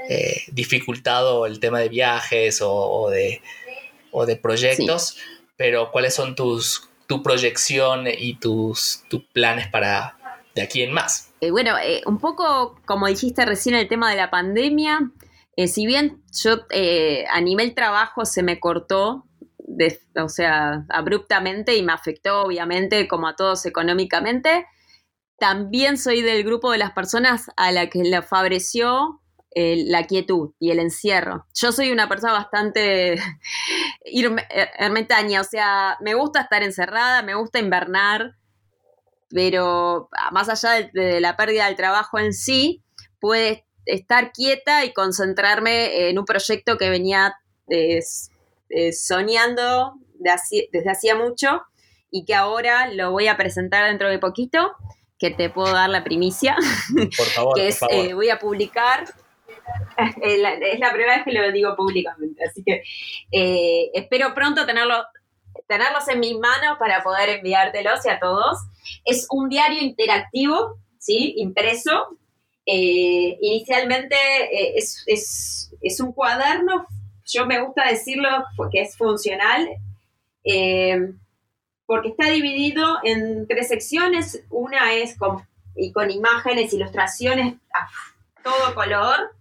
eh, 0.09 0.43
dificultado 0.51 1.45
el 1.45 1.59
tema 1.59 1.79
de 1.79 1.89
viajes 1.89 2.61
o, 2.61 3.09
de, 3.09 3.41
o 4.11 4.25
de 4.25 4.37
proyectos, 4.37 5.17
pero 5.57 5.91
¿cuáles 5.91 6.13
son 6.13 6.35
tus 6.35 6.89
tu 7.13 7.21
proyección 7.21 8.05
y 8.07 8.39
tus, 8.39 9.03
tus 9.07 9.23
planes 9.25 9.67
para 9.67 10.17
de 10.55 10.63
aquí 10.63 10.81
en 10.81 10.91
más? 10.91 11.31
Eh, 11.41 11.51
bueno, 11.51 11.77
eh, 11.77 12.01
un 12.07 12.17
poco 12.17 12.75
como 12.85 13.05
dijiste 13.05 13.45
recién 13.45 13.75
el 13.75 13.87
tema 13.87 14.09
de 14.09 14.17
la 14.17 14.31
pandemia, 14.31 15.11
eh, 15.55 15.67
si 15.67 15.85
bien 15.85 16.23
yo 16.43 16.65
a 17.31 17.41
nivel 17.41 17.75
trabajo 17.75 18.25
se 18.25 18.41
me 18.41 18.59
cortó, 18.59 19.27
o 20.15 20.29
sea, 20.29 20.85
abruptamente 20.89 21.75
y 21.75 21.83
me 21.83 21.93
afectó 21.93 22.41
obviamente 22.45 23.07
como 23.07 23.27
a 23.27 23.35
todos 23.35 23.67
económicamente, 23.67 24.65
también 25.37 25.99
soy 25.99 26.23
del 26.23 26.43
grupo 26.43 26.71
de 26.71 26.79
las 26.79 26.93
personas 26.93 27.51
a 27.57 27.71
la 27.71 27.91
que 27.91 27.99
le 27.99 28.23
favoreció 28.23 29.21
la 29.55 30.03
quietud 30.07 30.51
y 30.59 30.71
el 30.71 30.79
encierro. 30.79 31.45
Yo 31.53 31.71
soy 31.71 31.91
una 31.91 32.09
persona 32.09 32.33
bastante 32.33 33.15
ermitaña, 34.79 35.41
o 35.41 35.43
sea, 35.43 35.97
me 36.01 36.13
gusta 36.15 36.41
estar 36.41 36.63
encerrada, 36.63 37.21
me 37.21 37.35
gusta 37.35 37.59
invernar, 37.59 38.35
pero 39.29 40.09
ah, 40.17 40.31
más 40.31 40.49
allá 40.49 40.89
de, 40.93 41.19
la 41.19 41.35
pérdida 41.35 41.65
del 41.65 41.75
trabajo 41.75 42.19
en 42.19 42.33
sí, 42.33 42.83
puede 43.19 43.65
estar 43.85 44.31
quieta 44.31 44.85
y 44.85 44.93
concentrarme 44.93 46.09
en 46.09 46.19
un 46.19 46.25
proyecto 46.25 46.77
que 46.77 46.89
venía 46.89 47.35
eh, 47.69 47.99
eh, 48.69 48.93
soñando 48.93 49.95
desde 50.71 50.89
hacía 50.89 51.15
mucho 51.15 51.63
y 52.09 52.25
que 52.25 52.35
ahora 52.35 52.87
lo 52.87 53.11
voy 53.11 53.27
a 53.27 53.37
presentar 53.37 53.85
dentro 53.85 54.09
de 54.09 54.19
poquito, 54.19 54.73
que 55.17 55.31
te 55.31 55.49
puedo 55.49 55.73
dar 55.73 55.89
la 55.89 56.03
primicia, 56.03 56.55
por 57.17 57.25
favor, 57.27 57.55
que 57.55 57.67
es, 57.69 57.79
eh, 57.89 58.13
voy 58.13 58.29
a 58.29 58.39
publicar 58.39 59.05
es 60.21 60.39
la, 60.79 60.91
primera 60.91 61.15
vez 61.17 61.25
que 61.25 61.31
lo 61.31 61.51
digo 61.51 61.75
públicamente, 61.75 62.43
así 62.45 62.63
que 62.63 62.83
espero 63.93 64.33
pronto 64.33 64.65
tenerlo 64.65 65.03
tenerlos 65.67 66.07
en 66.07 66.19
mis 66.19 66.37
manos 66.37 66.77
para 66.79 67.03
poder 67.03 67.29
enviártelos 67.29 68.05
y 68.05 68.09
a 68.09 68.19
todos. 68.19 68.57
Es 69.05 69.27
un 69.29 69.49
diario 69.49 69.81
interactivo, 69.81 70.77
¿sí? 70.99 71.35
Impreso. 71.37 72.17
Eh, 72.65 73.37
inicialmente 73.41 74.15
eh, 74.15 74.75
es, 74.77 75.99
un 75.99 76.13
cuaderno, 76.13 76.87
yo 77.25 77.45
me 77.45 77.59
gusta 77.59 77.87
decirlo 77.89 78.29
porque 78.55 78.81
es 78.81 78.95
funcional, 78.95 79.67
eh, 80.45 81.13
porque 81.85 82.09
está 82.09 82.29
dividido 82.29 82.99
en 83.03 83.47
tres 83.47 83.67
secciones. 83.67 84.43
Una 84.49 84.93
es 84.93 85.17
con, 85.17 85.45
y 85.75 85.91
con 85.91 86.09
imágenes, 86.09 86.73
ilustraciones 86.73 87.55
a 87.73 87.87
todo 88.43 88.73
color. 88.75 89.35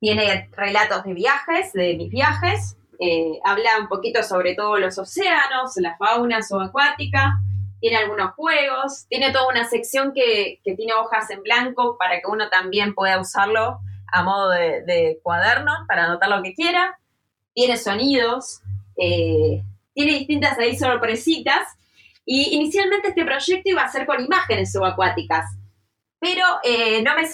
Tiene 0.00 0.48
relatos 0.52 1.04
de 1.04 1.14
viajes, 1.14 1.72
de 1.72 1.94
mis 1.96 2.10
viajes. 2.10 2.76
Eh, 2.98 3.38
habla 3.44 3.78
un 3.80 3.88
poquito 3.88 4.22
sobre 4.22 4.54
todo 4.54 4.78
los 4.78 4.98
océanos, 4.98 5.72
la 5.76 5.96
fauna 5.96 6.42
subacuática, 6.42 7.38
tiene 7.80 7.96
algunos 7.96 8.34
juegos, 8.34 9.06
tiene 9.08 9.32
toda 9.32 9.48
una 9.48 9.64
sección 9.64 10.12
que, 10.14 10.60
tiene 10.62 10.92
hojas 10.92 11.30
en 11.30 11.42
blanco 11.42 11.96
para 11.98 12.16
que 12.20 12.26
uno 12.28 12.50
también 12.50 12.94
pueda 12.94 13.18
usarlo 13.18 13.78
a 14.12 14.22
modo 14.22 14.50
de, 14.50 15.18
cuaderno 15.22 15.72
para 15.88 16.04
anotar 16.04 16.28
lo 16.28 16.42
que 16.42 16.52
quiera, 16.52 16.98
tiene 17.54 17.78
sonidos, 17.78 18.60
eh, 18.96 19.62
tiene 19.94 20.12
distintas 20.12 20.58
ahí 20.58 20.76
sorpresitas, 20.76 21.66
y 22.26 22.54
inicialmente 22.54 23.08
este 23.08 23.24
proyecto 23.24 23.70
iba 23.70 23.82
a 23.82 23.90
ser 23.90 24.04
con 24.04 24.22
imágenes 24.22 24.72
subacuáticas, 24.72 25.46
pero 26.18 26.44
eh, 26.64 27.02
no 27.02 27.14
me 27.16 27.26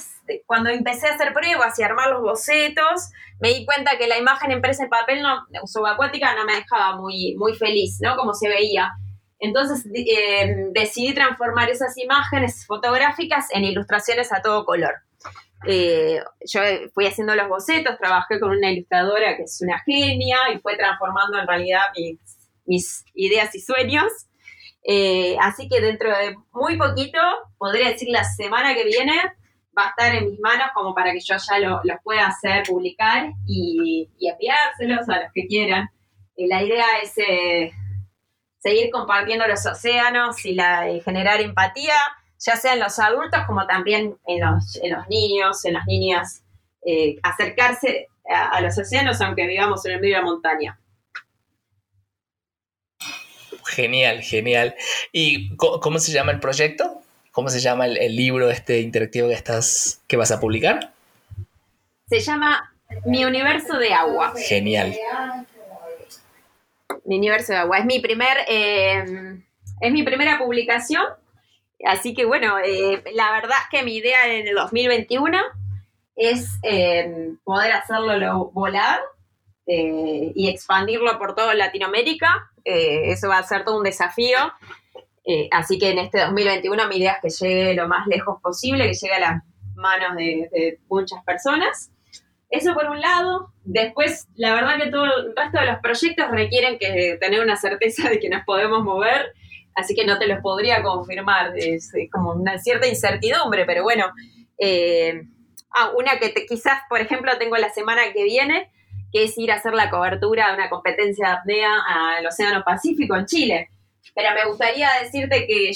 cuando 0.47 0.71
empecé 0.71 1.09
a 1.09 1.15
hacer 1.15 1.33
pruebas 1.33 1.79
y 1.79 1.83
armar 1.83 2.11
los 2.11 2.23
bocetos, 2.23 3.11
me 3.41 3.49
di 3.51 3.67
cuenta 3.67 3.99
que 3.99 4.07
la 4.07 4.19
imagen 4.19 4.53
impresa 4.53 4.85
en 4.85 4.91
papel 4.91 5.23
no, 5.23 5.47
subacuática 5.67 6.35
no 6.35 6.45
me 6.45 6.57
dejaba 6.57 6.97
muy, 6.97 7.35
muy 7.37 7.55
feliz, 7.55 7.99
¿no? 8.01 8.17
Como 8.17 8.35
se 8.35 8.49
veía. 8.49 8.93
Entonces 9.39 9.87
eh, 9.95 10.55
decidí 10.73 11.15
transformar 11.15 11.69
esas 11.69 11.97
imágenes 11.99 12.65
fotográficas 12.67 13.49
en 13.53 13.65
ilustraciones 13.65 14.33
a 14.33 14.41
todo 14.41 14.65
color. 14.65 14.95
Eh, 15.67 16.21
yo 16.47 16.61
fui 16.95 17.07
haciendo 17.07 17.35
los 17.35 17.49
bocetos, 17.49 17.99
trabajé 17.99 18.39
con 18.39 18.51
una 18.51 18.71
ilustradora 18.71 19.37
que 19.37 19.45
es 19.45 19.61
una 19.63 19.79
genia 19.81 20.39
y 20.55 20.59
fue 20.59 20.77
transformando 20.77 21.39
en 21.39 21.47
realidad 21.47 21.83
mis, 22.67 23.05
ideas 23.15 23.55
y 23.55 23.61
sueños. 23.61 24.07
Eh, 24.89 25.37
así 25.41 25.69
que 25.69 25.81
dentro 25.81 26.11
de 26.11 26.37
muy 26.53 26.79
poquito, 26.79 27.19
podría 27.59 27.91
decir 27.91 28.09
la 28.11 28.25
semana 28.25 28.75
que 28.75 28.85
viene, 28.85 29.21
va 29.77 29.87
a 29.87 29.89
estar 29.91 30.15
en 30.15 30.31
mis 30.31 30.41
manos 30.41 30.69
como 30.75 30.95
para 30.95 31.13
que 31.13 31.21
yo 31.21 31.37
ya 31.37 31.59
lo, 31.59 31.83
pueda 32.03 32.27
hacer, 32.27 32.65
publicar 32.65 33.31
y, 33.47 34.09
enviárselos 34.21 35.09
a 35.09 35.23
los 35.23 35.33
que 35.35 35.47
quieran. 35.47 35.89
Eh, 36.37 36.47
la 36.49 36.63
idea 36.63 36.87
es 37.03 37.17
eh, 37.19 37.73
seguir 38.59 38.91
compartiendo 38.91 39.47
los 39.47 39.65
océanos 39.67 40.45
y 40.45 40.57
generar 41.05 41.41
empatía, 41.41 41.95
ya 42.39 42.57
sea 42.57 42.75
en 42.75 42.81
los 42.81 42.99
adultos 42.99 43.41
como 43.47 43.67
también 43.67 44.17
en 44.27 44.41
los, 44.41 44.81
niños, 45.09 45.65
en 45.65 45.75
las 45.75 45.87
niñas, 45.87 46.43
eh, 46.85 47.17
acercarse 47.23 48.09
a, 48.29 48.61
los 48.61 48.79
océanos 48.79 49.21
aunque 49.21 49.47
vivamos 49.47 49.85
en 49.87 49.93
el 49.93 50.01
medio 50.01 50.17
de 50.17 50.21
la 50.21 50.27
montaña. 50.27 50.81
Genial, 53.67 54.23
genial. 54.23 54.75
¿Y 55.13 55.55
cómo 55.57 55.99
se 55.99 56.13
llama 56.13 56.33
el 56.33 56.41
proyecto? 56.41 57.03
¿Cómo 57.37 57.51
se 57.51 57.61
llama 57.61 57.85
el, 57.85 58.17
libro 58.17 58.49
este 58.49 58.81
interactivo 58.81 59.29
que 59.29 59.35
estás 59.35 60.01
que 60.07 60.17
vas 60.17 60.33
a 60.33 60.41
publicar? 60.41 60.95
Se 62.09 62.21
llama 62.21 62.73
Mi 63.05 63.27
universo 63.27 63.77
de 63.77 63.93
agua. 63.93 64.33
Genial. 64.39 64.97
Mi 67.05 67.19
universo 67.19 67.53
de 67.53 67.59
agua. 67.59 67.77
Es 67.77 67.85
mi 67.85 68.01
primer 68.01 68.39
eh, 68.49 69.37
es 69.83 69.93
mi 69.93 70.03
primera 70.03 70.39
publicación. 70.39 71.05
Así 71.85 72.15
que 72.15 72.25
bueno, 72.25 72.59
eh, 72.59 73.05
la 73.13 73.31
verdad 73.33 73.59
es 73.65 73.69
que 73.71 73.85
mi 73.85 73.97
idea 73.97 74.35
en 74.35 74.49
el 74.49 74.55
2021 74.55 75.37
es 76.17 76.59
eh, 76.63 77.35
poder 77.45 77.73
hacerlo 77.73 78.51
volar 78.55 79.01
y 79.67 80.49
expandirlo 80.49 81.19
por 81.19 81.35
toda 81.35 81.53
Latinoamérica. 81.53 82.51
eso 82.65 83.29
va 83.29 83.37
a 83.37 83.43
ser 83.43 83.63
todo 83.67 83.77
un 83.77 83.85
desafío. 83.85 84.39
Eh, 85.29 85.49
así 85.51 85.77
que 85.77 85.91
en 85.91 85.99
este 85.99 86.21
2021 86.21 86.87
mi 86.87 86.99
idea 86.99 87.19
es 87.21 87.39
que 87.39 87.47
llegue 87.47 87.75
lo 87.75 87.89
más 87.89 88.07
lejos 88.07 88.41
posible, 88.41 88.87
que 88.87 88.95
llegue 88.95 89.15
a 89.15 89.21
las 89.21 89.43
manos 89.75 90.17
de, 90.17 90.79
muchas 90.89 91.23
personas. 91.25 91.91
Eso 92.49 92.75
por 92.75 92.89
un 92.89 93.01
lado. 93.01 93.53
Después, 93.65 94.29
la 94.37 94.55
verdad 94.55 94.79
que 94.79 94.89
todo 94.89 95.05
el 95.05 95.35
resto 95.37 95.59
de 95.59 95.67
los 95.67 95.81
proyectos 95.81 96.31
requieren 96.31 96.79
que 96.79 97.19
tener 97.21 97.41
una 97.41 97.57
certeza 97.57 98.09
de 98.09 98.21
que 98.21 98.29
nos 98.29 98.45
podemos 98.45 98.85
mover, 98.85 99.33
así 99.75 99.97
que 99.97 100.07
no 100.07 100.17
te 100.19 100.29
los 100.29 100.39
podría 100.41 100.81
confirmar. 100.83 101.53
Es, 101.57 101.93
como 102.13 102.33
una 102.33 102.59
cierta 102.59 102.87
incertidumbre, 102.87 103.65
pero 103.65 103.83
bueno. 103.83 104.07
Eh, 104.59 105.23
ah, 105.75 105.91
una 105.99 106.19
que 106.19 106.33
quizás, 106.49 106.83
por 106.89 107.01
ejemplo, 107.01 107.37
tengo 107.37 107.57
la 107.57 107.71
semana 107.71 108.03
que 108.15 108.23
viene, 108.23 108.71
que 109.13 109.25
es 109.25 109.37
ir 109.37 109.51
a 109.51 109.57
hacer 109.57 109.75
la 109.75 109.91
cobertura 109.91 110.49
de 110.49 110.55
una 110.55 110.71
competencia 110.71 111.29
de 111.29 111.35
apnea 111.35 111.71
al 111.85 112.27
Océano 112.27 112.63
Pacífico 112.65 113.17
en 113.17 113.27
Chile. 113.27 113.71
Pero 114.15 114.35
me 114.35 114.47
gustaría 114.47 114.91
decirte 115.03 115.47
que 115.47 115.71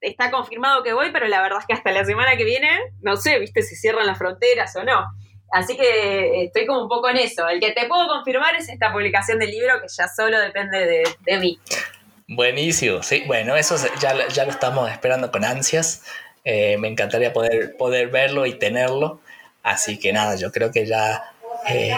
está 0.00 0.30
confirmado 0.30 0.82
que 0.82 0.92
voy, 0.92 1.10
pero 1.12 1.26
la 1.26 1.42
verdad 1.42 1.58
es 1.60 1.66
que 1.66 1.74
hasta 1.74 1.90
la 1.92 2.04
semana 2.04 2.36
que 2.36 2.44
viene, 2.44 2.68
no 3.00 3.16
sé, 3.16 3.38
viste, 3.38 3.62
si 3.62 3.76
cierran 3.76 4.06
las 4.06 4.18
fronteras 4.18 4.74
o 4.76 4.84
no. 4.84 5.06
Así 5.52 5.76
que 5.76 6.44
estoy 6.44 6.66
como 6.66 6.82
un 6.82 6.88
poco 6.88 7.08
en 7.08 7.18
eso. 7.18 7.48
El 7.48 7.60
que 7.60 7.72
te 7.72 7.86
puedo 7.86 8.08
confirmar 8.08 8.56
es 8.56 8.68
esta 8.68 8.92
publicación 8.92 9.38
del 9.38 9.50
libro 9.50 9.80
que 9.80 9.86
ya 9.88 10.08
solo 10.08 10.40
depende 10.40 11.04
de, 11.24 11.38
mí. 11.38 11.58
Buenísimo, 12.28 13.02
sí, 13.02 13.22
bueno, 13.26 13.54
eso 13.54 13.76
ya, 14.00 14.26
ya 14.28 14.44
lo 14.44 14.50
estamos 14.50 14.90
esperando 14.90 15.30
con 15.30 15.44
ansias. 15.44 16.02
Eh, 16.44 16.76
me 16.78 16.88
encantaría 16.88 17.32
poder, 17.32 17.76
poder 17.76 18.08
verlo 18.08 18.46
y 18.46 18.54
tenerlo. 18.54 19.20
Así 19.62 19.98
que 19.98 20.12
nada, 20.12 20.36
yo 20.36 20.52
creo 20.52 20.70
que 20.70 20.86
ya 20.86 21.32
eh, 21.68 21.92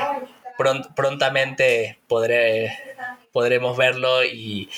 prontamente 0.97 1.99
podremos 2.09 3.77
verlo 3.77 4.25
y, 4.25 4.71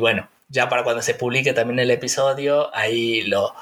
bueno, 0.00 0.28
ya 0.48 0.68
para 0.68 0.84
cuando 0.84 1.02
se 1.02 1.14
publique 1.14 1.52
también 1.52 1.78
el 1.78 1.90
episodio, 1.90 2.74
ahí 2.74 3.22
lo, 3.22 3.54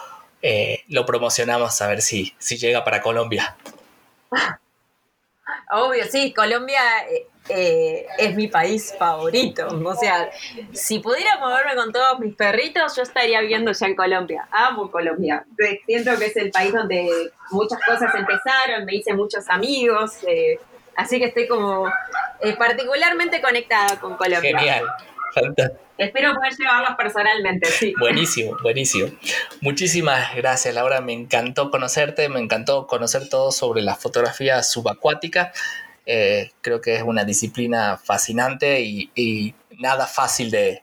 eh, 0.43 0.85
lo 0.89 1.05
promocionamos 1.05 1.81
a 1.81 1.89
ver 1.89 2.03
si, 2.03 2.35
si 2.39 2.57
llega 2.57 2.85
para 2.85 3.03
Colombia. 3.03 3.57
Obvio, 5.71 6.05
sí, 6.05 6.33
Colombia 6.33 6.81
eh, 7.11 7.27
eh, 7.49 8.07
es 8.19 8.35
mi 8.37 8.49
país 8.49 8.95
favorito. 8.97 9.67
O 9.67 9.95
sea, 9.95 10.31
si 10.73 11.01
pudiera 11.01 11.39
moverme 11.39 11.75
con 11.75 11.93
todos 11.93 12.21
mis 12.21 12.35
perritos, 12.35 12.95
yo 12.97 13.03
estaría 13.03 13.41
viviendo 13.41 13.73
ya 13.73 13.87
en 13.87 13.97
Colombia. 13.97 14.49
Amo 14.51 14.91
Colombia. 14.91 15.45
Siento 15.87 16.17
que 16.19 16.27
es 16.27 16.37
el 16.37 16.51
país 16.51 16.73
donde 16.73 17.09
muchas 17.51 17.81
cosas 17.85 18.15
empezaron, 18.15 18.85
me 18.85 18.95
hice 18.95 19.13
muchos 19.15 19.49
amigos. 19.49 20.19
Eh, 20.27 20.59
así 20.97 21.19
que 21.19 21.27
estoy 21.27 21.49
como 21.49 21.91
particularmente 22.59 23.41
conectada 23.41 23.99
con 23.99 24.17
Colombia. 24.17 24.59
Genial. 24.59 24.85
Espero 25.99 26.35
poder 26.35 26.55
llevarlos 26.55 26.97
personalmente, 26.97 27.71
sí. 27.71 27.95
Buenísimo, 27.99 28.57
buenísimo. 28.63 29.09
Muchísimas 29.63 30.35
gracias, 30.35 30.75
Laura. 30.75 31.01
Me 31.01 31.15
encantó 31.15 31.71
conocerte, 31.71 32.29
me 32.29 32.41
encantó 32.41 32.87
conocer 32.87 33.29
todo 33.29 33.51
sobre 33.51 33.81
la 33.81 33.95
fotografía 33.95 34.63
subacuática. 34.63 35.53
Eh, 36.05 36.51
creo 36.61 36.81
que 36.81 36.97
es 36.97 37.03
una 37.03 37.25
disciplina 37.25 37.97
fascinante 37.97 38.81
y, 38.83 39.55
nada 39.79 40.07
fácil 40.07 40.51
de, 40.51 40.83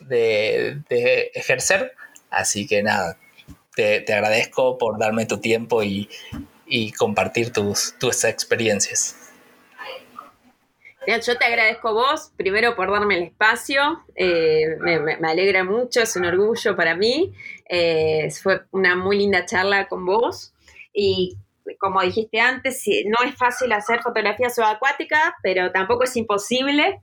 de, 0.00 1.30
ejercer. 1.34 1.94
Así 2.30 2.66
que 2.66 2.82
nada, 2.82 3.16
te, 3.76 4.04
agradezco 4.12 4.78
por 4.78 4.98
darme 4.98 5.26
tu 5.26 5.38
tiempo 5.38 5.82
y, 5.84 6.08
compartir 6.98 7.52
tus, 7.52 7.94
tus 8.00 8.24
experiencias 8.24 9.23
yo 11.06 11.38
te 11.38 11.44
agradezco 11.44 11.88
a 11.88 11.92
vos, 11.92 12.32
primero 12.36 12.74
por 12.74 12.90
darme 12.90 13.16
el 13.16 13.22
espacio, 13.24 14.04
eh, 14.14 14.76
me, 14.80 15.28
alegra 15.28 15.64
mucho, 15.64 16.00
es 16.02 16.16
un 16.16 16.24
orgullo 16.24 16.76
para 16.76 16.94
mí, 16.94 17.32
eh, 17.68 18.28
fue 18.42 18.62
una 18.70 18.96
muy 18.96 19.18
linda 19.18 19.44
charla 19.44 19.86
con 19.88 20.04
vos. 20.04 20.52
Y 20.92 21.36
como 21.78 22.02
dijiste 22.02 22.40
antes, 22.40 22.84
no 23.06 23.26
es 23.26 23.34
fácil 23.36 23.72
hacer 23.72 24.02
fotografía 24.02 24.50
subacuática, 24.50 25.36
pero 25.42 25.72
tampoco 25.72 26.04
es 26.04 26.16
imposible, 26.16 27.00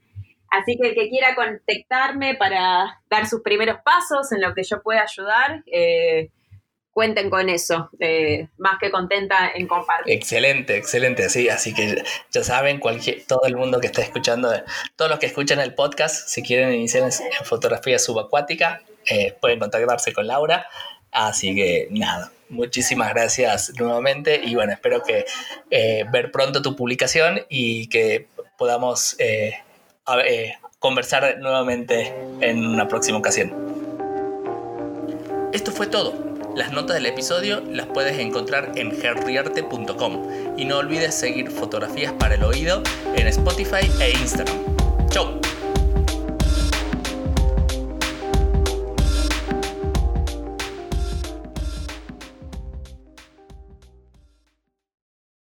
así 0.50 0.78
que 0.78 0.90
el 0.90 0.96
que 0.96 1.10
quiera 1.10 1.36
contactarme 1.36 2.36
para 2.36 3.02
dar 3.10 3.28
sus 3.28 3.42
primeros 3.42 3.78
pasos 3.84 4.32
en 4.32 4.42
lo 4.42 4.54
que 4.54 4.64
yo 4.64 4.82
pueda 4.82 5.02
ayudar, 5.02 5.64
eh, 5.66 6.30
cuenten 6.92 7.30
con 7.30 7.50
eso, 7.50 7.90
más 8.58 8.78
que 8.80 8.92
contenta 8.92 9.52
en 9.56 9.68
compartir. 9.68 10.14
Excelente, 10.14 10.76
excelente, 10.78 11.30
sí, 11.30 11.50
así 11.50 11.74
que 11.74 12.04
ya 12.32 12.44
saben, 12.44 12.80
cualquier, 12.80 13.26
todo 13.26 13.44
el 13.46 13.56
mundo 13.56 13.80
que 13.80 13.88
está 13.88 14.02
escuchando, 14.02 14.52
todos 14.96 15.10
los 15.10 15.20
que 15.20 15.28
escuchan 15.28 15.60
el 15.60 15.74
podcast, 15.74 16.28
si 16.28 16.44
quieren 16.44 16.74
iniciar 16.74 17.04
en, 17.04 17.12
fotografía 17.46 17.98
subacuática, 17.98 18.82
eh, 19.06 19.36
pueden 19.40 19.60
contactarse 19.60 20.14
con 20.14 20.28
Laura, 20.28 20.68
así 21.12 21.56
que 21.56 21.88
nada. 21.92 22.32
Muchísimas 22.50 23.14
gracias 23.14 23.72
nuevamente 23.80 24.42
y 24.44 24.56
bueno, 24.56 24.74
espero 24.74 25.04
que 25.04 25.26
eh, 25.70 26.04
ver 26.12 26.32
pronto 26.32 26.62
tu 26.62 26.76
publicación 26.76 27.46
y 27.48 27.88
que 27.88 28.28
podamos 28.58 29.16
eh, 29.20 29.54
conversar 30.78 31.38
nuevamente 31.40 32.14
en 32.42 32.68
una 32.68 32.90
próxima 32.90 33.18
ocasión. 33.18 33.54
Esto 35.54 35.72
fue 35.72 35.88
todo. 35.88 36.31
Las 36.56 36.74
notas 36.74 36.96
del 36.96 37.06
episodio 37.06 37.62
las 37.62 37.88
puedes 37.88 38.20
encontrar 38.20 38.74
en 38.76 38.92
herriarte.com 38.92 40.58
y 40.58 40.66
no 40.66 40.78
olvides 40.80 41.16
seguir 41.16 41.50
fotografías 41.50 42.12
para 42.14 42.36
el 42.36 42.44
oído 42.44 42.84
en 43.16 43.28
Spotify 43.28 43.90
e 44.02 44.12
Instagram. 44.12 44.58
¡Chau! 45.10 45.40